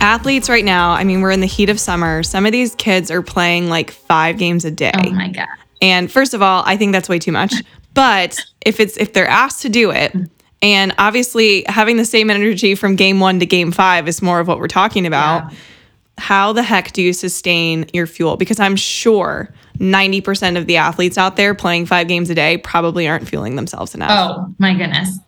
athletes 0.00 0.50
right 0.50 0.66
now, 0.66 0.90
I 0.90 1.02
mean, 1.02 1.22
we're 1.22 1.30
in 1.30 1.40
the 1.40 1.46
heat 1.46 1.70
of 1.70 1.80
summer. 1.80 2.22
Some 2.22 2.44
of 2.44 2.52
these 2.52 2.74
kids 2.74 3.10
are 3.10 3.22
playing 3.22 3.70
like 3.70 3.90
five 3.90 4.36
games 4.36 4.66
a 4.66 4.70
day. 4.70 4.92
Oh 4.94 5.10
my 5.12 5.28
God. 5.28 5.48
And 5.80 6.12
first 6.12 6.34
of 6.34 6.42
all, 6.42 6.62
I 6.66 6.76
think 6.76 6.92
that's 6.92 7.08
way 7.08 7.18
too 7.18 7.32
much. 7.32 7.54
But 7.92 8.38
if 8.64 8.78
it's 8.78 8.96
if 8.98 9.14
they're 9.14 9.26
asked 9.26 9.62
to 9.62 9.68
do 9.68 9.90
it, 9.90 10.14
and 10.62 10.94
obviously 10.96 11.64
having 11.66 11.96
the 11.96 12.04
same 12.04 12.30
energy 12.30 12.76
from 12.76 12.94
game 12.94 13.18
one 13.18 13.40
to 13.40 13.46
game 13.46 13.72
five 13.72 14.06
is 14.06 14.22
more 14.22 14.38
of 14.38 14.46
what 14.46 14.60
we're 14.60 14.68
talking 14.68 15.06
about. 15.06 15.50
Yeah. 15.50 15.58
How 16.20 16.52
the 16.52 16.62
heck 16.62 16.92
do 16.92 17.02
you 17.02 17.12
sustain 17.12 17.88
your 17.92 18.06
fuel? 18.06 18.36
Because 18.36 18.60
I'm 18.60 18.76
sure 18.76 19.52
90% 19.78 20.58
of 20.58 20.66
the 20.66 20.76
athletes 20.76 21.16
out 21.16 21.36
there 21.36 21.54
playing 21.54 21.86
five 21.86 22.06
games 22.06 22.30
a 22.30 22.34
day 22.34 22.58
probably 22.58 23.08
aren't 23.08 23.26
fueling 23.26 23.56
themselves 23.56 23.94
enough. 23.94 24.10
Oh 24.12 24.54
my 24.58 24.74
goodness. 24.74 25.18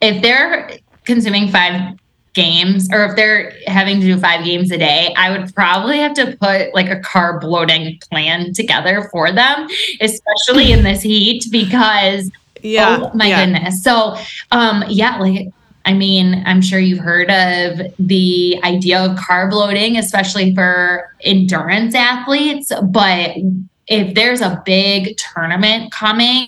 If 0.00 0.20
they're 0.22 0.78
consuming 1.04 1.48
five 1.48 1.96
games 2.32 2.88
or 2.92 3.04
if 3.04 3.16
they're 3.16 3.52
having 3.66 4.00
to 4.00 4.06
do 4.06 4.18
five 4.18 4.44
games 4.44 4.70
a 4.70 4.78
day, 4.78 5.14
I 5.16 5.30
would 5.30 5.54
probably 5.54 5.98
have 5.98 6.14
to 6.14 6.36
put 6.40 6.74
like 6.74 6.90
a 6.90 7.00
carb 7.00 7.42
loading 7.42 7.98
plan 8.10 8.52
together 8.52 9.08
for 9.10 9.32
them, 9.32 9.68
especially 10.00 10.72
in 10.72 10.82
this 10.82 11.02
heat 11.02 11.46
because 11.50 12.30
yeah, 12.62 12.98
oh 13.00 13.10
my 13.14 13.28
yeah. 13.28 13.44
goodness. 13.44 13.82
So 13.82 14.16
um 14.50 14.84
yeah, 14.88 15.18
like 15.18 15.48
I 15.90 15.92
mean, 15.92 16.40
I'm 16.46 16.62
sure 16.62 16.78
you've 16.78 17.00
heard 17.00 17.32
of 17.32 17.80
the 17.98 18.60
idea 18.62 19.04
of 19.04 19.18
carb 19.18 19.50
loading, 19.50 19.96
especially 19.96 20.54
for 20.54 21.12
endurance 21.22 21.96
athletes, 21.96 22.70
but 22.80 23.32
if 23.88 24.14
there's 24.14 24.40
a 24.40 24.62
big 24.64 25.16
tournament 25.16 25.90
coming, 25.90 26.46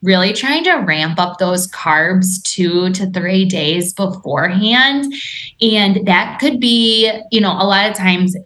really 0.00 0.32
trying 0.32 0.62
to 0.62 0.74
ramp 0.74 1.18
up 1.18 1.38
those 1.38 1.66
carbs 1.72 2.40
two 2.44 2.90
to 2.90 3.10
three 3.10 3.44
days 3.44 3.92
beforehand. 3.92 5.12
And 5.60 6.06
that 6.06 6.38
could 6.38 6.60
be, 6.60 7.10
you 7.32 7.40
know, 7.40 7.50
a 7.50 7.66
lot 7.66 7.90
of 7.90 7.96
times 7.96 8.36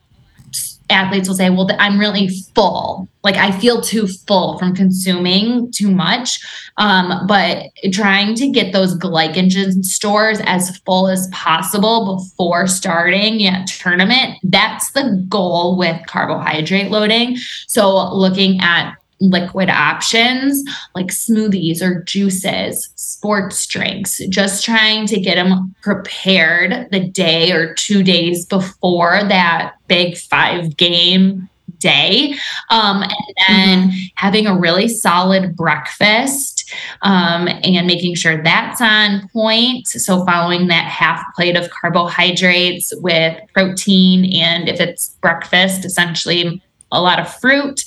athletes 0.91 1.29
will 1.29 1.37
say, 1.37 1.51
Well, 1.51 1.69
I'm 1.79 1.99
really 1.99 2.29
full. 2.55 3.09
Like 3.25 3.37
I 3.37 3.51
feel 3.59 3.81
too 3.81 4.07
full 4.07 4.59
from 4.59 4.75
consuming 4.75 5.71
too 5.73 5.91
much. 5.91 6.41
Um, 6.77 7.27
but 7.27 7.67
trying 7.93 8.35
to 8.37 8.49
get 8.49 8.73
those 8.73 8.97
glycogen 8.97 9.85
stores 9.85 10.41
as 10.45 10.79
full 10.79 11.09
as 11.09 11.29
possible 11.33 12.17
before 12.17 12.67
starting 12.67 13.47
a 13.47 13.65
tournament, 13.67 14.39
that's 14.45 14.93
the 14.93 15.25
goal 15.29 15.77
with 15.77 16.01
carbohydrate 16.07 16.91
loading. 16.91 17.37
So 17.67 18.15
looking 18.15 18.61
at 18.61 18.95
liquid 19.21 19.69
options 19.69 20.63
like 20.95 21.09
smoothies 21.09 21.83
or 21.83 22.03
juices, 22.05 22.89
sports 22.95 23.67
drinks, 23.67 24.21
just 24.29 24.65
trying 24.65 25.07
to 25.07 25.21
get 25.21 25.35
them 25.35 25.75
prepared 25.83 26.89
the 26.91 27.01
day 27.01 27.53
or 27.53 27.75
two 27.75 28.03
days 28.03 28.47
before 28.47 29.21
that 29.29 29.75
big 29.89 30.17
five 30.17 30.77
game 30.77 31.49
day. 31.79 32.35
Um, 32.71 33.03
and 33.03 33.13
then 33.49 33.79
mm-hmm. 33.89 33.99
having 34.17 34.47
a 34.47 34.59
really 34.59 34.89
solid 34.89 35.57
breakfast 35.57 36.73
um, 37.03 37.49
and 37.49 37.87
making 37.87 38.15
sure 38.15 38.43
that's 38.43 38.81
on 38.81 39.29
point. 39.29 39.87
So, 39.87 40.25
following 40.25 40.69
that 40.69 40.87
half 40.87 41.23
plate 41.35 41.57
of 41.57 41.71
carbohydrates 41.71 42.93
with 42.97 43.41
protein, 43.53 44.33
and 44.35 44.69
if 44.69 44.81
it's 44.81 45.11
breakfast, 45.21 45.85
essentially 45.85 46.63
a 46.93 47.01
lot 47.01 47.21
of 47.21 47.33
fruit, 47.37 47.85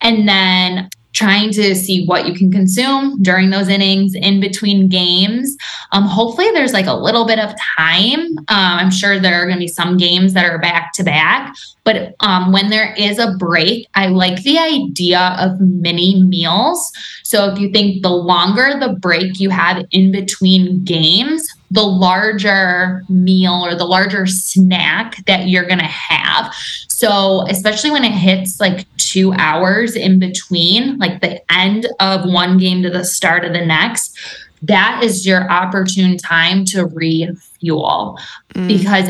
and 0.00 0.28
then 0.28 0.88
trying 1.12 1.50
to 1.50 1.74
see 1.74 2.06
what 2.06 2.26
you 2.26 2.34
can 2.34 2.52
consume 2.52 3.20
during 3.22 3.50
those 3.50 3.68
innings 3.68 4.14
in 4.14 4.40
between 4.40 4.88
games. 4.88 5.56
Um, 5.92 6.04
hopefully, 6.04 6.50
there's 6.52 6.72
like 6.72 6.86
a 6.86 6.94
little 6.94 7.26
bit 7.26 7.38
of 7.38 7.52
time. 7.76 8.20
Um, 8.20 8.46
I'm 8.48 8.90
sure 8.90 9.18
there 9.18 9.42
are 9.42 9.46
going 9.46 9.56
to 9.56 9.60
be 9.60 9.68
some 9.68 9.96
games 9.96 10.34
that 10.34 10.44
are 10.44 10.58
back 10.58 10.92
to 10.94 11.04
back, 11.04 11.54
but 11.84 12.14
um, 12.20 12.52
when 12.52 12.70
there 12.70 12.94
is 12.94 13.18
a 13.18 13.32
break, 13.38 13.86
I 13.94 14.06
like 14.06 14.42
the 14.42 14.58
idea 14.58 15.36
of 15.38 15.60
mini 15.60 16.22
meals. 16.22 16.90
So 17.24 17.52
if 17.52 17.58
you 17.58 17.70
think 17.70 18.02
the 18.02 18.10
longer 18.10 18.78
the 18.78 18.94
break 18.94 19.40
you 19.40 19.50
have 19.50 19.84
in 19.90 20.12
between 20.12 20.84
games, 20.84 21.48
the 21.70 21.82
larger 21.82 23.04
meal 23.08 23.64
or 23.64 23.74
the 23.74 23.84
larger 23.84 24.26
snack 24.26 25.24
that 25.26 25.48
you're 25.48 25.66
going 25.66 25.78
to 25.78 25.84
have. 25.84 26.52
So, 27.00 27.46
especially 27.48 27.90
when 27.90 28.04
it 28.04 28.12
hits 28.12 28.60
like 28.60 28.84
two 28.98 29.32
hours 29.38 29.96
in 29.96 30.18
between, 30.18 30.98
like 30.98 31.22
the 31.22 31.40
end 31.50 31.86
of 31.98 32.30
one 32.30 32.58
game 32.58 32.82
to 32.82 32.90
the 32.90 33.06
start 33.06 33.42
of 33.42 33.54
the 33.54 33.64
next, 33.64 34.18
that 34.60 35.00
is 35.02 35.26
your 35.26 35.50
opportune 35.50 36.18
time 36.18 36.66
to 36.66 36.84
refuel 36.84 38.18
mm. 38.54 38.68
because 38.68 39.08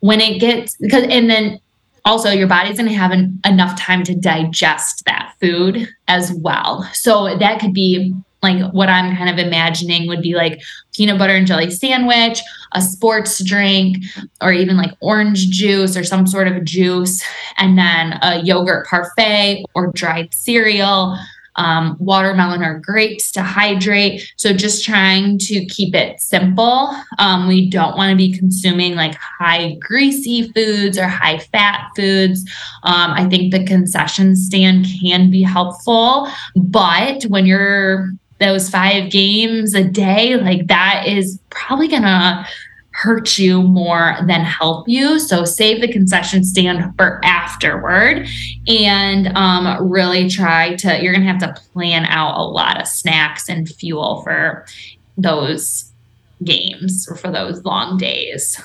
when 0.00 0.20
it 0.20 0.40
gets 0.40 0.76
because 0.76 1.04
and 1.04 1.30
then 1.30 1.58
also 2.04 2.28
your 2.28 2.48
body's 2.48 2.76
going 2.76 2.90
to 2.90 2.94
have 2.94 3.12
an, 3.12 3.40
enough 3.46 3.80
time 3.80 4.04
to 4.04 4.14
digest 4.14 5.02
that 5.06 5.34
food 5.40 5.88
as 6.08 6.34
well 6.34 6.82
so 6.92 7.38
that 7.38 7.58
could 7.58 7.72
be 7.72 8.14
like 8.42 8.72
what 8.72 8.88
I'm 8.88 9.16
kind 9.16 9.30
of 9.30 9.44
imagining 9.44 10.08
would 10.08 10.22
be 10.22 10.34
like 10.34 10.60
peanut 10.92 11.18
butter 11.18 11.34
and 11.34 11.46
jelly 11.46 11.70
sandwich, 11.70 12.40
a 12.72 12.82
sports 12.82 13.42
drink, 13.44 13.98
or 14.40 14.52
even 14.52 14.76
like 14.76 14.92
orange 15.00 15.48
juice 15.50 15.96
or 15.96 16.04
some 16.04 16.26
sort 16.26 16.48
of 16.48 16.64
juice, 16.64 17.22
and 17.56 17.78
then 17.78 18.18
a 18.22 18.40
yogurt 18.42 18.86
parfait 18.86 19.64
or 19.74 19.92
dried 19.92 20.34
cereal. 20.34 21.16
Um, 21.56 21.98
watermelon 22.00 22.62
or 22.62 22.78
grapes 22.78 23.30
to 23.32 23.42
hydrate. 23.42 24.26
So 24.36 24.54
just 24.54 24.86
trying 24.86 25.36
to 25.40 25.66
keep 25.66 25.94
it 25.94 26.18
simple. 26.18 26.96
Um, 27.18 27.46
we 27.46 27.68
don't 27.68 27.94
want 27.94 28.08
to 28.10 28.16
be 28.16 28.32
consuming 28.32 28.94
like 28.94 29.14
high 29.16 29.74
greasy 29.78 30.50
foods 30.52 30.96
or 30.96 31.08
high 31.08 31.40
fat 31.40 31.90
foods. 31.94 32.50
Um, 32.84 33.10
I 33.10 33.28
think 33.28 33.52
the 33.52 33.66
concession 33.66 34.34
stand 34.34 34.86
can 35.02 35.30
be 35.30 35.42
helpful, 35.42 36.26
but 36.56 37.24
when 37.24 37.44
you're 37.44 38.08
those 38.40 38.68
five 38.68 39.10
games 39.10 39.74
a 39.74 39.84
day, 39.84 40.36
like 40.36 40.66
that 40.66 41.04
is 41.06 41.38
probably 41.50 41.88
gonna 41.88 42.46
hurt 42.92 43.38
you 43.38 43.62
more 43.62 44.16
than 44.26 44.42
help 44.42 44.88
you. 44.88 45.18
So 45.18 45.44
save 45.44 45.80
the 45.80 45.90
concession 45.90 46.44
stand 46.44 46.94
for 46.96 47.20
afterward 47.24 48.28
and 48.68 49.28
um, 49.28 49.90
really 49.90 50.28
try 50.28 50.76
to, 50.76 51.02
you're 51.02 51.12
going 51.12 51.24
to 51.24 51.32
have 51.32 51.40
to 51.40 51.60
plan 51.72 52.04
out 52.04 52.38
a 52.38 52.44
lot 52.44 52.80
of 52.80 52.86
snacks 52.86 53.48
and 53.48 53.68
fuel 53.68 54.22
for 54.22 54.66
those 55.16 55.90
games 56.44 57.08
or 57.08 57.16
for 57.16 57.30
those 57.30 57.64
long 57.64 57.96
days. 57.96 58.60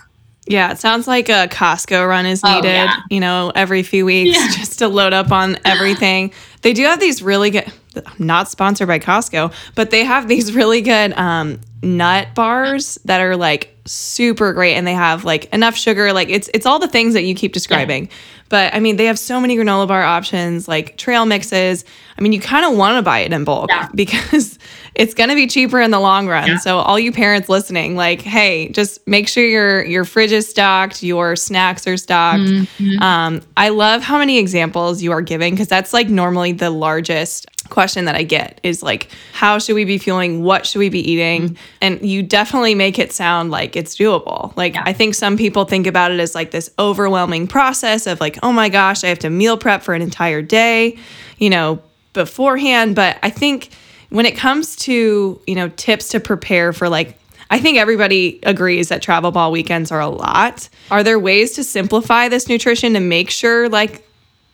Yeah, 0.46 0.72
it 0.72 0.78
sounds 0.78 1.08
like 1.08 1.30
a 1.30 1.48
Costco 1.50 2.08
run 2.08 2.26
is 2.26 2.44
needed, 2.44 2.66
oh, 2.66 2.74
yeah. 2.74 2.98
you 3.10 3.20
know, 3.20 3.52
every 3.56 3.84
few 3.84 4.06
weeks 4.06 4.38
yeah. 4.38 4.48
just 4.52 4.80
to 4.80 4.88
load 4.88 5.14
up 5.14 5.32
on 5.32 5.58
everything. 5.66 6.32
They 6.62 6.74
do 6.74 6.84
have 6.84 7.00
these 7.00 7.22
really 7.22 7.50
good, 7.50 7.72
not 8.20 8.50
sponsored 8.50 8.88
by 8.88 9.00
Costco, 9.00 9.54
but 9.76 9.92
they 9.92 10.04
have 10.04 10.28
these 10.28 10.54
really 10.56 10.82
good 10.82 11.14
um, 11.14 11.60
nut 11.82 12.30
bars 12.34 12.98
that 13.06 13.22
are 13.22 13.36
like 13.36 13.78
super 13.86 14.52
great 14.52 14.76
and 14.76 14.86
they 14.86 14.94
have 14.94 15.24
like 15.24 15.46
enough 15.54 15.76
sugar 15.76 16.12
like 16.12 16.30
it's 16.30 16.50
it's 16.54 16.66
all 16.66 16.80
the 16.80 16.88
things 16.88 17.14
that 17.14 17.24
you 17.24 17.34
keep 17.34 17.54
describing 17.54 18.06
yeah. 18.06 18.14
but 18.50 18.74
i 18.74 18.80
mean 18.80 18.98
they 18.98 19.06
have 19.06 19.18
so 19.18 19.40
many 19.40 19.56
granola 19.56 19.88
bar 19.88 20.04
options 20.04 20.68
like 20.68 20.98
trail 20.98 21.26
mixes 21.26 21.86
i 22.18 22.22
mean 22.22 22.34
you 22.34 22.40
kind 22.40 22.66
of 22.66 22.78
want 22.78 22.98
to 22.98 23.02
buy 23.02 23.20
it 23.20 23.32
in 23.32 23.44
bulk 23.44 23.70
yeah. 23.70 23.88
because 23.96 24.60
it's 24.96 25.14
going 25.14 25.30
to 25.30 25.36
be 25.36 25.48
cheaper 25.48 25.80
in 25.80 25.92
the 25.92 26.00
long 26.00 26.28
run 26.28 26.48
yeah. 26.48 26.58
so 26.58 26.80
all 26.80 27.00
you 27.00 27.12
parents 27.12 27.48
listening 27.48 27.96
like 27.96 28.22
hey 28.22 28.68
just 28.70 29.06
make 29.08 29.28
sure 29.28 29.46
your 29.46 29.86
your 29.86 30.04
fridge 30.04 30.32
is 30.32 30.50
stocked 30.50 31.02
your 31.02 31.36
snacks 31.36 31.88
are 31.88 31.98
stocked 31.98 32.42
mm-hmm. 32.42 33.02
um, 33.02 33.42
i 33.56 33.70
love 33.70 34.02
how 34.02 34.18
many 34.18 34.38
examples 34.38 35.02
you 35.02 35.12
are 35.12 35.22
giving 35.22 35.54
because 35.54 35.68
that's 35.68 35.94
like 35.94 36.10
normally 36.10 36.52
the 36.52 36.70
largest 36.72 37.46
question 37.70 38.06
that 38.06 38.16
I 38.16 38.24
get 38.24 38.60
is 38.64 38.82
like, 38.84 39.10
how 39.34 39.60
should 39.60 39.76
we 39.76 39.86
be 39.86 39.98
fueling? 39.98 40.44
What 40.44 40.66
should 40.66 40.80
we 40.80 40.90
be 40.90 41.00
eating? 41.12 41.50
Mm-hmm. 41.50 41.56
And 41.82 42.02
you 42.02 42.24
definitely 42.24 42.76
make 42.76 43.00
it 43.00 43.12
sound 43.12 43.52
like 43.52 43.76
it's 43.76 43.96
doable. 43.96 44.56
Like, 44.56 44.76
yeah. 44.76 44.84
I 44.86 44.94
think 44.94 45.16
some 45.16 45.38
people 45.38 45.66
think 45.66 45.88
about 45.88 46.12
it 46.12 46.20
as 46.20 46.36
like 46.36 46.52
this 46.52 46.72
overwhelming 46.80 47.48
process 47.48 48.08
of 48.08 48.20
like, 48.20 48.38
oh 48.44 48.52
my 48.52 48.70
gosh, 48.70 49.04
I 49.04 49.08
have 49.08 49.20
to 49.20 49.30
meal 49.30 49.58
prep 49.58 49.84
for 49.84 49.94
an 49.94 50.02
entire 50.02 50.42
day, 50.42 50.98
you 51.38 51.50
know, 51.50 51.82
beforehand. 52.14 52.96
But 52.96 53.18
I 53.24 53.30
think 53.30 53.70
when 54.10 54.26
it 54.26 54.38
comes 54.38 54.76
to, 54.78 55.42
you 55.46 55.56
know, 55.56 55.70
tips 55.70 56.10
to 56.10 56.20
prepare 56.20 56.74
for 56.74 56.90
like, 56.90 57.18
I 57.50 57.60
think 57.60 57.78
everybody 57.78 58.40
agrees 58.44 58.90
that 58.90 59.02
travel 59.02 59.32
ball 59.32 59.52
weekends 59.52 59.92
are 59.92 60.02
a 60.02 60.10
lot. 60.10 60.68
Are 60.92 61.04
there 61.04 61.20
ways 61.20 61.54
to 61.54 61.64
simplify 61.64 62.28
this 62.28 62.50
nutrition 62.50 62.94
to 62.94 63.00
make 63.00 63.30
sure 63.30 63.70
like 63.70 64.07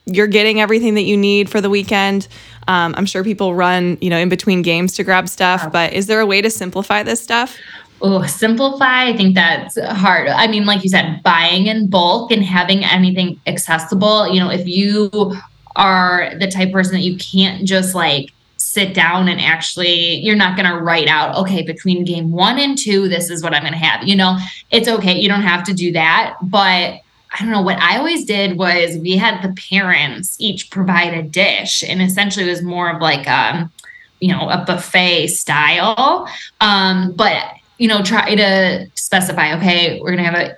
you're 0.05 0.27
getting 0.27 0.59
everything 0.59 0.95
that 0.95 1.03
you 1.03 1.17
need 1.17 1.49
for 1.49 1.61
the 1.61 1.69
weekend? 1.69 2.27
Um, 2.67 2.93
I'm 2.97 3.05
sure 3.05 3.23
people 3.23 3.55
run, 3.55 3.97
you 4.01 4.09
know, 4.09 4.17
in 4.17 4.29
between 4.29 4.61
games 4.61 4.93
to 4.95 5.03
grab 5.03 5.27
stuff, 5.27 5.71
but 5.71 5.93
is 5.93 6.07
there 6.07 6.19
a 6.19 6.25
way 6.25 6.41
to 6.41 6.49
simplify 6.49 7.03
this 7.03 7.21
stuff? 7.21 7.57
Oh, 8.01 8.25
simplify. 8.25 9.05
I 9.05 9.15
think 9.15 9.33
that's 9.33 9.79
hard. 9.79 10.27
I 10.27 10.47
mean, 10.47 10.65
like 10.65 10.83
you 10.83 10.89
said, 10.89 11.23
buying 11.23 11.67
in 11.67 11.89
bulk 11.89 12.31
and 12.31 12.43
having 12.43 12.83
anything 12.83 13.39
accessible. 13.47 14.27
You 14.27 14.41
know, 14.41 14.49
if 14.49 14.67
you 14.67 15.09
are 15.75 16.31
the 16.37 16.47
type 16.47 16.71
person 16.71 16.95
that 16.95 17.01
you 17.01 17.17
can't 17.17 17.65
just 17.65 17.95
like 17.95 18.31
sit 18.57 18.93
down 18.93 19.27
and 19.27 19.41
actually 19.41 20.15
you're 20.17 20.35
not 20.35 20.55
going 20.55 20.69
to 20.69 20.79
write 20.79 21.07
out 21.07 21.35
okay 21.35 21.63
between 21.63 22.05
game 22.05 22.31
1 22.31 22.59
and 22.59 22.77
2 22.77 23.09
this 23.09 23.29
is 23.29 23.43
what 23.43 23.53
I'm 23.53 23.61
going 23.61 23.73
to 23.73 23.79
have 23.79 24.07
you 24.07 24.15
know 24.15 24.37
it's 24.71 24.87
okay 24.87 25.19
you 25.19 25.27
don't 25.27 25.41
have 25.41 25.63
to 25.65 25.73
do 25.73 25.91
that 25.91 26.35
but 26.41 27.01
I 27.33 27.39
don't 27.39 27.51
know 27.51 27.61
what 27.61 27.79
I 27.79 27.97
always 27.97 28.25
did 28.25 28.57
was 28.57 28.97
we 28.97 29.17
had 29.17 29.41
the 29.41 29.53
parents 29.69 30.35
each 30.39 30.69
provide 30.69 31.13
a 31.13 31.23
dish, 31.23 31.83
and 31.83 32.01
essentially 32.01 32.47
it 32.47 32.49
was 32.49 32.61
more 32.61 32.89
of 32.89 33.01
like 33.01 33.27
um, 33.27 33.71
you 34.19 34.29
know, 34.29 34.49
a 34.49 34.63
buffet 34.65 35.27
style. 35.27 36.27
Um, 36.61 37.11
but 37.13 37.43
you 37.77 37.89
know, 37.89 38.01
try 38.01 38.35
to 38.35 38.87
specify, 38.95 39.57
okay, 39.57 39.99
we're 40.01 40.11
gonna 40.15 40.23
have 40.23 40.35
a 40.35 40.55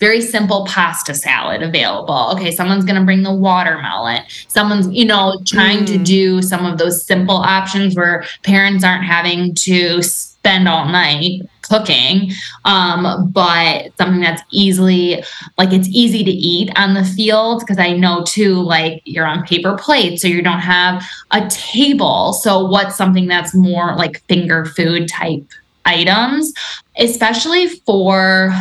very 0.00 0.20
simple 0.20 0.66
pasta 0.66 1.14
salad 1.14 1.62
available. 1.62 2.30
Okay, 2.32 2.50
someone's 2.50 2.84
going 2.84 2.98
to 2.98 3.04
bring 3.04 3.22
the 3.22 3.32
watermelon. 3.32 4.22
Someone's, 4.48 4.88
you 4.88 5.04
know, 5.04 5.40
trying 5.46 5.84
mm. 5.84 5.86
to 5.86 5.98
do 5.98 6.42
some 6.42 6.66
of 6.66 6.78
those 6.78 7.06
simple 7.06 7.36
options 7.36 7.94
where 7.94 8.24
parents 8.42 8.84
aren't 8.84 9.04
having 9.04 9.54
to 9.54 10.02
spend 10.02 10.68
all 10.68 10.86
night 10.86 11.42
cooking 11.74 12.30
um, 12.64 13.30
but 13.32 13.90
something 13.98 14.20
that's 14.20 14.42
easily 14.50 15.22
like 15.58 15.72
it's 15.72 15.88
easy 15.88 16.22
to 16.24 16.30
eat 16.30 16.70
on 16.76 16.94
the 16.94 17.04
field 17.04 17.60
because 17.60 17.78
i 17.78 17.92
know 17.92 18.22
too 18.24 18.54
like 18.54 19.02
you're 19.04 19.26
on 19.26 19.44
paper 19.44 19.76
plates 19.76 20.22
so 20.22 20.28
you 20.28 20.42
don't 20.42 20.60
have 20.60 21.04
a 21.32 21.46
table. 21.48 22.32
So 22.32 22.64
what's 22.66 22.96
something 22.96 23.26
that's 23.26 23.54
more 23.54 23.94
like 23.96 24.22
finger 24.24 24.64
food 24.64 25.08
type 25.08 25.46
items 25.84 26.52
especially 26.96 27.68
for 27.68 28.54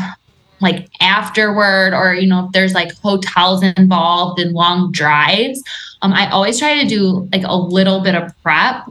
like 0.59 0.89
afterward 0.99 1.93
or 1.93 2.13
you 2.13 2.27
know 2.27 2.45
if 2.45 2.51
there's 2.51 2.73
like 2.73 2.93
hotels 2.97 3.63
involved 3.63 4.39
and 4.39 4.53
long 4.53 4.91
drives 4.91 5.63
um, 6.01 6.11
i 6.13 6.29
always 6.31 6.59
try 6.59 6.81
to 6.81 6.87
do 6.87 7.29
like 7.31 7.43
a 7.45 7.55
little 7.55 8.01
bit 8.01 8.15
of 8.15 8.31
prep 8.43 8.85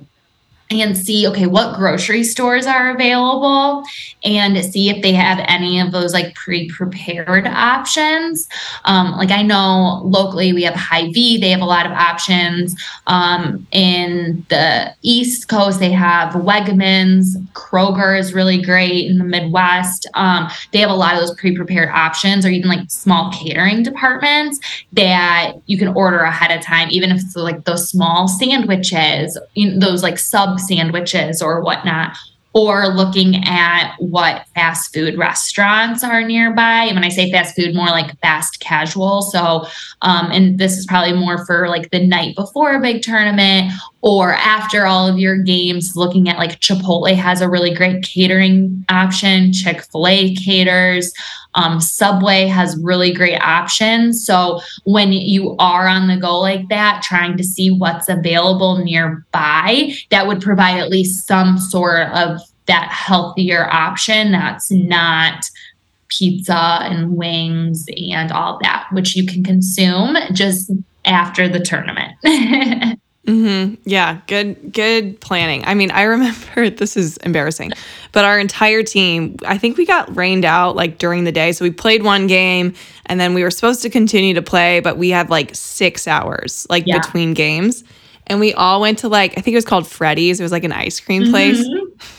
and 0.81 0.97
see 0.97 1.27
okay 1.27 1.47
what 1.47 1.77
grocery 1.77 2.25
stores 2.25 2.67
are 2.67 2.91
available 2.91 3.85
and 4.25 4.57
see 4.65 4.89
if 4.89 5.03
they 5.03 5.13
have 5.13 5.45
any 5.49 5.81
of 5.81 5.93
those 5.93 6.13
like 6.13 6.35
pre-prepared 6.35 7.47
options. 7.47 8.49
Um, 8.85 9.13
like 9.13 9.31
i 9.31 9.43
know 9.43 10.03
locally 10.05 10.53
we 10.53 10.63
have 10.63 10.75
Hy-Vee 10.75 11.39
they 11.39 11.51
have 11.51 11.61
a 11.61 11.67
lot 11.67 11.87
of 11.87 11.93
options. 11.93 12.75
Um, 13.07 13.67
in 13.73 14.45
the 14.49 14.95
east 15.03 15.49
coast 15.49 15.81
they 15.81 15.93
have 15.93 16.35
wegmans 16.35 17.37
kroger 17.53 18.19
is 18.19 18.33
really 18.33 18.63
great 18.63 19.07
in 19.07 19.19
the 19.19 19.25
midwest. 19.25 20.09
Um, 20.15 20.49
they 20.73 20.79
have 20.79 20.91
a 20.91 20.95
lot 20.95 21.15
of 21.15 21.21
those 21.21 21.35
pre-prepared 21.35 21.89
options 21.91 22.47
or 22.47 22.51
even 22.51 22.69
like 22.69 22.91
small 22.91 23.33
catering 23.33 23.83
departments 23.83 24.61
that 24.93 25.55
you 25.67 25.79
can 25.79 25.89
order 25.89 26.21
ahead 26.21 26.57
of 26.57 26.65
time 26.65 26.89
even 26.91 27.11
if 27.11 27.21
it's 27.21 27.37
like 27.37 27.65
those 27.65 27.89
small 27.89 28.29
sandwiches 28.29 29.39
you 29.55 29.71
know, 29.71 29.79
those 29.79 30.03
like 30.03 30.19
sub 30.19 30.61
sandwiches 30.63 31.43
or 31.43 31.63
whatnot, 31.63 32.17
or 32.55 32.89
looking 32.89 33.43
at 33.47 33.97
what 33.99 34.47
fast 34.55 34.93
food 34.93 35.17
restaurants 35.17 36.05
are 36.05 36.23
nearby. 36.23 36.85
And 36.85 36.95
when 36.95 37.05
I 37.05 37.09
say 37.09 37.31
fast 37.31 37.57
food, 37.57 37.75
more 37.75 37.87
like 37.87 38.19
fast 38.21 38.61
casual. 38.61 39.23
So, 39.23 39.67
um, 40.03 40.31
and 40.31 40.59
this 40.59 40.77
is 40.77 40.85
probably 40.85 41.15
more 41.15 41.47
for 41.47 41.69
like 41.69 41.91
the 41.91 42.07
night 42.07 42.37
before 42.37 42.75
a 42.75 42.81
big 42.81 43.03
tournament 43.03 43.73
or 44.03 44.35
after 44.35 44.85
all 44.85 45.09
of 45.09 45.19
your 45.19 45.39
games, 45.39 45.93
looking 45.97 46.29
at 46.29 46.37
like 46.37 46.61
Chipotle 46.61 47.15
has 47.15 47.41
a 47.41 47.49
really 47.49 47.73
great 47.73 48.03
catering 48.03 48.85
option, 48.91 49.53
Chick 49.53 49.83
fil 49.91 50.07
A 50.07 50.35
caters. 50.35 51.13
Um, 51.55 51.81
Subway 51.81 52.47
has 52.47 52.79
really 52.83 53.13
great 53.13 53.41
options. 53.41 54.25
So 54.25 54.61
when 54.85 55.13
you 55.13 55.55
are 55.59 55.87
on 55.87 56.09
the 56.09 56.17
go 56.17 56.39
like 56.39 56.69
that, 56.69 57.03
trying 57.03 57.37
to 57.37 57.45
see 57.45 57.71
what's 57.71 58.09
available 58.09 58.79
nearby, 58.79 59.93
that 60.11 60.27
would 60.27 60.41
provide 60.41 60.79
at 60.79 60.89
least 60.91 61.27
some 61.27 61.59
sort 61.59 62.09
of 62.09 62.41
that 62.67 62.89
healthier 62.89 63.69
option 63.73 64.33
that's 64.33 64.71
not 64.71 65.45
pizza 66.09 66.79
and 66.83 67.17
wings 67.17 67.87
and 67.97 68.31
all 68.33 68.59
that, 68.63 68.87
which 68.93 69.17
you 69.17 69.27
can 69.27 69.43
consume 69.43 70.17
just 70.33 70.71
after 71.05 71.49
the 71.49 71.61
tournament. 71.61 72.13
Mm-hmm. 73.27 73.75
Yeah, 73.85 74.21
good 74.27 74.73
good 74.73 75.21
planning. 75.21 75.65
I 75.65 75.75
mean, 75.75 75.91
I 75.93 76.03
remember 76.15 76.71
this 76.71 76.97
is 76.97 77.17
embarrassing, 77.19 77.73
but 78.11 78.25
our 78.25 78.39
entire 78.39 78.83
team, 78.83 79.37
I 79.47 79.59
think 79.59 79.77
we 79.77 79.87
got 79.87 80.17
rained 80.17 80.45
out 80.45 80.75
like 80.75 80.99
during 80.99 81.25
the 81.25 81.33
day. 81.33 81.53
So 81.53 81.65
we 81.65 81.71
played 81.71 82.03
one 82.03 82.27
game 82.27 82.75
and 83.07 83.21
then 83.21 83.35
we 83.35 83.45
were 83.45 83.51
supposed 83.51 83.83
to 83.83 83.91
continue 83.91 84.35
to 84.35 84.43
play, 84.43 84.81
but 84.81 84.97
we 84.99 85.11
had 85.11 85.31
like 85.31 85.55
six 85.55 86.09
hours 86.09 86.67
like 86.69 86.85
yeah. 86.87 86.99
between 86.99 87.35
games. 87.35 87.85
And 88.27 88.41
we 88.41 88.53
all 88.55 88.81
went 88.81 88.99
to 89.01 89.09
like, 89.09 89.33
I 89.33 89.41
think 89.41 89.55
it 89.55 89.57
was 89.57 89.65
called 89.65 89.87
Freddy's. 89.87 90.39
It 90.41 90.43
was 90.43 90.53
like 90.53 90.65
an 90.65 90.73
ice 90.73 91.01
cream 91.01 91.31
place. 91.31 91.61
Mm-hmm. 91.61 91.89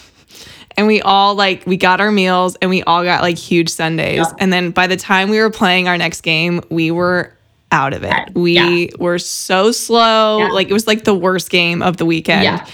And 0.76 0.88
we 0.88 1.04
all 1.04 1.36
like, 1.36 1.68
we 1.68 1.78
got 1.78 2.02
our 2.02 2.12
meals 2.12 2.56
and 2.56 2.68
we 2.68 2.82
all 2.82 3.04
got 3.04 3.22
like 3.22 3.38
huge 3.38 3.70
sundaes 3.70 4.18
Yeah. 4.18 4.34
And 4.39 4.52
then 4.52 4.72
by 4.72 4.88
the 4.88 4.98
time 4.98 5.30
we 5.30 5.39
were 5.39 5.52
playing 5.52 5.88
our 5.88 6.00
next 6.00 6.22
game, 6.22 6.62
we 6.70 6.89
were 6.89 7.38
out 7.74 7.94
of 7.94 8.04
it. 8.04 8.14
We 8.34 8.54
yeah. 8.54 8.96
were 9.00 9.20
so 9.20 9.72
slow. 9.72 10.38
Yeah. 10.38 10.48
Like 10.50 10.70
it 10.70 10.74
was 10.74 10.88
like 10.88 11.04
the 11.04 11.16
worst 11.16 11.50
game 11.50 11.82
of 11.82 11.98
the 11.98 12.06
weekend. 12.06 12.44
Yeah. 12.44 12.66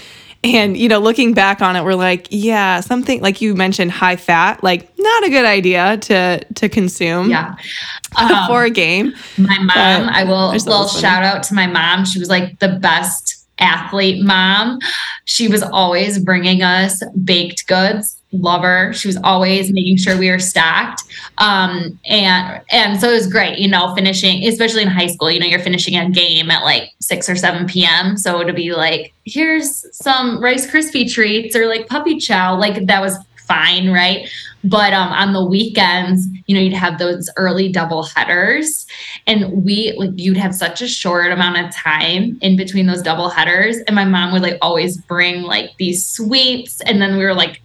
And 0.42 0.76
you 0.76 0.88
know, 0.88 1.00
looking 1.00 1.34
back 1.34 1.60
on 1.60 1.76
it, 1.76 1.84
we're 1.84 1.94
like, 1.94 2.28
yeah, 2.30 2.80
something 2.80 3.20
like 3.20 3.40
you 3.40 3.54
mentioned, 3.54 3.90
high 3.90 4.16
fat, 4.16 4.62
like 4.62 4.90
not 4.98 5.24
a 5.24 5.28
good 5.28 5.44
idea 5.44 5.98
to 5.98 6.44
to 6.54 6.68
consume. 6.68 7.28
Yeah, 7.28 7.56
um, 8.16 8.46
for 8.46 8.64
a 8.64 8.70
game. 8.70 9.12
My 9.36 9.58
mom, 9.58 10.08
I 10.08 10.24
will 10.24 10.52
just 10.52 10.66
little 10.66 10.88
shout 10.88 11.24
out 11.24 11.42
to 11.44 11.54
my 11.54 11.66
mom. 11.66 12.06
She 12.06 12.18
was 12.18 12.30
like 12.30 12.58
the 12.58 12.78
best 12.80 13.46
athlete 13.58 14.24
mom. 14.24 14.78
She 15.26 15.48
was 15.48 15.62
always 15.62 16.18
bringing 16.18 16.62
us 16.62 17.02
baked 17.22 17.66
goods. 17.66 18.19
Love 18.32 18.62
her. 18.62 18.92
She 18.92 19.08
was 19.08 19.16
always 19.24 19.72
making 19.72 19.96
sure 19.96 20.16
we 20.16 20.30
were 20.30 20.38
stacked. 20.38 21.02
Um, 21.38 21.98
and 22.04 22.62
and 22.70 23.00
so 23.00 23.10
it 23.10 23.14
was 23.14 23.26
great, 23.26 23.58
you 23.58 23.68
know, 23.68 23.92
finishing, 23.96 24.46
especially 24.46 24.82
in 24.82 24.88
high 24.88 25.08
school, 25.08 25.30
you 25.30 25.40
know, 25.40 25.46
you're 25.46 25.58
finishing 25.58 25.96
a 25.96 26.08
game 26.08 26.48
at 26.50 26.62
like 26.62 26.92
six 27.00 27.28
or 27.28 27.34
seven 27.34 27.66
PM. 27.66 28.16
So 28.16 28.44
to 28.44 28.52
be 28.52 28.72
like, 28.72 29.12
here's 29.24 29.84
some 29.96 30.40
Rice 30.40 30.70
Krispie 30.70 31.12
treats 31.12 31.56
or 31.56 31.66
like 31.66 31.88
puppy 31.88 32.18
chow, 32.18 32.56
like 32.56 32.86
that 32.86 33.00
was 33.00 33.18
fine, 33.50 33.90
right? 33.90 34.28
But 34.62 34.92
um, 34.92 35.08
on 35.08 35.32
the 35.32 35.44
weekends, 35.44 36.28
you 36.46 36.54
know, 36.54 36.60
you'd 36.60 36.72
have 36.72 36.98
those 36.98 37.28
early 37.36 37.68
double 37.68 38.04
headers, 38.04 38.86
and 39.26 39.64
we 39.64 39.94
like 39.96 40.10
you'd 40.14 40.36
have 40.36 40.54
such 40.54 40.82
a 40.82 40.88
short 40.88 41.32
amount 41.32 41.58
of 41.58 41.74
time 41.74 42.38
in 42.42 42.56
between 42.56 42.86
those 42.86 43.02
double 43.02 43.28
headers, 43.28 43.78
and 43.86 43.96
my 43.96 44.04
mom 44.04 44.32
would 44.32 44.42
like 44.42 44.58
always 44.62 44.98
bring 44.98 45.42
like 45.42 45.70
these 45.78 46.06
sweets, 46.06 46.80
and 46.82 47.02
then 47.02 47.16
we 47.16 47.24
were 47.24 47.34
like 47.34 47.60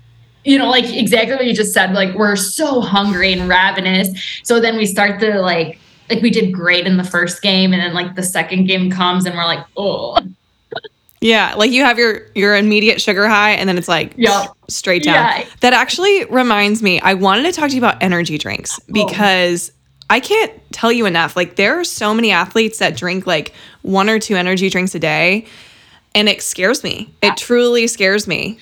you 0.45 0.57
know, 0.57 0.69
like 0.69 0.85
exactly 0.85 1.35
what 1.35 1.45
you 1.45 1.53
just 1.53 1.73
said. 1.73 1.93
Like 1.93 2.15
we're 2.15 2.35
so 2.35 2.79
hungry 2.79 3.33
and 3.33 3.49
ravenous. 3.49 4.09
So 4.43 4.59
then 4.59 4.77
we 4.77 4.85
start 4.85 5.19
to 5.19 5.41
like, 5.41 5.79
like 6.09 6.21
we 6.21 6.29
did 6.29 6.53
great 6.53 6.87
in 6.87 6.97
the 6.97 7.03
first 7.03 7.41
game, 7.41 7.73
and 7.73 7.81
then 7.81 7.93
like 7.93 8.15
the 8.15 8.23
second 8.23 8.65
game 8.65 8.89
comes, 8.91 9.25
and 9.25 9.35
we're 9.35 9.45
like, 9.45 9.65
oh, 9.75 10.17
yeah, 11.25 11.55
like 11.55 11.71
you 11.71 11.83
have 11.83 11.97
your 11.97 12.27
your 12.35 12.55
immediate 12.55 13.01
sugar 13.01 13.27
high 13.27 13.51
and 13.51 13.67
then 13.67 13.79
it's 13.79 13.87
like 13.87 14.13
yep. 14.15 14.49
straight 14.67 15.03
down. 15.03 15.15
Yeah. 15.15 15.45
That 15.61 15.73
actually 15.73 16.25
reminds 16.25 16.83
me, 16.83 16.99
I 17.01 17.15
wanted 17.15 17.43
to 17.43 17.51
talk 17.51 17.69
to 17.69 17.75
you 17.75 17.81
about 17.81 18.01
energy 18.03 18.37
drinks 18.37 18.79
oh. 18.79 18.83
because 18.93 19.71
oh. 19.71 19.73
I 20.11 20.19
can't 20.19 20.53
tell 20.71 20.91
you 20.91 21.07
enough. 21.07 21.35
Like 21.35 21.55
there 21.55 21.79
are 21.79 21.83
so 21.83 22.13
many 22.13 22.29
athletes 22.29 22.77
that 22.77 22.95
drink 22.95 23.25
like 23.25 23.53
one 23.81 24.07
or 24.07 24.19
two 24.19 24.35
energy 24.35 24.69
drinks 24.69 24.93
a 24.93 24.99
day 24.99 25.47
and 26.13 26.29
it 26.29 26.43
scares 26.43 26.83
me. 26.83 27.11
It 27.23 27.37
truly 27.37 27.87
scares 27.87 28.27
me. 28.27 28.59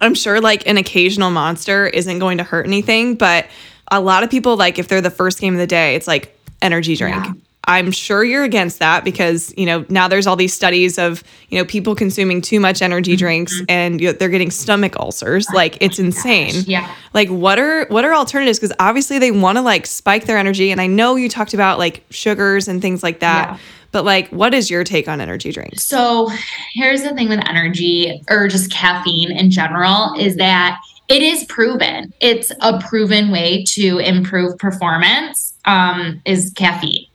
I'm 0.00 0.14
sure 0.14 0.40
like 0.40 0.66
an 0.66 0.76
occasional 0.76 1.30
monster 1.30 1.86
isn't 1.86 2.18
going 2.18 2.38
to 2.38 2.44
hurt 2.44 2.66
anything, 2.66 3.16
but 3.16 3.46
a 3.90 4.00
lot 4.00 4.22
of 4.22 4.30
people 4.30 4.56
like 4.56 4.78
if 4.78 4.88
they're 4.88 5.00
the 5.00 5.10
first 5.10 5.40
game 5.40 5.54
of 5.54 5.60
the 5.60 5.66
day, 5.66 5.94
it's 5.94 6.06
like 6.06 6.38
energy 6.62 6.96
drink. 6.96 7.24
Yeah. 7.24 7.32
I'm 7.64 7.90
sure 7.92 8.24
you're 8.24 8.44
against 8.44 8.78
that 8.78 9.04
because, 9.04 9.52
you 9.56 9.66
know, 9.66 9.84
now 9.88 10.08
there's 10.08 10.26
all 10.26 10.36
these 10.36 10.54
studies 10.54 10.98
of, 10.98 11.22
you 11.50 11.58
know, 11.58 11.64
people 11.64 11.94
consuming 11.94 12.40
too 12.40 12.58
much 12.58 12.80
energy 12.80 13.12
mm-hmm. 13.12 13.18
drinks 13.18 13.54
mm-hmm. 13.54 13.64
and 13.68 14.00
you 14.00 14.08
know, 14.08 14.12
they're 14.14 14.30
getting 14.30 14.50
stomach 14.50 14.98
ulcers. 14.98 15.46
Oh 15.50 15.54
like 15.54 15.76
it's 15.80 15.98
insane. 15.98 16.54
Gosh. 16.54 16.66
Yeah. 16.66 16.94
Like 17.12 17.28
what 17.28 17.58
are 17.58 17.86
what 17.88 18.04
are 18.04 18.14
alternatives 18.14 18.58
because 18.58 18.74
obviously 18.80 19.18
they 19.18 19.30
want 19.30 19.58
to 19.58 19.62
like 19.62 19.86
spike 19.86 20.24
their 20.24 20.38
energy 20.38 20.70
and 20.70 20.80
I 20.80 20.86
know 20.86 21.16
you 21.16 21.28
talked 21.28 21.52
about 21.52 21.78
like 21.78 22.02
sugars 22.10 22.66
and 22.66 22.80
things 22.80 23.02
like 23.02 23.20
that. 23.20 23.50
Yeah. 23.50 23.58
But 23.92 24.04
like 24.04 24.28
what 24.30 24.54
is 24.54 24.70
your 24.70 24.82
take 24.82 25.06
on 25.06 25.20
energy 25.20 25.52
drinks? 25.52 25.84
So, 25.84 26.30
here's 26.74 27.02
the 27.02 27.12
thing 27.14 27.28
with 27.28 27.46
energy 27.48 28.22
or 28.30 28.48
just 28.48 28.70
caffeine 28.72 29.32
in 29.32 29.50
general 29.50 30.14
is 30.18 30.36
that 30.36 30.80
it 31.08 31.22
is 31.22 31.44
proven. 31.44 32.14
It's 32.20 32.52
a 32.60 32.80
proven 32.80 33.32
way 33.32 33.64
to 33.70 33.98
improve 33.98 34.56
performance 34.58 35.54
um, 35.64 36.22
is 36.24 36.52
caffeine. 36.54 37.06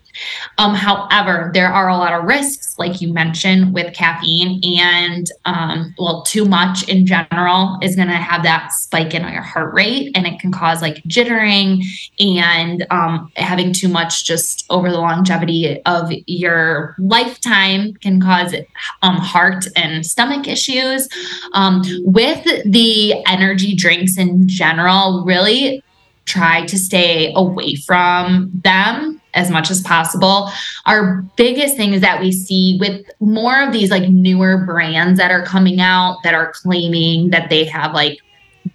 Um, 0.57 0.73
however, 0.73 1.51
there 1.53 1.67
are 1.67 1.89
a 1.89 1.97
lot 1.97 2.13
of 2.13 2.25
risks, 2.25 2.77
like 2.77 3.01
you 3.01 3.11
mentioned, 3.13 3.73
with 3.73 3.93
caffeine, 3.93 4.61
and 4.79 5.31
um, 5.45 5.93
well, 5.97 6.23
too 6.23 6.45
much 6.45 6.87
in 6.87 7.05
general 7.05 7.77
is 7.81 7.95
going 7.95 8.07
to 8.07 8.15
have 8.15 8.43
that 8.43 8.71
spike 8.71 9.13
in 9.13 9.21
your 9.23 9.41
heart 9.41 9.73
rate, 9.73 10.11
and 10.15 10.25
it 10.25 10.39
can 10.39 10.51
cause 10.51 10.81
like 10.81 11.03
jittering, 11.03 11.83
and 12.19 12.85
um, 12.91 13.31
having 13.35 13.73
too 13.73 13.87
much 13.87 14.25
just 14.25 14.65
over 14.69 14.89
the 14.89 14.97
longevity 14.97 15.81
of 15.85 16.11
your 16.27 16.95
lifetime 16.99 17.93
can 17.95 18.21
cause 18.21 18.55
um, 19.01 19.17
heart 19.17 19.65
and 19.75 20.05
stomach 20.05 20.47
issues. 20.47 21.07
Um, 21.53 21.81
with 22.03 22.43
the 22.65 23.23
energy 23.27 23.75
drinks 23.75 24.17
in 24.17 24.47
general, 24.47 25.23
really 25.25 25.83
try 26.25 26.65
to 26.65 26.77
stay 26.77 27.31
away 27.35 27.75
from 27.75 28.51
them 28.63 29.21
as 29.35 29.51
much 29.51 29.69
as 29.69 29.81
possible. 29.81 30.49
Our 30.85 31.21
biggest 31.35 31.77
thing 31.77 31.93
is 31.93 32.01
that 32.01 32.21
we 32.21 32.31
see 32.31 32.77
with 32.79 33.05
more 33.19 33.61
of 33.61 33.73
these 33.73 33.91
like 33.91 34.09
newer 34.09 34.57
brands 34.65 35.19
that 35.19 35.31
are 35.31 35.45
coming 35.45 35.79
out 35.79 36.17
that 36.23 36.33
are 36.33 36.51
claiming 36.53 37.29
that 37.29 37.49
they 37.49 37.65
have 37.65 37.93
like 37.93 38.19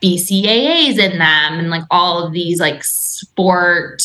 BCAAs 0.03 0.99
in 0.99 1.19
them 1.19 1.59
and 1.59 1.71
like 1.71 1.85
all 1.91 2.25
of 2.25 2.33
these 2.33 2.61
like 2.61 2.85
sport 2.85 4.03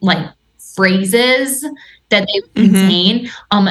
like 0.00 0.26
phrases 0.74 1.62
that 2.08 2.26
they 2.26 2.40
mm-hmm. 2.40 2.72
contain. 2.72 3.30
Um 3.50 3.68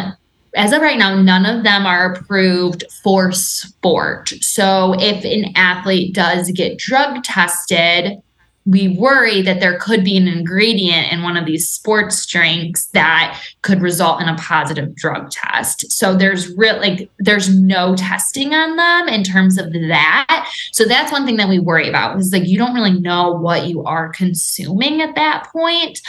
as 0.56 0.72
of 0.72 0.82
right 0.82 1.00
now, 1.00 1.20
none 1.20 1.48
of 1.48 1.64
them 1.64 1.88
are 1.88 2.14
approved 2.14 2.84
for 3.02 3.32
sport. 3.32 4.30
So 4.42 4.94
if 5.00 5.26
an 5.26 5.52
athlete 5.56 6.14
does 6.14 6.52
get 6.52 6.78
drug 6.78 7.24
tested, 7.24 8.22
we 8.66 8.98
worry 8.98 9.42
that 9.42 9.60
there 9.60 9.78
could 9.78 10.04
be 10.04 10.16
an 10.16 10.28
ingredient 10.28 11.12
in 11.12 11.22
one 11.22 11.36
of 11.36 11.46
these 11.46 11.68
sports 11.68 12.26
drinks 12.26 12.86
that 12.88 13.42
could 13.62 13.82
result 13.82 14.22
in 14.22 14.30
a 14.30 14.38
positive 14.38 14.96
drug 14.96 15.30
test. 15.32 15.92
So 15.92 16.16
there's 16.16 16.56
real 16.56 16.78
like 16.78 17.10
there's 17.20 17.54
no 17.54 17.96
testing 17.96 18.54
on 18.54 18.78
them 18.78 19.14
in 19.14 19.24
terms 19.24 19.58
of 19.58 19.74
that. 19.74 20.50
So 20.72 20.86
that's 20.86 21.12
one 21.12 21.26
thing 21.26 21.38
that 21.38 21.50
we 21.50 21.60
worry 21.60 21.90
about 21.90 22.18
is 22.18 22.32
like 22.32 22.48
you 22.48 22.58
don't 22.58 22.74
really 22.74 23.00
know 23.00 23.34
what 23.34 23.68
you 23.68 23.84
are 23.84 24.10
consuming 24.10 25.02
at 25.02 25.16
that 25.16 25.50
point. 25.52 26.00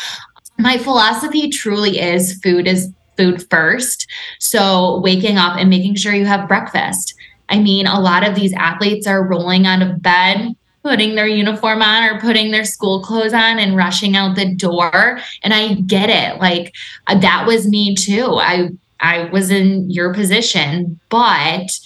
My 0.59 0.79
philosophy 0.79 1.51
truly 1.51 1.99
is 1.99 2.39
food 2.41 2.69
is 2.69 2.93
food 3.17 3.45
first. 3.51 4.09
So 4.39 5.01
waking 5.01 5.39
up 5.39 5.57
and 5.59 5.71
making 5.71 5.97
sure 5.97 6.15
you 6.15 6.27
have 6.27 6.49
breakfast. 6.49 7.15
I 7.49 7.59
mean, 7.59 7.87
a 7.87 8.01
lot 8.01 8.27
of 8.27 8.35
these 8.35 8.53
athletes 8.55 9.07
are 9.07 9.27
rolling 9.27 9.67
out 9.67 9.83
of 9.83 10.01
bed 10.01 10.55
putting 10.85 11.15
their 11.15 11.27
uniform 11.27 11.81
on 11.81 12.05
or 12.05 12.21
putting 12.21 12.51
their 12.51 12.65
school 12.65 13.03
clothes 13.03 13.33
on 13.33 13.59
and 13.59 13.75
rushing 13.75 14.15
out 14.17 14.37
the 14.37 14.55
door. 14.55 15.19
And 15.43 15.55
i 15.55 15.75
get 15.75 16.11
it. 16.11 16.39
Like 16.41 16.75
uh, 17.07 17.19
that 17.19 17.47
was 17.47 17.67
me 17.67 17.97
too. 17.97 18.35
I 18.35 18.69
i 19.01 19.25
was 19.31 19.51
in 19.51 19.91
your 19.91 20.15
position 20.15 21.01
but 21.09 21.81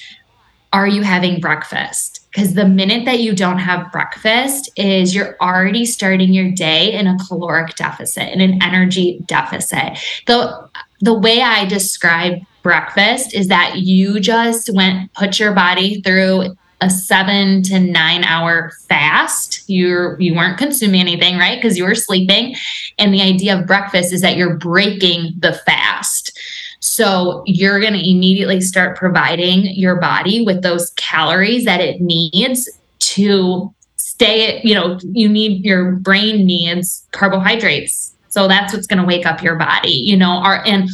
are 0.71 0.87
you 0.87 1.01
having 1.01 1.41
breakfast? 1.41 2.29
Because 2.31 2.53
the 2.53 2.69
minute 2.69 3.07
that 3.07 3.21
you 3.21 3.35
don't 3.35 3.59
have 3.59 3.91
breakfast 3.91 4.71
is 4.77 5.15
you're 5.15 5.35
already 5.41 5.87
starting 5.87 6.35
your 6.35 6.51
day 6.51 6.93
in 6.93 7.07
a 7.07 7.17
caloric 7.27 7.75
deficit 7.77 8.29
in 8.29 8.43
an 8.43 8.63
energy 8.63 9.21
deficit. 9.27 9.99
The 10.27 10.69
the 11.01 11.15
way 11.15 11.41
i 11.41 11.65
describe 11.65 12.41
breakfast 12.65 13.33
is 13.33 13.47
that 13.47 13.77
you 13.77 14.19
just 14.19 14.69
went 14.75 15.13
put 15.15 15.39
your 15.39 15.53
body 15.53 16.03
through 16.03 16.57
a 16.81 16.89
seven 16.89 17.63
to 17.65 17.81
nine 17.81 18.25
hour 18.25 18.73
fast. 18.89 19.69
You're 19.69 20.21
you 20.21 20.35
weren't 20.35 20.59
consuming 20.59 21.01
anything, 21.01 21.39
right? 21.39 21.61
Because 21.61 21.77
you 21.77 21.85
were 21.85 21.95
sleeping. 21.95 22.57
And 22.99 23.13
the 23.13 23.23
idea 23.23 23.59
of 23.59 23.67
breakfast 23.67 24.13
is 24.13 24.21
that 24.23 24.37
you're 24.37 24.57
breaking 24.57 25.35
the 25.39 25.55
fast. 25.67 26.39
So 26.81 27.43
you're 27.47 27.81
going 27.81 27.95
to 27.95 28.11
immediately 28.11 28.61
start 28.61 28.97
providing 28.97 29.67
your 29.75 29.97
body 29.97 30.45
with 30.45 30.63
those 30.63 30.91
calories 30.91 31.65
that 31.65 31.81
it 31.81 32.01
needs 32.01 32.69
to 32.99 33.75
stay, 33.97 34.61
you 34.63 34.75
know, 34.75 34.99
you 35.03 35.29
need 35.29 35.65
your 35.65 35.93
brain 35.93 36.47
needs 36.47 37.07
carbohydrates. 37.13 38.15
So 38.29 38.47
that's 38.47 38.73
what's 38.73 38.87
going 38.87 39.01
to 39.01 39.05
wake 39.05 39.27
up 39.27 39.43
your 39.43 39.57
body, 39.57 39.91
you 39.91 40.17
know, 40.17 40.31
are 40.31 40.63
and 40.67 40.89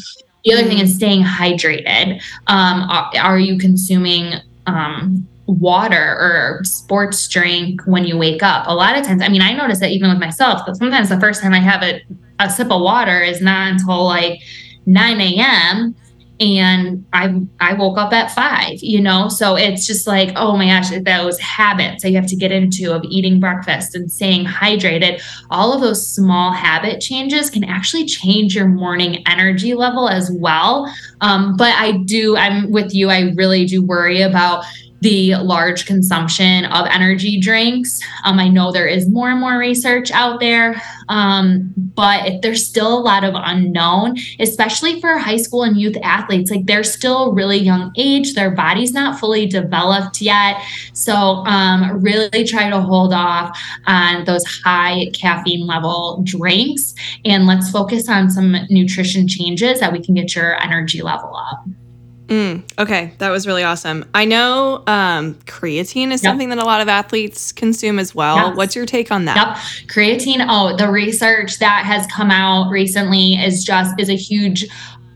the 0.44 0.52
other 0.52 0.64
thing 0.64 0.78
is 0.78 0.92
mm. 0.92 0.96
staying 0.96 1.22
hydrated. 1.22 2.20
Um, 2.46 2.88
are, 2.90 3.10
are 3.18 3.38
you 3.38 3.58
consuming 3.58 4.34
um, 4.66 5.26
water 5.46 6.16
or 6.18 6.64
sports 6.64 7.28
drink 7.28 7.82
when 7.86 8.04
you 8.04 8.16
wake 8.16 8.42
up. 8.42 8.66
A 8.66 8.74
lot 8.74 8.96
of 8.96 9.06
times, 9.06 9.22
I 9.22 9.28
mean, 9.28 9.42
I 9.42 9.52
notice 9.52 9.80
that 9.80 9.90
even 9.90 10.08
with 10.08 10.18
myself, 10.18 10.64
that 10.66 10.76
sometimes 10.76 11.08
the 11.08 11.20
first 11.20 11.42
time 11.42 11.52
I 11.52 11.60
have 11.60 11.82
a, 11.82 12.02
a 12.40 12.50
sip 12.50 12.70
of 12.70 12.80
water 12.80 13.20
is 13.20 13.40
not 13.40 13.72
until 13.72 14.04
like 14.04 14.40
9 14.86 15.20
a.m. 15.20 15.94
And 16.40 17.06
I 17.12 17.40
I 17.60 17.74
woke 17.74 17.96
up 17.96 18.12
at 18.12 18.32
five, 18.32 18.82
you 18.82 19.00
know. 19.00 19.28
So 19.28 19.54
it's 19.54 19.86
just 19.86 20.08
like, 20.08 20.32
oh 20.34 20.56
my 20.56 20.66
gosh, 20.66 20.90
those 21.04 21.38
habits 21.38 22.02
that 22.02 22.10
you 22.10 22.16
have 22.16 22.26
to 22.26 22.34
get 22.34 22.50
into 22.50 22.92
of 22.92 23.04
eating 23.04 23.38
breakfast 23.38 23.94
and 23.94 24.10
staying 24.10 24.44
hydrated. 24.44 25.22
All 25.50 25.72
of 25.72 25.80
those 25.80 26.04
small 26.04 26.50
habit 26.50 27.00
changes 27.00 27.50
can 27.50 27.62
actually 27.62 28.06
change 28.06 28.56
your 28.56 28.66
morning 28.66 29.22
energy 29.28 29.74
level 29.74 30.08
as 30.08 30.28
well. 30.32 30.92
Um, 31.20 31.56
but 31.56 31.72
I 31.76 31.98
do, 31.98 32.36
I'm 32.36 32.72
with 32.72 32.92
you. 32.92 33.10
I 33.10 33.32
really 33.36 33.64
do 33.64 33.80
worry 33.80 34.20
about 34.20 34.64
the 35.04 35.34
large 35.36 35.84
consumption 35.84 36.64
of 36.64 36.86
energy 36.86 37.38
drinks. 37.38 38.00
Um, 38.24 38.38
I 38.38 38.48
know 38.48 38.72
there 38.72 38.86
is 38.86 39.06
more 39.06 39.28
and 39.28 39.38
more 39.38 39.58
research 39.58 40.10
out 40.10 40.40
there, 40.40 40.80
um, 41.10 41.74
but 41.76 42.40
there's 42.40 42.66
still 42.66 42.98
a 42.98 43.00
lot 43.00 43.22
of 43.22 43.34
unknown, 43.36 44.16
especially 44.40 45.02
for 45.02 45.18
high 45.18 45.36
school 45.36 45.62
and 45.62 45.78
youth 45.78 45.98
athletes. 46.02 46.50
Like 46.50 46.64
they're 46.64 46.82
still 46.82 47.34
really 47.34 47.58
young 47.58 47.92
age, 47.98 48.32
their 48.32 48.50
body's 48.50 48.94
not 48.94 49.20
fully 49.20 49.44
developed 49.44 50.22
yet. 50.22 50.56
So, 50.94 51.12
um, 51.12 52.02
really 52.02 52.44
try 52.44 52.70
to 52.70 52.80
hold 52.80 53.12
off 53.12 53.58
on 53.86 54.24
those 54.24 54.46
high 54.64 55.10
caffeine 55.12 55.66
level 55.66 56.22
drinks 56.24 56.94
and 57.26 57.46
let's 57.46 57.70
focus 57.70 58.08
on 58.08 58.30
some 58.30 58.56
nutrition 58.70 59.28
changes 59.28 59.80
that 59.80 59.92
we 59.92 60.02
can 60.02 60.14
get 60.14 60.34
your 60.34 60.58
energy 60.62 61.02
level 61.02 61.36
up. 61.36 61.62
Mm, 62.26 62.62
okay, 62.78 63.12
that 63.18 63.28
was 63.28 63.46
really 63.46 63.62
awesome. 63.62 64.04
I 64.14 64.24
know 64.24 64.82
um, 64.86 65.34
creatine 65.44 66.10
is 66.10 66.22
Yep. 66.22 66.30
something 66.30 66.48
that 66.48 66.58
a 66.58 66.64
lot 66.64 66.80
of 66.80 66.88
athletes 66.88 67.52
consume 67.52 67.98
as 67.98 68.14
well. 68.14 68.36
Yes. 68.36 68.56
What's 68.56 68.74
your 68.74 68.86
take 68.86 69.12
on 69.12 69.26
that? 69.26 69.36
Yep. 69.36 69.88
Creatine, 69.88 70.46
oh, 70.48 70.74
the 70.74 70.90
research 70.90 71.58
that 71.58 71.84
has 71.84 72.06
come 72.06 72.30
out 72.30 72.70
recently 72.70 73.34
is 73.34 73.62
just 73.62 74.00
is 74.00 74.08
a 74.08 74.16
huge, 74.16 74.66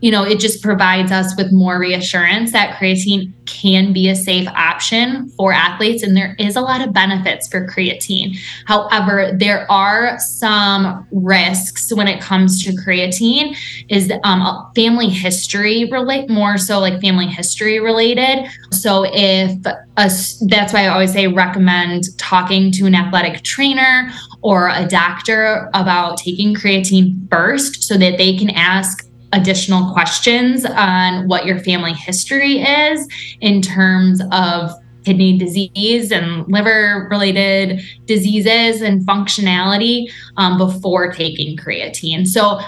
you 0.01 0.11
know, 0.11 0.23
it 0.23 0.39
just 0.39 0.63
provides 0.63 1.11
us 1.11 1.35
with 1.35 1.51
more 1.51 1.79
reassurance 1.79 2.51
that 2.51 2.77
creatine 2.77 3.33
can 3.45 3.91
be 3.91 4.09
a 4.09 4.15
safe 4.15 4.47
option 4.49 5.29
for 5.31 5.51
athletes 5.51 6.03
and 6.03 6.15
there 6.15 6.35
is 6.39 6.55
a 6.55 6.61
lot 6.61 6.85
of 6.85 6.93
benefits 6.93 7.47
for 7.47 7.67
creatine. 7.67 8.37
However, 8.65 9.31
there 9.33 9.69
are 9.71 10.17
some 10.19 11.07
risks 11.11 11.91
when 11.93 12.07
it 12.07 12.21
comes 12.21 12.63
to 12.63 12.71
creatine 12.71 13.57
is 13.89 14.11
um, 14.23 14.71
family 14.75 15.09
history 15.09 15.89
relate 15.91 16.29
more 16.29 16.57
so 16.57 16.79
like 16.79 17.01
family 17.01 17.27
history 17.27 17.79
related. 17.79 18.47
So 18.71 19.05
if 19.07 19.57
a, 19.65 20.09
that's 20.47 20.73
why 20.73 20.85
I 20.85 20.87
always 20.87 21.11
say 21.11 21.27
recommend 21.27 22.17
talking 22.17 22.71
to 22.73 22.85
an 22.85 22.95
athletic 22.95 23.43
trainer 23.43 24.11
or 24.41 24.69
a 24.69 24.87
doctor 24.87 25.69
about 25.73 26.17
taking 26.17 26.55
creatine 26.55 27.29
first 27.29 27.83
so 27.83 27.97
that 27.97 28.17
they 28.17 28.37
can 28.37 28.49
ask 28.51 29.08
additional 29.33 29.91
questions 29.93 30.65
on 30.65 31.27
what 31.27 31.45
your 31.45 31.59
family 31.59 31.93
history 31.93 32.59
is 32.59 33.07
in 33.41 33.61
terms 33.61 34.21
of 34.31 34.71
kidney 35.05 35.37
disease 35.37 36.11
and 36.11 36.47
liver 36.51 37.07
related 37.09 37.81
diseases 38.05 38.81
and 38.81 39.01
functionality 39.05 40.11
um, 40.37 40.57
before 40.57 41.11
taking 41.11 41.55
creatine. 41.57 42.27
So 42.27 42.59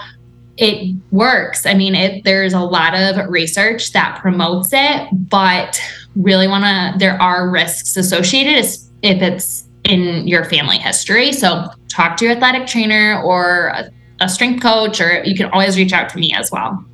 it 0.56 0.96
works. 1.10 1.66
I 1.66 1.74
mean, 1.74 1.94
it, 1.94 2.24
there's 2.24 2.52
a 2.52 2.60
lot 2.60 2.94
of 2.94 3.28
research 3.28 3.92
that 3.92 4.18
promotes 4.20 4.70
it, 4.72 5.08
but 5.12 5.80
really 6.14 6.46
want 6.46 6.64
to, 6.64 6.98
there 6.98 7.20
are 7.20 7.48
risks 7.48 7.96
associated 7.96 8.64
if 9.02 9.22
it's 9.22 9.64
in 9.84 10.26
your 10.28 10.44
family 10.44 10.78
history. 10.78 11.32
So 11.32 11.68
talk 11.88 12.16
to 12.18 12.26
your 12.26 12.34
athletic 12.34 12.66
trainer 12.66 13.20
or 13.22 13.72
a, 14.24 14.28
strength 14.28 14.62
coach, 14.62 15.00
or 15.00 15.22
you 15.24 15.34
can 15.36 15.50
always 15.50 15.76
reach 15.76 15.92
out 15.92 16.08
to 16.10 16.18
me 16.18 16.32
as 16.34 16.50
well. 16.50 16.84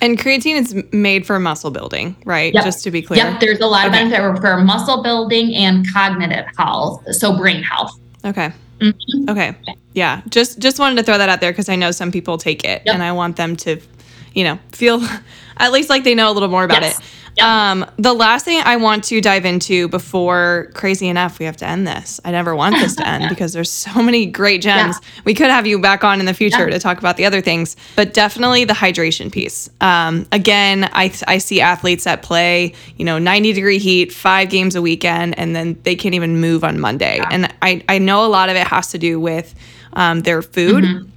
And 0.00 0.18
creatine 0.18 0.56
is 0.56 0.74
made 0.92 1.26
for 1.26 1.38
muscle 1.38 1.70
building, 1.70 2.14
right? 2.26 2.52
Yep. 2.52 2.64
Just 2.64 2.84
to 2.84 2.90
be 2.90 3.00
clear. 3.00 3.24
Yep, 3.24 3.40
there's 3.40 3.60
a 3.60 3.66
lot 3.66 3.86
Okay. 3.86 4.02
of 4.02 4.10
benefit 4.10 4.40
for 4.40 4.56
muscle 4.58 5.02
building 5.02 5.54
and 5.54 5.86
cognitive 5.92 6.44
health, 6.58 7.02
so 7.14 7.36
brain 7.36 7.62
health. 7.62 7.98
Okay. 8.24 8.52
Mhm. 8.80 9.30
Okay. 9.30 9.54
Yeah. 9.94 10.20
Just 10.28 10.58
just 10.58 10.78
wanted 10.78 10.96
to 10.96 11.02
throw 11.04 11.16
that 11.16 11.28
out 11.28 11.40
there 11.40 11.52
because 11.52 11.68
I 11.68 11.76
know 11.76 11.90
some 11.90 12.10
people 12.10 12.36
take 12.36 12.64
it 12.64 12.82
Yep. 12.84 12.94
and 12.94 13.02
I 13.02 13.12
want 13.12 13.36
them 13.36 13.54
to, 13.58 13.78
you 14.34 14.44
know, 14.44 14.58
feel 14.72 15.00
at 15.58 15.72
least 15.72 15.88
like 15.88 16.04
they 16.04 16.14
know 16.14 16.30
a 16.30 16.34
little 16.34 16.48
more 16.48 16.64
about 16.64 16.82
Yes. 16.82 16.98
it. 16.98 17.04
Yep. 17.36 17.44
Um, 17.46 17.86
the 17.98 18.12
last 18.14 18.44
thing 18.44 18.60
I 18.64 18.76
want 18.76 19.04
to 19.04 19.20
dive 19.20 19.44
into 19.44 19.88
before 19.88 20.70
crazy 20.74 21.08
enough, 21.08 21.38
we 21.38 21.46
have 21.46 21.56
to 21.58 21.66
end 21.66 21.86
this. 21.86 22.20
I 22.24 22.30
never 22.30 22.54
want 22.54 22.76
this 22.76 22.94
to 22.96 23.06
end 23.06 23.28
because 23.30 23.52
there's 23.52 23.70
so 23.70 24.02
many 24.02 24.26
great 24.26 24.62
gems. 24.62 24.96
We 25.24 25.34
could 25.34 25.50
have 25.50 25.66
you 25.66 25.80
back 25.80 26.04
on 26.04 26.20
in 26.20 26.26
the 26.26 26.34
future 26.34 26.64
Yeah. 26.68 26.74
to 26.74 26.78
talk 26.78 26.98
about 26.98 27.16
the 27.16 27.24
other 27.26 27.40
things, 27.40 27.76
but 27.96 28.14
definitely 28.14 28.64
the 28.64 28.72
hydration 28.74 29.32
piece. 29.32 29.68
Um, 29.80 30.26
again, 30.30 30.88
I, 30.92 31.12
I 31.26 31.38
see 31.38 31.60
athletes 31.60 32.04
that 32.04 32.22
play, 32.22 32.72
you 32.96 33.04
know, 33.04 33.18
90 33.18 33.52
degree 33.52 33.78
heat, 33.78 34.12
five 34.12 34.48
games 34.48 34.76
a 34.76 34.82
weekend, 34.82 35.36
and 35.38 35.56
then 35.56 35.76
they 35.82 35.96
can't 35.96 36.14
even 36.14 36.40
move 36.40 36.62
on 36.62 36.78
Monday. 36.78 37.20
And 37.30 37.52
I, 37.62 37.82
I 37.88 37.98
know 37.98 38.24
a 38.24 38.28
lot 38.28 38.48
of 38.48 38.56
it 38.56 38.66
has 38.68 38.88
to 38.92 38.98
do 38.98 39.18
with 39.18 39.54
um, 39.94 40.20
their 40.20 40.40
food 40.42 41.10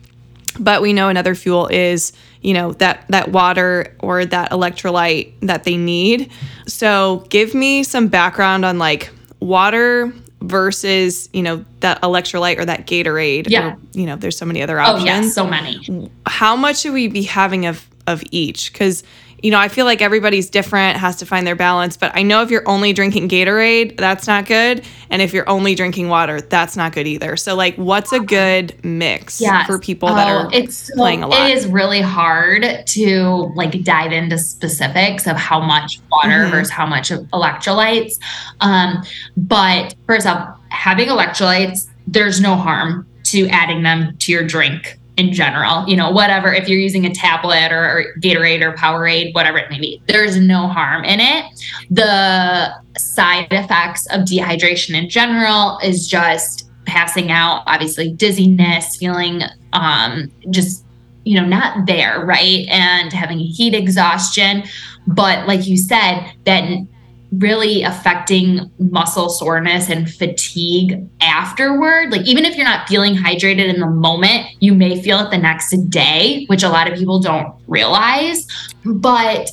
but 0.60 0.82
we 0.82 0.94
know 0.94 1.10
another 1.10 1.36
fuel 1.36 1.68
is 1.68 2.14
you 2.42 2.54
know 2.54 2.72
that 2.74 3.06
that 3.10 3.32
water 3.32 3.96
or 4.00 4.26
that 4.26 4.52
electrolyte 4.52 5.34
that 5.42 5.64
they 5.64 5.78
need 5.78 6.32
so 6.68 7.26
give 7.30 7.54
me 7.54 7.84
some 7.84 8.08
background 8.08 8.66
on 8.66 8.78
like 8.80 9.10
water 9.40 10.12
versus 10.42 11.30
you 11.34 11.42
know 11.42 11.64
that 11.80 12.02
electrolyte 12.02 12.60
or 12.60 12.66
that 12.66 12.86
gatorade 12.88 13.50
Yeah. 13.50 13.74
or, 13.74 13.78
you 13.94 14.06
know 14.06 14.16
there's 14.16 14.38
so 14.38 14.46
many 14.46 14.62
other 14.62 14.80
oh, 14.80 14.84
options 14.84 15.10
Oh 15.10 15.14
yes, 15.24 15.34
so 15.34 15.48
many. 15.48 16.12
how 16.26 16.56
much 16.56 16.80
should 16.82 16.94
we 16.94 17.08
be 17.08 17.24
having 17.24 17.66
of 17.66 17.88
of 18.06 18.24
each 18.32 18.72
because 18.72 19.04
you 19.44 19.52
know 19.52 19.60
i 19.60 19.68
feel 19.68 19.86
like 19.86 20.02
everybody's 20.02 20.50
different 20.50 20.98
has 20.98 21.16
to 21.18 21.26
find 21.26 21.46
their 21.46 21.56
balance 21.56 21.96
but 21.96 22.12
i 22.16 22.24
know 22.24 22.42
if 22.42 22.50
you're 22.50 22.68
only 22.68 22.92
drinking 22.94 23.30
gatorade 23.30 23.96
that's 23.98 24.26
not 24.28 24.46
good 24.46 24.84
and 25.10 25.22
if 25.22 25.34
you're 25.34 25.48
only 25.48 25.76
drinking 25.76 26.10
water 26.10 26.42
that's 26.42 26.76
not 26.76 26.92
good 26.94 27.06
either 27.08 27.38
so 27.38 27.56
like 27.56 27.76
what's 27.76 28.12
a 28.12 28.20
good 28.20 28.74
mix 28.84 29.40
Yes. 29.40 29.68
for 29.68 29.78
people 29.80 30.10
that 30.10 30.28
Oh, 30.28 30.38
are 30.48 30.50
it's 30.54 30.76
so- 30.76 30.96
playing 30.96 31.24
a 31.24 31.28
lot 31.28 31.50
It 31.50 31.56
is 31.58 31.68
really 31.68 32.02
hard 32.02 32.66
to 32.88 33.52
like 33.56 33.84
dive 33.84 34.12
into 34.12 34.38
specifics 34.38 35.28
of 35.28 35.38
how 35.38 35.60
much 35.60 36.00
water 36.12 36.46
Mhm. 36.46 36.52
versus 36.52 36.72
how 36.72 36.86
much 36.86 37.10
electrolytes. 37.10 38.18
Um, 38.62 39.04
but 39.36 39.94
first 40.08 40.26
off, 40.28 40.50
having 40.70 41.08
electrolytes, 41.10 41.88
there's 42.08 42.42
no 42.42 42.56
harm 42.56 43.06
to 43.26 43.48
adding 43.50 43.84
them 43.84 44.16
to 44.20 44.32
your 44.32 44.44
drink 44.44 44.97
in 45.18 45.34
general. 45.34 45.88
You 45.88 45.98
know, 45.98 46.12
whatever 46.12 46.54
if 46.54 46.70
you're 46.70 46.80
using 46.80 47.06
a 47.06 47.14
tablet 47.14 47.72
or, 47.72 47.84
or 47.84 48.06
Gatorade 48.20 48.62
or 48.62 48.74
Powerade, 48.74 49.34
whatever 49.34 49.58
it 49.58 49.70
may 49.70 49.80
be, 49.80 50.02
there's 50.08 50.38
no 50.38 50.68
harm 50.68 51.04
in 51.04 51.20
it. 51.20 51.46
The 51.90 52.74
side 52.98 53.48
effects 53.52 54.06
of 54.08 54.22
dehydration 54.22 54.96
in 54.96 55.10
general 55.10 55.80
is 55.84 56.08
just 56.08 56.70
passing 56.86 57.32
out, 57.32 57.64
obviously 57.66 58.14
dizziness, 58.14 58.96
feeling 58.96 59.42
um, 59.74 60.32
just 60.50 60.86
you 61.26 61.40
know 61.40 61.46
not 61.46 61.88
there, 61.88 62.24
right, 62.24 62.66
and 62.70 63.12
having 63.12 63.40
heat 63.40 63.74
exhaustion. 63.74 64.64
But 65.08 65.48
like 65.48 65.68
you 65.68 65.78
said, 65.78 66.32
that 66.46 66.64
really 67.32 67.84
affecting 67.84 68.72
muscle 68.80 69.30
soreness 69.30 69.90
and 69.90 70.10
fatigue 70.10 71.08
afterward. 71.22 72.12
Like, 72.12 72.26
even 72.26 72.46
if 72.46 72.56
you're 72.56 72.66
not 72.66 72.88
feeling 72.88 73.16
hydrated 73.16 73.74
in 73.74 73.80
the 73.80 73.90
moment, 73.90 74.48
you 74.60 74.74
may 74.74 75.02
feel 75.02 75.20
it 75.20 75.32
the 75.32 75.38
next 75.38 75.72
day, 75.90 76.46
which 76.48 76.64
a 76.64 76.70
lot 76.70 76.90
of 76.90 76.98
people 76.98 77.20
don't 77.20 77.54
realize. 77.68 78.48
But 78.86 79.52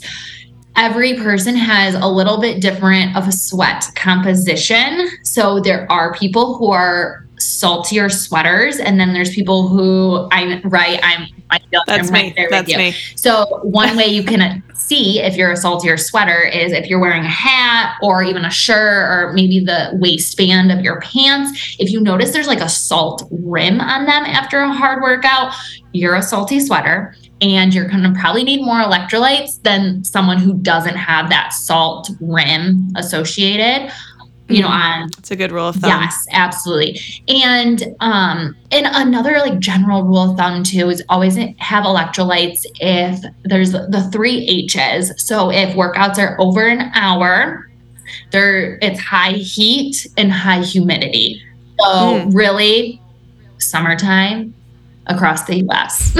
every 0.76 1.14
person 1.14 1.56
has 1.56 1.94
a 1.94 2.06
little 2.06 2.40
bit 2.40 2.60
different 2.60 3.16
of 3.16 3.26
a 3.28 3.32
sweat 3.32 3.86
composition. 3.96 5.08
So, 5.22 5.60
there 5.60 5.90
are 5.90 6.14
people 6.14 6.56
who 6.56 6.70
are 6.70 7.23
saltier 7.38 8.08
sweaters, 8.08 8.78
and 8.78 8.98
then 8.98 9.12
there's 9.12 9.34
people 9.34 9.68
who 9.68 10.28
I'm 10.30 10.60
right, 10.68 11.00
I'm 11.02 11.28
I 11.50 11.58
feel 11.58 11.80
like 11.80 11.86
that's 11.86 12.08
I'm 12.08 12.14
right 12.14 12.24
me 12.26 12.32
there 12.36 12.48
that's 12.50 12.66
with 12.66 12.72
you. 12.72 12.78
me 12.78 12.92
So 13.16 13.60
one 13.62 13.96
way 13.96 14.06
you 14.06 14.24
can 14.24 14.62
see 14.74 15.20
if 15.20 15.36
you're 15.36 15.52
a 15.52 15.56
saltier 15.56 15.96
sweater 15.96 16.42
is 16.42 16.72
if 16.72 16.88
you're 16.88 17.00
wearing 17.00 17.22
a 17.22 17.28
hat 17.28 17.96
or 18.02 18.22
even 18.22 18.44
a 18.44 18.50
shirt 18.50 19.10
or 19.10 19.32
maybe 19.32 19.60
the 19.60 19.90
waistband 19.94 20.72
of 20.72 20.80
your 20.80 21.00
pants. 21.00 21.76
If 21.78 21.90
you 21.90 22.00
notice 22.00 22.32
there's 22.32 22.46
like 22.46 22.60
a 22.60 22.68
salt 22.68 23.26
rim 23.30 23.80
on 23.80 24.04
them 24.06 24.24
after 24.24 24.60
a 24.60 24.72
hard 24.72 25.02
workout, 25.02 25.54
you're 25.92 26.16
a 26.16 26.22
salty 26.22 26.60
sweater 26.60 27.14
and 27.40 27.74
you're 27.74 27.88
going 27.88 28.02
to 28.02 28.18
probably 28.18 28.44
need 28.44 28.62
more 28.62 28.80
electrolytes 28.80 29.60
than 29.62 30.02
someone 30.04 30.38
who 30.38 30.54
doesn't 30.54 30.96
have 30.96 31.28
that 31.30 31.52
salt 31.52 32.10
rim 32.20 32.88
associated. 32.96 33.92
You 34.48 34.60
know, 34.60 34.68
on 34.68 35.08
it's 35.18 35.30
a 35.30 35.36
good 35.36 35.50
rule 35.52 35.68
of 35.68 35.76
thumb 35.76 35.88
Yes, 36.02 36.26
absolutely. 36.32 37.00
And 37.28 37.82
um 38.00 38.54
and 38.70 38.86
another 38.92 39.38
like 39.38 39.58
general 39.58 40.02
rule 40.02 40.30
of 40.32 40.36
thumb 40.36 40.62
too 40.62 40.90
is 40.90 41.02
always 41.08 41.36
have 41.36 41.84
electrolytes 41.84 42.66
if 42.78 43.24
there's 43.44 43.72
the 43.72 44.08
three 44.12 44.46
H's. 44.46 45.12
So 45.24 45.50
if 45.50 45.74
workouts 45.74 46.18
are 46.18 46.38
over 46.38 46.66
an 46.66 46.90
hour, 46.94 47.70
there 48.32 48.78
it's 48.82 49.00
high 49.00 49.32
heat 49.32 50.06
and 50.18 50.30
high 50.30 50.60
humidity. 50.62 51.40
So 51.80 51.86
Mm. 51.86 52.34
really 52.34 53.00
summertime 53.58 54.52
across 55.06 55.44
the 55.44 55.64
US. 55.68 56.14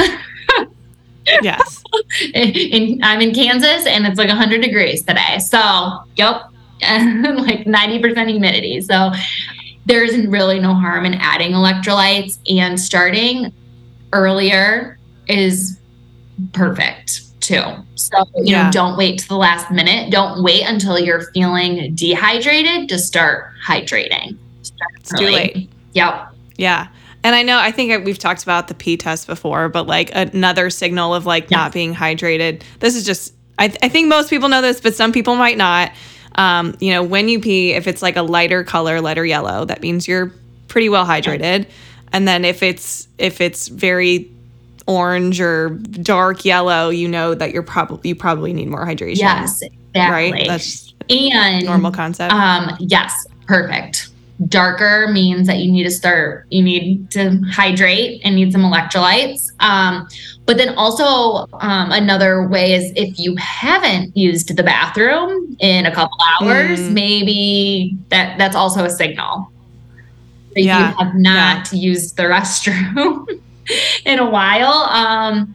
yes 1.43 1.83
in, 2.35 3.01
I'm 3.03 3.20
in 3.20 3.35
Kansas 3.35 3.87
and 3.87 4.07
it's 4.07 4.18
like 4.18 4.29
100 4.29 4.61
degrees 4.62 5.03
today. 5.05 5.39
So, 5.41 5.99
yep, 6.16 6.43
like 7.39 7.64
90% 7.66 8.28
humidity. 8.30 8.80
So, 8.80 9.11
there 9.87 10.03
isn't 10.03 10.30
really 10.30 10.59
no 10.61 10.72
harm 10.72 11.05
in 11.05 11.12
adding 11.14 11.53
electrolytes 11.53 12.39
and 12.49 12.80
starting 12.80 13.53
earlier 14.14 14.99
is 15.28 15.78
perfect 16.55 17.20
too. 17.43 17.62
So, 17.95 18.24
you 18.37 18.53
Yeah. 18.53 18.64
know, 18.64 18.70
don't 18.72 18.97
wait 18.97 19.18
to 19.18 19.28
the 19.28 19.37
last 19.37 19.70
minute. 19.70 20.11
Don't 20.11 20.43
wait 20.43 20.62
until 20.62 20.99
you're 20.99 21.30
feeling 21.35 21.95
dehydrated 21.95 22.89
to 22.89 22.99
start 22.99 23.51
hydrating. 23.66 24.37
Start 24.62 24.91
It's 25.01 25.12
too 25.18 25.26
late. 25.26 25.68
Yep. 25.93 26.28
Yeah. 26.57 26.87
And 27.22 27.35
I 27.35 27.43
know, 27.43 27.59
I 27.59 27.70
think 27.70 28.07
we've 28.07 28.18
talked 28.18 28.43
about 28.43 28.68
the 28.68 28.74
P 28.74 28.97
test 28.97 29.26
before, 29.26 29.68
but 29.68 29.87
like 29.87 30.11
another 30.14 30.70
signal 30.70 31.14
of 31.14 31.26
like 31.26 31.51
Yeah. 31.51 31.59
not 31.59 31.72
being 31.72 31.95
hydrated. 31.95 32.62
This 32.80 32.95
is 32.97 33.05
just, 33.05 33.35
I, 33.59 33.64
I 33.82 33.89
think 33.91 34.09
most 34.09 34.30
people 34.30 34.49
know 34.49 34.62
this, 34.62 34.80
but 34.80 34.95
some 34.95 35.12
people 35.12 35.37
might 35.37 35.59
not. 35.59 35.93
Um, 36.37 36.76
you 36.80 36.93
know, 36.93 37.03
when 37.03 37.28
you 37.28 37.41
pee, 37.41 37.72
if 37.72 37.87
it's 37.87 38.03
like 38.03 38.16
a 38.16 38.22
lighter 38.22 38.64
color, 38.64 39.01
lighter 39.01 39.24
yellow, 39.24 39.64
that 39.64 39.82
means 39.82 40.09
you're 40.09 40.32
pretty 40.68 40.89
well 40.89 41.07
hydrated. 41.07 41.66
And 42.12 42.26
then 42.26 42.45
if 42.45 42.62
it's, 42.62 43.09
if 43.18 43.41
it's 43.41 43.68
very 43.68 44.30
orange 44.87 45.41
or 45.41 45.70
dark 45.70 46.45
yellow, 46.45 46.91
you 46.91 47.09
know 47.09 47.35
that 47.35 47.53
you're 47.53 47.62
probably, 47.62 48.09
you 48.09 48.14
probably 48.14 48.53
need 48.53 48.68
more 48.68 48.85
hydration. 48.85 49.16
Yes. 49.16 49.62
Exactly. 49.62 50.32
right? 50.32 50.47
That's 50.49 50.93
and 51.09 51.64
normal 51.64 51.93
concept. 51.93 52.32
Um, 52.32 52.76
yes, 52.80 53.26
perfect. 53.47 54.09
Darker 54.49 55.09
means 55.12 55.47
that 55.47 55.59
you 55.59 55.70
need 55.70 55.85
to 55.85 55.91
start, 55.91 56.47
you 56.51 56.62
need 56.62 57.11
to 57.12 57.41
hydrate 57.53 58.20
and 58.24 58.35
need 58.35 58.53
some 58.53 58.62
electrolytes. 58.62 59.53
Um, 59.61 60.09
but 60.45 60.57
then 60.59 60.74
also 60.76 61.47
um, 61.61 61.93
another 61.93 62.49
way 62.49 62.74
is 62.74 62.93
if 62.97 63.18
you 63.18 63.37
haven't 63.37 64.16
used 64.16 64.55
the 64.57 64.62
bathroom 64.62 65.57
in 65.61 65.87
a 65.87 65.95
couple 65.95 66.18
hours, 66.41 66.80
Mm. 66.80 66.93
maybe 66.93 67.97
that 68.11 68.37
that's 68.37 68.57
also 68.57 68.85
a 68.85 68.91
signal 68.91 69.49
that 70.55 70.62
Yeah, 70.62 70.91
you 70.91 70.97
have 70.97 71.14
not 71.14 71.72
used 71.72 72.16
the 72.16 72.22
restroom 72.35 73.26
in 74.05 74.18
a 74.18 74.28
while. 74.28 74.72
Um, 74.91 75.55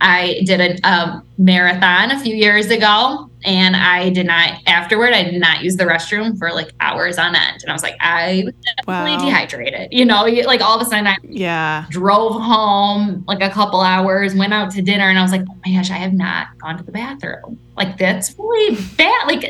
I 0.00 0.40
did 0.44 0.60
a, 0.60 0.88
a 0.88 1.22
marathon 1.38 2.10
a 2.10 2.20
few 2.20 2.34
years 2.34 2.70
ago 2.70 3.28
and 3.42 3.74
I 3.74 4.10
did 4.10 4.26
not, 4.26 4.60
afterward, 4.66 5.14
I 5.14 5.24
did 5.24 5.40
not 5.40 5.62
use 5.62 5.76
the 5.76 5.84
restroom 5.84 6.38
for 6.38 6.52
like 6.52 6.70
hours 6.80 7.16
on 7.16 7.34
end. 7.34 7.62
And 7.62 7.70
I 7.70 7.72
was 7.72 7.82
like, 7.82 7.96
I 8.00 8.42
was 8.44 8.54
definitely 8.76 9.12
Wow. 9.16 9.24
dehydrated. 9.24 9.88
You 9.92 10.04
know, 10.04 10.24
like 10.24 10.60
all 10.60 10.78
of 10.78 10.86
a 10.86 10.90
sudden 10.90 11.06
I 11.06 11.16
yeah. 11.22 11.86
drove 11.90 12.32
home 12.40 13.24
like 13.26 13.42
a 13.42 13.48
couple 13.48 13.80
hours, 13.80 14.34
went 14.34 14.52
out 14.52 14.70
to 14.72 14.82
dinner, 14.82 15.08
and 15.08 15.18
I 15.18 15.22
was 15.22 15.32
like, 15.32 15.42
oh 15.48 15.56
my 15.64 15.72
gosh, 15.72 15.90
I 15.90 15.94
have 15.94 16.12
not 16.12 16.48
gone 16.58 16.76
to 16.76 16.82
the 16.84 16.92
bathroom. 16.92 17.58
Like, 17.76 17.96
that's 17.96 18.34
really 18.38 18.76
bad. 18.98 19.26
Like, 19.26 19.40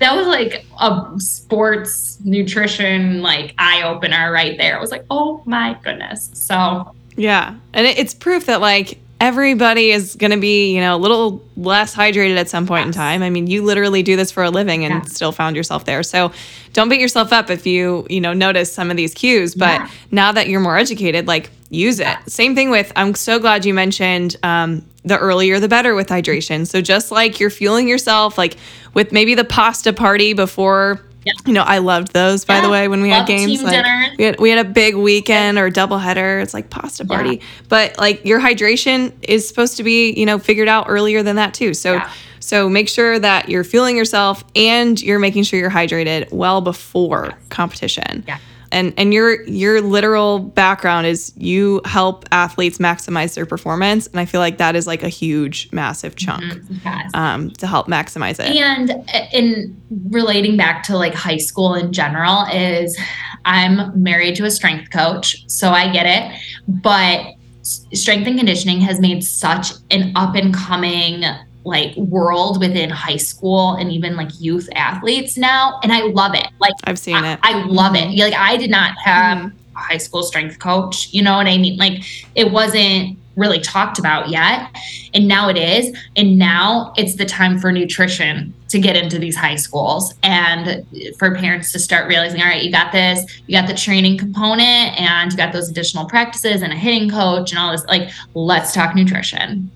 that 0.00 0.14
was 0.14 0.26
like 0.26 0.66
a 0.78 1.18
sports 1.18 2.18
nutrition, 2.22 3.22
like, 3.22 3.54
eye 3.56 3.82
opener 3.84 4.30
right 4.32 4.58
there. 4.58 4.76
I 4.76 4.80
was 4.80 4.90
like, 4.90 5.04
oh 5.10 5.42
my 5.46 5.78
goodness. 5.82 6.28
So, 6.34 6.94
Yeah. 7.16 7.54
And 7.72 7.86
it's 7.86 8.12
proof 8.12 8.44
that 8.46 8.60
like 8.60 8.98
everybody 9.20 9.90
is 9.90 10.16
going 10.16 10.30
to 10.30 10.38
be, 10.38 10.74
you 10.74 10.80
know, 10.80 10.96
a 10.96 10.98
little 10.98 11.44
less 11.56 11.94
hydrated 11.94 12.36
at 12.38 12.48
some 12.48 12.66
point 12.66 12.86
in 12.86 12.92
time. 12.92 13.22
I 13.22 13.28
mean, 13.28 13.46
you 13.46 13.62
literally 13.62 14.02
do 14.02 14.16
this 14.16 14.30
for 14.32 14.42
a 14.42 14.50
living 14.50 14.84
and 14.84 14.94
Yeah. 14.94 15.02
still 15.02 15.30
found 15.30 15.56
yourself 15.56 15.84
there. 15.84 16.02
So 16.02 16.32
don't 16.72 16.88
beat 16.88 17.00
yourself 17.00 17.30
up 17.32 17.50
if 17.50 17.66
you, 17.66 18.06
you 18.08 18.20
know, 18.20 18.32
notice 18.32 18.72
some 18.72 18.90
of 18.90 18.96
these 18.96 19.12
cues, 19.12 19.54
but 19.54 19.80
Yeah. 19.82 19.88
now 20.10 20.32
that 20.32 20.48
you're 20.48 20.60
more 20.60 20.78
educated, 20.78 21.26
like 21.28 21.50
use 21.68 22.00
it. 22.00 22.16
Same 22.26 22.54
thing 22.54 22.70
with, 22.70 22.90
I'm 22.96 23.14
so 23.14 23.38
glad 23.38 23.64
you 23.66 23.74
mentioned 23.74 24.36
um, 24.42 24.82
the 25.04 25.18
earlier 25.18 25.60
the 25.60 25.68
better 25.68 25.94
with 25.94 26.08
hydration. 26.08 26.66
So 26.66 26.80
just 26.80 27.10
like 27.12 27.38
you're 27.40 27.50
fueling 27.50 27.88
yourself, 27.88 28.38
like 28.38 28.56
with 28.94 29.12
maybe 29.12 29.34
the 29.34 29.44
pasta 29.44 29.92
party 29.92 30.32
before. 30.32 31.00
Yeah. 31.24 31.32
You 31.46 31.52
know, 31.52 31.62
I 31.62 31.78
loved 31.78 32.12
those 32.14 32.44
by 32.44 32.60
the 32.60 32.70
way 32.70 32.88
when 32.88 33.02
we 33.02 33.10
had 33.10 33.26
games. 33.26 33.46
team 33.58 33.62
Like, 33.64 33.72
dinners. 33.84 34.16
we 34.18 34.24
had 34.24 34.40
we 34.40 34.50
had 34.50 34.64
a 34.64 34.68
big 34.68 34.94
weekend 34.96 35.58
or 35.58 35.68
double 35.68 35.98
header. 35.98 36.38
It's 36.40 36.54
like 36.54 36.70
pasta 36.70 37.04
Yeah. 37.08 37.14
party. 37.16 37.40
But 37.68 37.98
like 37.98 38.24
your 38.24 38.40
hydration 38.40 39.12
is 39.22 39.46
supposed 39.46 39.76
to 39.76 39.82
be, 39.82 40.12
you 40.12 40.24
know, 40.24 40.38
figured 40.38 40.68
out 40.68 40.86
earlier 40.88 41.22
than 41.22 41.36
that 41.36 41.52
too. 41.54 41.74
So 41.74 41.94
Yeah. 41.94 42.10
so 42.40 42.68
make 42.70 42.88
sure 42.88 43.18
that 43.18 43.48
you're 43.50 43.64
fueling 43.64 43.96
yourself 43.98 44.44
and 44.56 45.00
you're 45.02 45.18
making 45.18 45.42
sure 45.42 45.58
you're 45.58 45.70
hydrated 45.70 46.32
well 46.32 46.62
before 46.62 47.30
competition. 47.50 48.24
Yeah. 48.26 48.38
And 48.72 48.94
and 48.96 49.12
your 49.12 49.42
your 49.44 49.80
literal 49.80 50.38
background 50.38 51.06
is 51.06 51.32
you 51.36 51.80
help 51.84 52.24
athletes 52.30 52.78
maximize 52.78 53.34
their 53.34 53.46
performance. 53.46 54.06
And 54.06 54.20
I 54.20 54.24
feel 54.24 54.40
like 54.40 54.58
that 54.58 54.76
is 54.76 54.86
like 54.86 55.02
a 55.02 55.08
huge, 55.08 55.70
massive 55.72 56.16
chunk 56.16 56.44
yes. 56.84 57.10
um, 57.14 57.50
to 57.52 57.66
help 57.66 57.88
maximize 57.88 58.38
it. 58.38 58.54
And 58.54 59.08
in 59.32 59.80
relating 60.10 60.56
back 60.56 60.82
to 60.84 60.96
like 60.96 61.14
high 61.14 61.38
school 61.38 61.74
in 61.74 61.92
general, 61.92 62.44
is 62.52 62.98
I'm 63.44 64.00
married 64.00 64.36
to 64.36 64.44
a 64.44 64.50
strength 64.50 64.90
coach, 64.90 65.48
so 65.48 65.70
I 65.70 65.92
get 65.92 66.06
it. 66.06 66.40
But 66.68 67.34
strength 67.62 68.26
and 68.26 68.38
conditioning 68.38 68.80
has 68.80 69.00
made 69.00 69.24
such 69.24 69.72
an 69.90 70.12
up 70.16 70.34
and 70.34 70.54
coming 70.54 71.24
like 71.64 71.94
world 71.96 72.58
within 72.60 72.90
high 72.90 73.16
school 73.16 73.72
and 73.74 73.92
even 73.92 74.16
like 74.16 74.30
youth 74.40 74.68
athletes 74.74 75.36
now, 75.36 75.78
and 75.82 75.92
I 75.92 76.02
love 76.02 76.34
it. 76.34 76.46
Like 76.58 76.74
I've 76.84 76.98
seen 76.98 77.16
I, 77.16 77.34
it. 77.34 77.38
I 77.42 77.64
love 77.64 77.94
it. 77.94 78.16
Like 78.18 78.34
I 78.34 78.56
did 78.56 78.70
not 78.70 78.96
have 79.04 79.38
Mhm. 79.38 79.52
a 79.76 79.78
high 79.78 79.98
school 79.98 80.22
strength 80.22 80.58
coach. 80.58 81.08
You 81.12 81.22
know 81.22 81.36
what 81.36 81.46
I 81.46 81.58
mean? 81.58 81.76
Like 81.76 82.02
it 82.34 82.50
wasn't 82.50 83.18
really 83.36 83.60
talked 83.60 83.98
about 83.98 84.28
yet. 84.28 84.68
And 85.14 85.26
now 85.26 85.48
it 85.48 85.56
is. 85.56 85.96
And 86.16 86.36
now 86.38 86.92
it's 86.98 87.14
the 87.16 87.24
time 87.24 87.58
for 87.58 87.72
nutrition 87.72 88.52
to 88.68 88.78
get 88.78 88.96
into 88.96 89.18
these 89.18 89.34
high 89.36 89.54
schools 89.56 90.12
and 90.22 90.84
for 91.18 91.34
parents 91.34 91.72
to 91.72 91.78
start 91.78 92.06
realizing, 92.08 92.40
all 92.42 92.48
right, 92.48 92.62
you 92.62 92.70
got 92.70 92.92
this, 92.92 93.24
you 93.46 93.58
got 93.58 93.66
the 93.66 93.74
training 93.74 94.18
component 94.18 95.00
and 95.00 95.30
you 95.32 95.38
got 95.38 95.52
those 95.52 95.70
additional 95.70 96.04
practices 96.06 96.60
and 96.60 96.72
a 96.72 96.76
hitting 96.76 97.08
coach 97.08 97.50
and 97.52 97.58
all 97.58 97.72
this. 97.72 97.84
Like, 97.86 98.10
let's 98.34 98.74
talk 98.74 98.94
nutrition. 98.94 99.70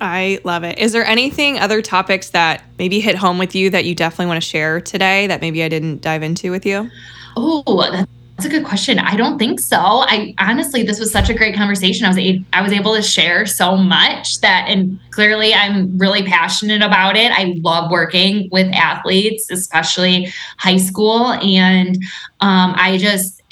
I 0.00 0.40
love 0.44 0.64
it. 0.64 0.78
Is 0.78 0.92
there 0.92 1.04
anything, 1.04 1.58
other 1.58 1.80
topics 1.82 2.30
that 2.30 2.64
maybe 2.78 3.00
hit 3.00 3.16
home 3.16 3.38
with 3.38 3.54
you 3.54 3.70
that 3.70 3.84
you 3.84 3.94
definitely 3.94 4.26
want 4.26 4.42
to 4.42 4.48
share 4.48 4.80
today 4.80 5.26
that 5.28 5.40
maybe 5.40 5.62
I 5.62 5.68
didn't 5.68 6.02
dive 6.02 6.22
into 6.22 6.50
with 6.50 6.66
you? 6.66 6.90
Oh, 7.36 8.06
that's 8.36 8.46
a 8.46 8.48
good 8.48 8.64
question. 8.64 8.98
I 8.98 9.16
don't 9.16 9.38
think 9.38 9.60
so. 9.60 9.76
I 9.78 10.34
honestly, 10.38 10.82
this 10.82 10.98
was 10.98 11.12
such 11.12 11.30
a 11.30 11.34
great 11.34 11.54
conversation. 11.54 12.04
I 12.04 12.08
was 12.08 12.18
a, 12.18 12.44
I 12.52 12.62
was 12.62 12.72
able 12.72 12.94
to 12.96 13.02
share 13.02 13.46
so 13.46 13.76
much 13.76 14.40
that, 14.40 14.66
and 14.68 14.98
clearly, 15.10 15.54
I'm 15.54 15.96
really 15.96 16.24
passionate 16.24 16.82
about 16.82 17.16
it. 17.16 17.30
I 17.30 17.54
love 17.58 17.92
working 17.92 18.48
with 18.50 18.66
athletes, 18.74 19.50
especially 19.50 20.32
high 20.58 20.78
school, 20.78 21.34
and 21.34 21.96
um, 22.40 22.74
I 22.76 22.98
just 22.98 23.43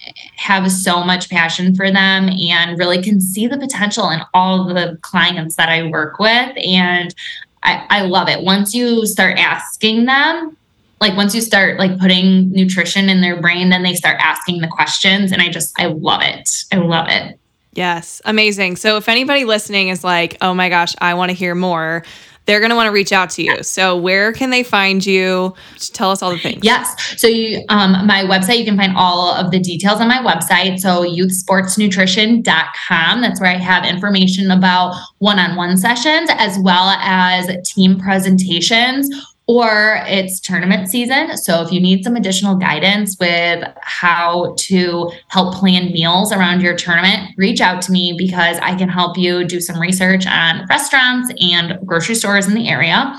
have 0.43 0.71
so 0.71 1.05
much 1.05 1.31
passion 1.31 1.75
for 1.75 1.91
them 1.91 2.29
and 2.29 2.79
really 2.79 3.03
can 3.03 3.21
see 3.21 3.47
the 3.47 3.59
potential 3.59 4.11
in 4.11 4.21
all 4.35 4.65
the 4.65 4.99
clients 5.03 5.57
that 5.57 5.69
I 5.69 5.89
work 5.89 6.19
with, 6.19 6.57
and 6.57 7.15
I, 7.63 7.87
I 7.91 8.03
love 8.03 8.29
it. 8.29 8.43
Once 8.43 8.75
you 8.75 9.07
start 9.07 9.39
asking 9.39 10.07
them 10.07 10.57
like 11.03 11.17
once 11.17 11.35
you 11.35 11.41
start 11.41 11.81
like 11.81 11.99
putting 11.99 12.53
nutrition 12.53 13.09
in 13.09 13.21
their 13.21 13.41
brain 13.41 13.71
then 13.71 13.83
they 13.83 13.93
start 13.93 14.17
asking 14.21 14.61
the 14.61 14.69
questions. 14.69 15.33
And 15.33 15.43
i 15.43 15.49
just 15.49 15.79
i 15.79 15.87
love 15.87 16.23
it. 16.23 16.65
I 16.73 16.77
love 16.77 17.09
it. 17.09 17.39
Yes, 17.75 18.23
amazing. 18.25 18.77
So 18.77 18.99
if 18.99 19.09
anybody 19.09 19.45
listening 19.45 19.89
is 19.89 20.05
like, 20.05 20.37
oh 20.43 20.53
my 20.53 20.69
gosh, 20.69 20.95
I 21.01 21.15
want 21.15 21.31
to 21.31 21.35
hear 21.35 21.55
more, 21.55 22.05
they're 22.47 22.61
going 22.61 22.71
to 22.71 22.77
want 22.77 22.87
to 22.89 22.93
reach 22.93 23.13
out 23.13 23.31
to 23.31 23.43
you. 23.43 23.63
So 23.63 23.97
where 23.97 24.33
can 24.33 24.51
they 24.51 24.63
find 24.63 25.05
you? 25.07 25.55
Just 25.75 25.95
tell 25.95 26.11
us 26.11 26.23
all 26.23 26.31
the 26.31 26.39
things. 26.39 26.61
yes 26.65 27.21
so 27.21 27.27
you 27.27 27.63
um 27.69 28.07
my 28.07 28.23
website 28.25 28.59
you 28.59 28.65
can 28.65 28.77
find 28.77 28.93
all 28.97 29.33
of 29.33 29.51
the 29.51 29.59
details 29.59 30.01
on 30.01 30.09
my 30.09 30.19
website 30.19 30.79
so 30.79 31.05
youthsportsnutrition.com 31.05 33.21
that's 33.21 33.41
where 33.41 33.51
i 33.51 33.57
have 33.57 33.85
information 33.85 34.51
about 34.51 34.95
one-on-one 35.19 35.77
sessions 35.77 36.29
as 36.33 36.59
well 36.61 36.91
as 37.01 37.51
team 37.65 37.99
presentations 37.99 39.09
or 39.47 40.03
it's 40.07 40.41
tournament 40.41 40.89
season. 40.89 41.37
So 41.37 41.61
if 41.63 41.71
you 41.73 41.81
need 41.81 42.05
some 42.05 42.15
additional 42.17 42.55
guidance 42.55 43.17
with 43.19 43.65
how 43.83 44.55
to 44.59 45.11
help 45.29 45.55
plan 45.55 45.93
meals 45.93 46.33
around 46.33 46.63
your 46.63 46.77
tournament, 46.77 47.31
reach 47.37 47.61
out 47.61 47.83
to 47.83 47.93
me 47.93 48.15
because 48.17 48.57
I 48.59 48.77
can 48.77 48.89
help 48.89 49.19
you 49.19 49.45
do 49.45 49.61
some 49.61 49.81
research 49.81 50.27
on 50.27 50.65
restaurants 50.69 51.33
and 51.41 51.79
grocery 51.85 52.15
stores 52.15 52.47
in 52.47 52.55
the 52.55 52.69
area. 52.69 53.19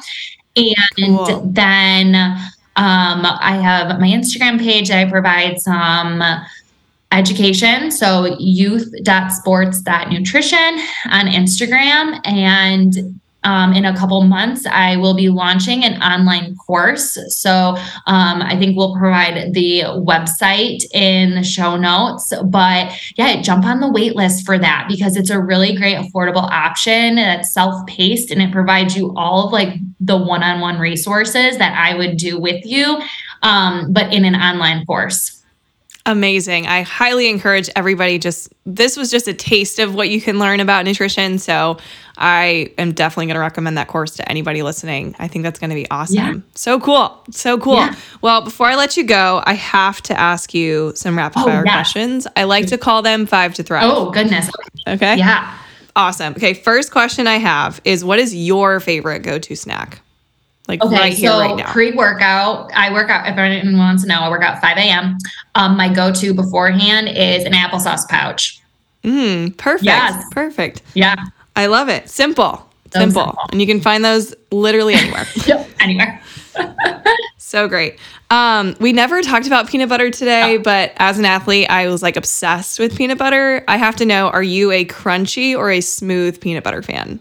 And 0.56 0.78
Cool. 0.96 1.42
then 1.46 2.16
um, 2.76 3.26
I 3.26 3.60
have 3.62 4.00
my 4.00 4.08
Instagram 4.08 4.60
page 4.60 4.88
that 4.90 5.06
I 5.06 5.10
provide 5.10 5.60
some 5.60 6.24
education. 7.12 7.92
So 7.92 8.38
youth.sports.nutrition 8.40 10.80
on 11.12 11.28
Instagram. 11.28 12.20
And 12.26 13.20
um, 13.44 13.74
in 13.74 13.86
a 13.86 13.96
couple 13.96 14.22
months, 14.24 14.66
I 14.66 14.98
will 14.98 15.14
be 15.14 15.30
launching 15.30 15.84
an 15.84 16.02
online 16.02 16.56
course. 16.56 17.18
So 17.30 17.76
um, 18.08 18.42
I 18.42 18.58
think 18.58 18.78
we'll 18.78 18.96
provide 18.96 19.54
the 19.54 19.82
website 19.82 20.84
in 20.94 21.36
the 21.36 21.44
show 21.44 21.76
notes. 21.76 22.34
But 22.46 22.94
yeah, 23.16 23.42
jump 23.42 23.66
on 23.66 23.80
the 23.80 23.92
wait 23.92 24.16
list 24.16 24.46
for 24.46 24.58
that 24.58 24.86
because 24.88 25.16
it's 25.16 25.30
a 25.30 25.40
really 25.40 25.76
great, 25.76 25.98
affordable 25.98 26.50
option 26.50 27.16
that's 27.16 27.52
self 27.52 27.86
paced 27.88 28.32
and 28.32 28.42
it 28.42 28.52
provides 28.52 28.96
you 28.96 29.14
all 29.16 29.48
of 29.48 29.54
like 29.54 29.76
the 30.00 30.18
one 30.18 30.44
on 30.44 30.60
one 30.60 30.80
resources 30.80 31.58
that 31.58 31.74
I 31.78 31.96
would 31.98 32.18
do 32.18 32.40
with 32.40 32.66
you, 32.66 33.02
um, 33.42 33.94
but 33.94 34.14
in 34.14 34.26
an 34.26 34.36
online 34.36 34.86
course. 34.86 35.43
Amazing. 36.06 36.68
I 36.68 36.82
highly 36.82 37.30
encourage 37.30 37.70
everybody 37.78 38.20
just 38.20 38.54
this 38.66 38.98
was 38.98 39.10
just 39.10 39.28
a 39.30 39.34
taste 39.34 39.80
of 39.80 39.96
what 39.96 40.10
you 40.10 40.20
can 40.20 40.38
learn 40.38 40.60
about 40.60 40.84
nutrition. 40.84 41.40
So 41.40 41.78
I 42.18 42.74
am 42.78 42.92
definitely 42.92 43.28
going 43.28 43.36
to 43.36 43.40
recommend 43.40 43.78
that 43.78 43.88
course 43.88 44.16
to 44.18 44.30
anybody 44.30 44.64
listening. 44.64 45.16
I 45.18 45.30
think 45.30 45.44
that's 45.44 45.60
going 45.60 45.70
to 45.70 45.76
be 45.76 45.90
awesome. 45.90 46.16
Yeah. 46.18 46.34
So 46.56 46.78
cool. 46.82 47.24
So 47.32 47.58
cool. 47.58 47.76
Yeah. 47.76 47.96
Well, 48.22 48.42
before 48.42 48.68
I 48.68 48.76
let 48.76 48.98
you 48.98 49.06
go, 49.06 49.42
I 49.46 49.54
have 49.54 50.02
to 50.04 50.20
ask 50.20 50.54
you 50.54 50.92
some 50.96 51.18
rapid 51.18 51.40
Oh, 51.40 51.46
fire 51.46 51.64
yes. 51.66 51.74
questions. 51.74 52.28
I 52.36 52.44
like 52.44 52.68
to 52.68 52.78
call 52.78 53.02
them 53.02 53.26
five 53.26 53.54
to 53.56 53.64
thrive. 53.64 53.84
Oh, 53.90 54.12
goodness. 54.12 54.50
okay. 54.86 55.16
Yeah. 55.18 55.58
Awesome. 55.96 56.34
Okay. 56.34 56.54
First 56.54 56.92
question 56.92 57.28
I 57.28 57.38
have 57.38 57.80
is 57.86 58.04
what 58.04 58.20
is 58.20 58.36
your 58.36 58.82
favorite 58.82 59.20
go 59.24 59.40
to 59.40 59.56
snack? 59.56 60.02
Like 60.68 60.82
Okay, 60.82 60.96
right 60.96 61.14
here, 61.14 61.30
so 61.30 61.40
right 61.40 61.58
now. 61.58 61.72
pre-workout, 61.74 62.72
I 62.74 62.92
work 62.94 63.10
out. 63.10 63.28
If 63.28 63.38
anyone 63.38 63.78
wants 63.78 64.04
to 64.04 64.08
know, 64.08 64.22
I 64.22 64.30
work 64.30 64.44
out 64.44 64.62
5 64.62 64.78
a.m. 64.78 65.18
Um, 65.56 65.76
my 65.76 65.94
go-to 65.94 66.34
beforehand 66.34 67.10
is 67.10 67.44
an 67.44 67.52
applesauce 67.52 68.08
pouch. 68.08 68.62
Mm, 69.04 69.58
perfect. 69.58 69.84
Yes. 69.86 70.24
Perfect. 70.32 70.82
Yeah, 70.94 71.16
I 71.58 71.66
love 71.66 71.90
it. 71.90 72.10
Simple. 72.10 72.70
So 72.94 73.00
Simple. 73.00 73.24
simple. 73.24 73.40
And 73.52 73.60
you 73.60 73.68
can 73.68 73.82
find 73.82 74.06
those 74.06 74.34
literally 74.52 74.94
anywhere. 74.94 75.26
yep. 75.46 75.68
Anywhere. 75.82 76.22
so 77.38 77.68
great. 77.68 78.00
Um, 78.30 78.76
we 78.80 78.94
never 78.94 79.22
talked 79.22 79.48
about 79.48 79.68
peanut 79.68 79.90
butter 79.90 80.10
today, 80.12 80.58
but 80.58 80.94
as 80.98 81.20
an 81.20 81.26
athlete, 81.26 81.70
I 81.70 81.88
was 81.88 82.02
like 82.02 82.16
obsessed 82.16 82.80
with 82.80 82.96
peanut 82.98 83.18
butter. 83.18 83.64
I 83.68 83.78
have 83.78 83.96
to 83.98 84.06
know, 84.06 84.30
are 84.30 84.44
you 84.44 84.72
a 84.72 84.86
crunchy 84.86 85.56
or 85.56 85.70
a 85.70 85.82
smooth 85.82 86.40
peanut 86.40 86.64
butter 86.64 86.82
fan? 86.82 87.20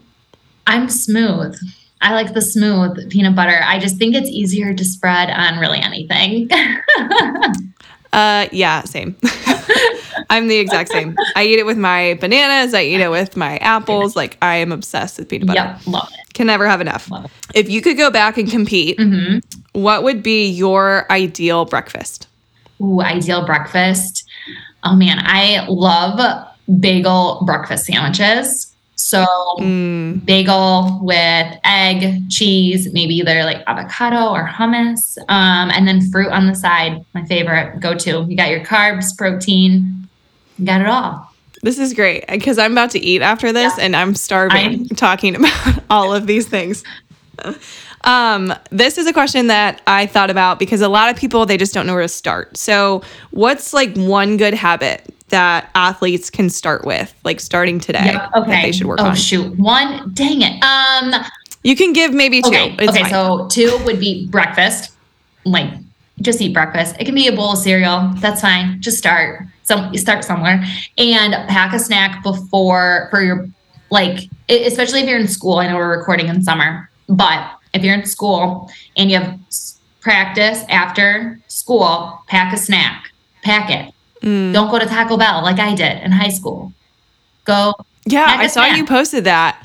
I'm 0.66 0.88
smooth. 0.88 1.56
I 2.02 2.12
like 2.14 2.34
the 2.34 2.42
smooth 2.42 3.10
peanut 3.10 3.34
butter. 3.36 3.60
I 3.64 3.78
just 3.78 3.96
think 3.96 4.14
it's 4.14 4.28
easier 4.28 4.74
to 4.74 4.84
spread 4.84 5.30
on 5.30 5.58
really 5.58 5.78
anything. 5.78 6.50
uh, 8.12 8.48
yeah, 8.52 8.82
same. 8.82 9.16
I'm 10.30 10.48
the 10.48 10.58
exact 10.58 10.90
same. 10.90 11.16
I 11.36 11.44
eat 11.44 11.58
it 11.58 11.66
with 11.66 11.78
my 11.78 12.18
bananas. 12.20 12.74
I 12.74 12.82
eat 12.82 13.00
it 13.00 13.10
with 13.10 13.36
my 13.36 13.56
apples. 13.58 14.16
Like 14.16 14.36
I 14.42 14.56
am 14.56 14.72
obsessed 14.72 15.18
with 15.18 15.28
peanut 15.28 15.46
butter. 15.46 15.60
Yep, 15.60 15.86
love 15.86 16.08
it. 16.12 16.34
Can 16.34 16.46
never 16.48 16.66
have 16.66 16.80
enough. 16.80 17.08
If 17.54 17.70
you 17.70 17.80
could 17.80 17.96
go 17.96 18.10
back 18.10 18.36
and 18.36 18.50
compete, 18.50 18.98
hmm 18.98 19.38
what 19.72 20.02
would 20.02 20.22
be 20.22 20.48
your 20.48 21.10
ideal 21.10 21.64
breakfast? 21.64 22.28
Ooh, 22.80 23.00
ideal 23.00 23.46
breakfast. 23.46 24.24
Oh 24.84 24.94
man, 24.94 25.18
I 25.20 25.66
love 25.68 26.46
bagel 26.80 27.42
breakfast 27.46 27.86
sandwiches. 27.86 28.71
So 29.02 29.26
Mm, 29.58 30.24
bagel 30.24 31.00
with 31.02 31.58
egg, 31.64 32.30
cheese, 32.30 32.90
maybe 32.92 33.14
either 33.16 33.42
like 33.44 33.62
avocado 33.66 34.28
or 34.32 34.46
hummus, 34.46 35.18
um, 35.28 35.70
and 35.70 35.86
then 35.88 36.00
fruit 36.10 36.30
on 36.30 36.46
the 36.46 36.54
side. 36.54 37.04
My 37.14 37.24
favorite 37.26 37.80
go 37.80 37.94
to. 37.94 38.24
You 38.28 38.36
got 38.36 38.50
your 38.50 38.60
carbs, 38.64 39.16
protein, 39.16 40.08
you 40.58 40.66
got 40.66 40.80
it 40.80 40.86
all. 40.86 41.28
this 41.62 41.78
is 41.78 41.94
great 41.94 42.26
because 42.28 42.58
I'm 42.58 42.72
about 42.72 42.90
to 42.92 42.98
eat 43.00 43.22
after 43.22 43.52
this 43.52 43.76
Yeah. 43.76 43.84
and 43.84 43.94
I'm 43.96 44.14
starving 44.14 44.56
I'm- 44.56 44.86
talking 44.96 45.34
about 45.40 45.82
all 45.90 46.14
of 46.14 46.26
these 46.26 46.46
things. 46.48 46.82
Um, 48.04 48.52
this 48.70 48.98
is 48.98 49.06
a 49.06 49.12
question 49.12 49.46
that 49.46 49.80
I 49.86 50.06
thought 50.06 50.30
about 50.30 50.58
because 50.58 50.80
a 50.80 50.88
lot 50.88 51.10
of 51.10 51.16
people 51.16 51.46
they 51.46 51.56
just 51.56 51.72
don't 51.72 51.86
know 51.86 51.94
where 51.94 52.02
to 52.02 52.08
start. 52.08 52.56
So, 52.56 53.02
what's 53.30 53.72
like 53.72 53.94
one 53.96 54.36
good 54.36 54.54
habit 54.54 55.14
that 55.28 55.70
athletes 55.74 56.30
can 56.30 56.50
start 56.50 56.84
with, 56.84 57.14
like 57.24 57.40
starting 57.40 57.80
today, 57.80 58.12
that 58.12 58.34
okay. 58.36 58.62
they 58.62 58.72
should 58.72 58.86
work 58.86 59.00
on 59.00 59.06
oh 59.06 59.10
on? 59.10 59.16
shoot, 59.16 59.58
one. 59.58 60.12
Dang 60.14 60.42
it. 60.42 60.62
Um. 60.62 61.24
You 61.64 61.76
can 61.76 61.92
give 61.92 62.12
maybe 62.12 62.42
two. 62.42 62.48
Okay. 62.48 62.76
It's 62.78 62.90
okay. 62.90 63.02
fine. 63.02 63.10
So 63.10 63.46
two 63.48 63.78
would 63.84 64.00
be 64.00 64.26
breakfast. 64.26 64.92
Like 65.44 65.72
just 66.20 66.40
eat 66.40 66.52
breakfast. 66.52 66.96
It 66.98 67.04
can 67.04 67.14
be 67.14 67.28
a 67.28 67.32
bowl 67.32 67.52
of 67.52 67.58
cereal. 67.58 68.10
That's 68.16 68.40
fine. 68.40 68.80
Just 68.80 68.98
start. 68.98 69.44
Some 69.62 69.96
start 69.96 70.24
somewhere 70.24 70.64
and 70.98 71.34
pack 71.48 71.72
a 71.72 71.78
snack 71.78 72.22
before 72.24 73.06
for 73.10 73.22
your 73.22 73.48
like 73.90 74.28
especially 74.48 75.00
if 75.00 75.08
you're 75.08 75.20
in 75.20 75.28
school. 75.28 75.58
I 75.58 75.68
know 75.68 75.76
we're 75.76 75.96
recording 75.96 76.26
in 76.26 76.42
summer, 76.42 76.90
but 77.08 77.48
if 77.74 77.82
you're 77.82 77.94
in 77.94 78.06
school 78.06 78.70
and 78.96 79.10
you 79.10 79.18
have 79.18 79.38
practice 80.00 80.64
after 80.68 81.38
school, 81.48 82.22
pack 82.26 82.52
a 82.52 82.56
snack. 82.56 83.10
Pack 83.42 83.70
it. 83.70 83.94
Mm. 84.26 84.52
Don't 84.52 84.70
go 84.70 84.78
to 84.78 84.86
Taco 84.86 85.16
Bell 85.16 85.42
like 85.42 85.58
I 85.58 85.74
did 85.74 86.02
in 86.02 86.12
high 86.12 86.28
school. 86.28 86.72
Go 87.44 87.74
Yeah, 88.06 88.26
I 88.28 88.46
saw 88.46 88.66
you 88.66 88.84
posted 88.86 89.24
that. 89.24 89.64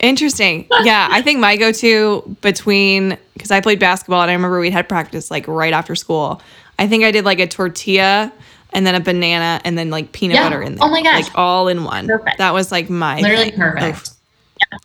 Interesting. 0.00 0.66
Yeah, 0.82 1.08
I 1.10 1.22
think 1.22 1.40
my 1.40 1.56
go 1.56 1.72
to 1.72 2.36
between, 2.42 3.16
because 3.34 3.50
I 3.50 3.60
played 3.60 3.78
basketball 3.78 4.22
and 4.22 4.30
I 4.30 4.34
remember 4.34 4.60
we 4.60 4.70
had 4.70 4.88
practice 4.88 5.30
like 5.30 5.46
right 5.48 5.72
after 5.72 5.94
school. 5.94 6.42
I 6.78 6.86
think 6.86 7.04
I 7.04 7.10
did 7.10 7.24
like 7.24 7.40
a 7.40 7.46
tortilla 7.46 8.32
and 8.72 8.86
then 8.86 8.94
a 8.94 9.00
banana 9.00 9.60
and 9.64 9.76
then 9.78 9.90
like 9.90 10.12
peanut 10.12 10.36
Yeah. 10.36 10.44
butter 10.44 10.62
in 10.62 10.74
there. 10.76 10.84
Oh 10.86 10.90
my 10.90 11.02
gosh. 11.02 11.24
Like 11.24 11.32
all 11.34 11.68
in 11.68 11.84
one. 11.84 12.06
Perfect. 12.06 12.38
That 12.38 12.52
was 12.52 12.70
like 12.70 12.90
my 12.90 13.20
literally 13.20 13.50
thing. 13.50 13.58
perfect. 13.58 14.10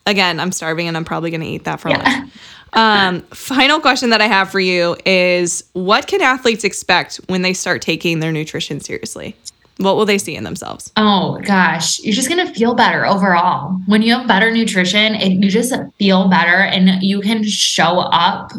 Again, 0.06 0.40
I'm 0.40 0.52
starving 0.52 0.88
and 0.88 0.96
I'm 0.98 1.06
probably 1.06 1.30
going 1.30 1.42
to 1.42 1.48
eat 1.48 1.64
that 1.66 1.80
for 1.80 1.90
Yeah. 1.90 1.98
lunch. 1.98 2.32
Um, 2.74 3.22
final 3.36 3.80
question 3.80 4.10
that 4.10 4.22
I 4.22 4.28
have 4.28 4.50
for 4.50 4.60
you 4.60 4.98
is 5.06 5.64
what 5.74 6.08
can 6.08 6.22
athletes 6.22 6.64
expect 6.64 7.18
when 7.28 7.44
they 7.44 7.54
start 7.54 7.82
taking 7.84 8.20
their 8.20 8.32
nutrition 8.32 8.80
seriously? 8.80 9.36
What 9.78 9.96
will 9.96 10.06
they 10.06 10.18
see 10.18 10.36
in 10.36 10.44
themselves? 10.44 10.92
Oh 10.98 11.40
gosh, 11.44 12.00
you're 12.00 12.16
just 12.16 12.30
gonna 12.30 12.52
feel 12.54 12.74
better 12.74 13.06
overall. 13.06 13.80
When 13.86 14.02
you 14.02 14.14
have 14.16 14.28
better 14.28 14.50
nutrition, 14.52 15.16
it, 15.16 15.34
you 15.34 15.50
just 15.52 15.74
feel 16.00 16.30
better 16.30 16.56
and 16.58 17.04
you 17.04 17.22
can 17.22 17.44
show 17.44 18.00
up 18.00 18.52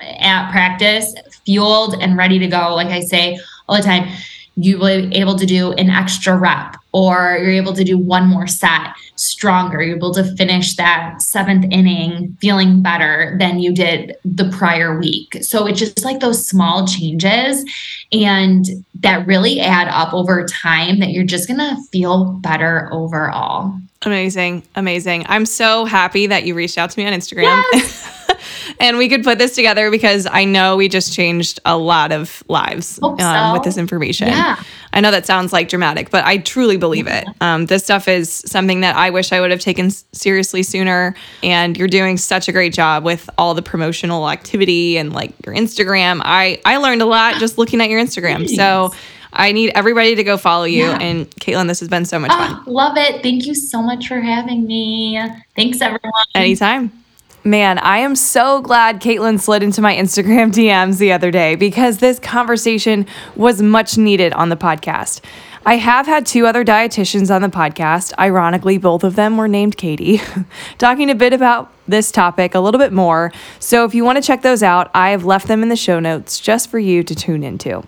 at 0.00 0.50
practice 0.50 1.14
fueled 1.46 1.94
and 2.00 2.16
ready 2.16 2.38
to 2.38 2.46
go. 2.48 2.74
Like 2.74 2.88
I 2.88 3.00
say 3.00 3.38
all 3.68 3.76
the 3.76 3.82
time, 3.82 4.08
you 4.56 4.78
will 4.78 5.08
be 5.08 5.16
able 5.16 5.38
to 5.38 5.46
do 5.46 5.72
an 5.72 5.88
extra 5.90 6.36
rep 6.36 6.76
or 6.92 7.38
you're 7.40 7.52
able 7.52 7.72
to 7.72 7.84
do 7.84 7.96
one 7.96 8.26
more 8.26 8.46
set 8.46 8.88
stronger. 9.16 9.82
You're 9.82 9.96
able 9.96 10.12
to 10.14 10.36
finish 10.36 10.76
that 10.76 11.22
seventh 11.22 11.64
inning 11.70 12.36
feeling 12.40 12.82
better 12.82 13.36
than 13.38 13.60
you 13.60 13.72
did 13.72 14.16
the 14.24 14.50
prior 14.50 14.98
week. 14.98 15.38
So 15.40 15.66
it's 15.66 15.78
just 15.78 16.04
like 16.04 16.20
those 16.20 16.46
small 16.46 16.86
changes 16.86 17.64
and 18.12 18.66
that 19.00 19.26
really 19.26 19.60
add 19.60 19.88
up 19.88 20.12
over 20.12 20.44
time 20.46 21.00
that 21.00 21.10
you're 21.10 21.24
just 21.24 21.48
gonna 21.48 21.76
feel 21.90 22.34
better 22.42 22.88
overall. 22.92 23.74
Amazing. 24.02 24.64
Amazing. 24.74 25.24
I'm 25.28 25.46
so 25.46 25.84
happy 25.84 26.26
that 26.26 26.44
you 26.44 26.54
reached 26.54 26.76
out 26.76 26.90
to 26.90 26.98
me 26.98 27.06
on 27.06 27.12
Instagram. 27.12 27.62
and 28.80 28.98
we 28.98 29.08
could 29.08 29.24
put 29.24 29.38
this 29.38 29.54
together 29.54 29.90
because 29.90 30.26
I 30.30 30.44
know 30.44 30.76
we 30.76 30.88
just 30.88 31.12
changed 31.12 31.60
a 31.64 31.76
lot 31.76 32.12
of 32.12 32.42
lives 32.48 32.98
um, 33.02 33.18
so. 33.18 33.52
with 33.52 33.62
this 33.62 33.76
information. 33.76 34.28
Yeah. 34.28 34.62
I 34.92 35.00
know 35.00 35.10
that 35.10 35.24
sounds 35.24 35.52
like 35.52 35.68
dramatic, 35.68 36.10
but 36.10 36.24
I 36.24 36.38
truly 36.38 36.76
believe 36.76 37.06
it. 37.06 37.26
Um, 37.40 37.66
this 37.66 37.84
stuff 37.84 38.08
is 38.08 38.30
something 38.30 38.80
that 38.82 38.94
I 38.94 39.10
wish 39.10 39.32
I 39.32 39.40
would 39.40 39.50
have 39.50 39.60
taken 39.60 39.90
seriously 39.90 40.62
sooner. 40.62 41.14
And 41.42 41.76
you're 41.76 41.88
doing 41.88 42.18
such 42.18 42.48
a 42.48 42.52
great 42.52 42.74
job 42.74 43.04
with 43.04 43.28
all 43.38 43.54
the 43.54 43.62
promotional 43.62 44.28
activity 44.28 44.98
and 44.98 45.12
like 45.12 45.32
your 45.46 45.54
Instagram. 45.54 46.20
I, 46.22 46.60
I 46.64 46.76
learned 46.76 47.02
a 47.02 47.06
lot 47.06 47.36
just 47.36 47.56
looking 47.56 47.80
at 47.80 47.88
your 47.88 48.00
Instagram. 48.00 48.48
So 48.48 48.92
I 49.32 49.52
need 49.52 49.72
everybody 49.74 50.14
to 50.14 50.24
go 50.24 50.36
follow 50.36 50.64
you. 50.64 50.84
Yeah. 50.84 50.98
And 51.00 51.30
Kaitlyn, 51.30 51.68
this 51.68 51.80
has 51.80 51.88
been 51.88 52.04
so 52.04 52.18
much 52.18 52.30
fun. 52.30 52.62
Oh, 52.66 52.70
love 52.70 52.98
it. 52.98 53.22
Thank 53.22 53.46
you 53.46 53.54
so 53.54 53.80
much 53.80 54.08
for 54.08 54.20
having 54.20 54.66
me. 54.66 55.18
Thanks 55.56 55.80
everyone. 55.80 56.12
Anytime. 56.34 57.01
Man, 57.44 57.78
I 57.78 57.98
am 57.98 58.14
so 58.14 58.60
glad 58.60 59.00
Kaitlyn 59.00 59.40
slid 59.40 59.64
into 59.64 59.82
my 59.82 59.96
Instagram 59.96 60.52
DMs 60.52 60.98
the 60.98 61.10
other 61.10 61.32
day 61.32 61.56
because 61.56 61.98
this 61.98 62.20
conversation 62.20 63.04
was 63.34 63.60
much 63.60 63.98
needed 63.98 64.32
on 64.34 64.48
the 64.48 64.56
podcast. 64.56 65.20
I 65.66 65.76
have 65.76 66.06
had 66.06 66.24
two 66.24 66.46
other 66.46 66.64
dietitians 66.64 67.34
on 67.34 67.42
the 67.42 67.48
podcast. 67.48 68.12
Ironically, 68.16 68.78
both 68.78 69.02
of 69.02 69.16
them 69.16 69.36
were 69.36 69.48
named 69.48 69.76
Katie, 69.76 70.20
talking 70.78 71.10
a 71.10 71.16
bit 71.16 71.32
about 71.32 71.72
this 71.88 72.12
topic 72.12 72.54
a 72.54 72.60
little 72.60 72.78
bit 72.78 72.92
more. 72.92 73.32
So 73.58 73.84
if 73.84 73.92
you 73.92 74.04
want 74.04 74.18
to 74.18 74.22
check 74.22 74.42
those 74.42 74.62
out, 74.62 74.88
I 74.94 75.10
have 75.10 75.24
left 75.24 75.48
them 75.48 75.64
in 75.64 75.68
the 75.68 75.76
show 75.76 75.98
notes 75.98 76.38
just 76.38 76.70
for 76.70 76.78
you 76.78 77.02
to 77.02 77.14
tune 77.14 77.42
into. 77.42 77.82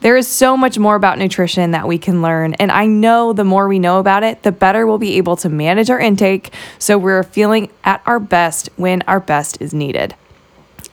There 0.00 0.16
is 0.16 0.26
so 0.26 0.56
much 0.56 0.78
more 0.78 0.94
about 0.94 1.18
nutrition 1.18 1.72
that 1.72 1.86
we 1.86 1.98
can 1.98 2.22
learn, 2.22 2.54
and 2.54 2.72
I 2.72 2.86
know 2.86 3.34
the 3.34 3.44
more 3.44 3.68
we 3.68 3.78
know 3.78 3.98
about 3.98 4.22
it, 4.22 4.42
the 4.44 4.52
better 4.52 4.86
we'll 4.86 4.96
be 4.96 5.18
able 5.18 5.36
to 5.36 5.50
manage 5.50 5.90
our 5.90 6.00
intake 6.00 6.54
so 6.78 6.96
we're 6.96 7.22
feeling 7.22 7.70
at 7.84 8.00
our 8.06 8.18
best 8.18 8.70
when 8.76 9.02
our 9.02 9.20
best 9.20 9.60
is 9.60 9.74
needed. 9.74 10.14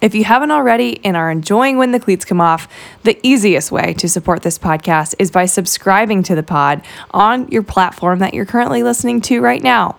If 0.02 0.14
you 0.14 0.26
haven't 0.26 0.52
already 0.52 1.04
and 1.06 1.16
are 1.16 1.32
enjoying 1.32 1.78
When 1.78 1.94
the 1.94 2.02
Cleats 2.02 2.26
Come 2.26 2.42
Off, 2.42 2.68
the 3.04 3.18
easiest 3.24 3.72
way 3.72 3.94
to 3.94 4.10
support 4.10 4.44
this 4.44 4.60
podcast 4.60 5.16
is 5.20 5.32
by 5.32 5.46
subscribing 5.46 6.22
to 6.24 6.36
the 6.36 6.44
pod 6.44 6.84
on 7.12 7.48
your 7.48 7.64
platform 7.64 8.20
that 8.20 8.34
you're 8.34 8.46
currently 8.46 8.84
listening 8.84 9.22
to 9.22 9.40
right 9.40 9.64
now. 9.64 9.96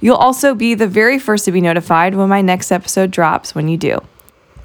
You'll 0.00 0.16
also 0.16 0.56
be 0.56 0.74
the 0.74 0.88
very 0.88 1.20
first 1.20 1.44
to 1.44 1.52
be 1.52 1.60
notified 1.60 2.16
when 2.16 2.28
my 2.28 2.42
next 2.42 2.72
episode 2.72 3.12
drops 3.12 3.54
when 3.54 3.68
you 3.68 3.76
do. 3.76 4.00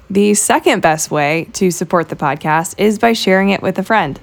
The 0.08 0.34
second 0.34 0.82
best 0.82 1.10
way 1.10 1.48
to 1.54 1.70
support 1.70 2.08
the 2.08 2.16
podcast 2.16 2.74
is 2.78 2.98
by 2.98 3.12
sharing 3.12 3.50
it 3.50 3.62
with 3.62 3.78
a 3.78 3.82
friend. 3.82 4.20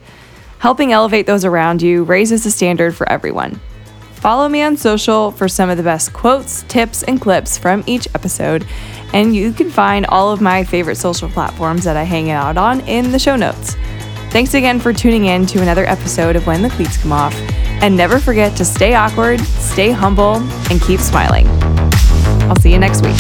Helping 0.60 0.94
elevate 0.94 1.26
those 1.26 1.44
around 1.44 1.82
you 1.82 2.04
raises 2.04 2.46
the 2.46 2.52
standard 2.52 2.96
for 2.96 3.08
everyone. 3.10 3.60
Follow 4.14 4.48
me 4.48 4.62
on 4.62 4.78
social 4.78 5.32
for 5.32 5.50
some 5.50 5.70
of 5.70 5.76
the 5.76 5.84
best 5.84 6.14
quotes, 6.14 6.64
tips, 6.70 7.04
and 7.04 7.20
clips 7.20 7.58
from 7.58 7.84
each 7.86 8.08
episode, 8.16 8.66
and 9.14 9.36
you 9.36 9.52
can 9.52 9.70
find 9.70 10.06
all 10.06 10.32
of 10.32 10.40
my 10.40 10.64
favorite 10.64 10.96
social 10.96 11.28
platforms 11.28 11.84
that 11.84 11.98
I 11.98 12.04
hang 12.04 12.32
out 12.32 12.58
on 12.58 12.80
in 12.88 13.12
the 13.12 13.20
show 13.20 13.36
notes. 13.36 13.76
Thanks 14.30 14.54
again 14.54 14.80
for 14.80 14.94
tuning 14.94 15.26
in 15.26 15.46
to 15.48 15.62
another 15.62 15.86
episode 15.86 16.38
of 16.38 16.48
When 16.48 16.62
the 16.62 16.70
Cleats 16.70 16.96
Come 16.96 17.12
Off, 17.12 17.36
and 17.36 17.98
never 17.98 18.18
forget 18.18 18.56
to 18.56 18.64
stay 18.64 18.94
awkward, 18.94 19.42
stay 19.42 19.92
humble, 19.92 20.36
and 20.72 20.82
keep 20.82 21.02
smiling. 21.02 21.46
I'll 22.50 22.56
see 22.56 22.72
you 22.72 22.80
next 22.80 23.04
week. 23.04 23.18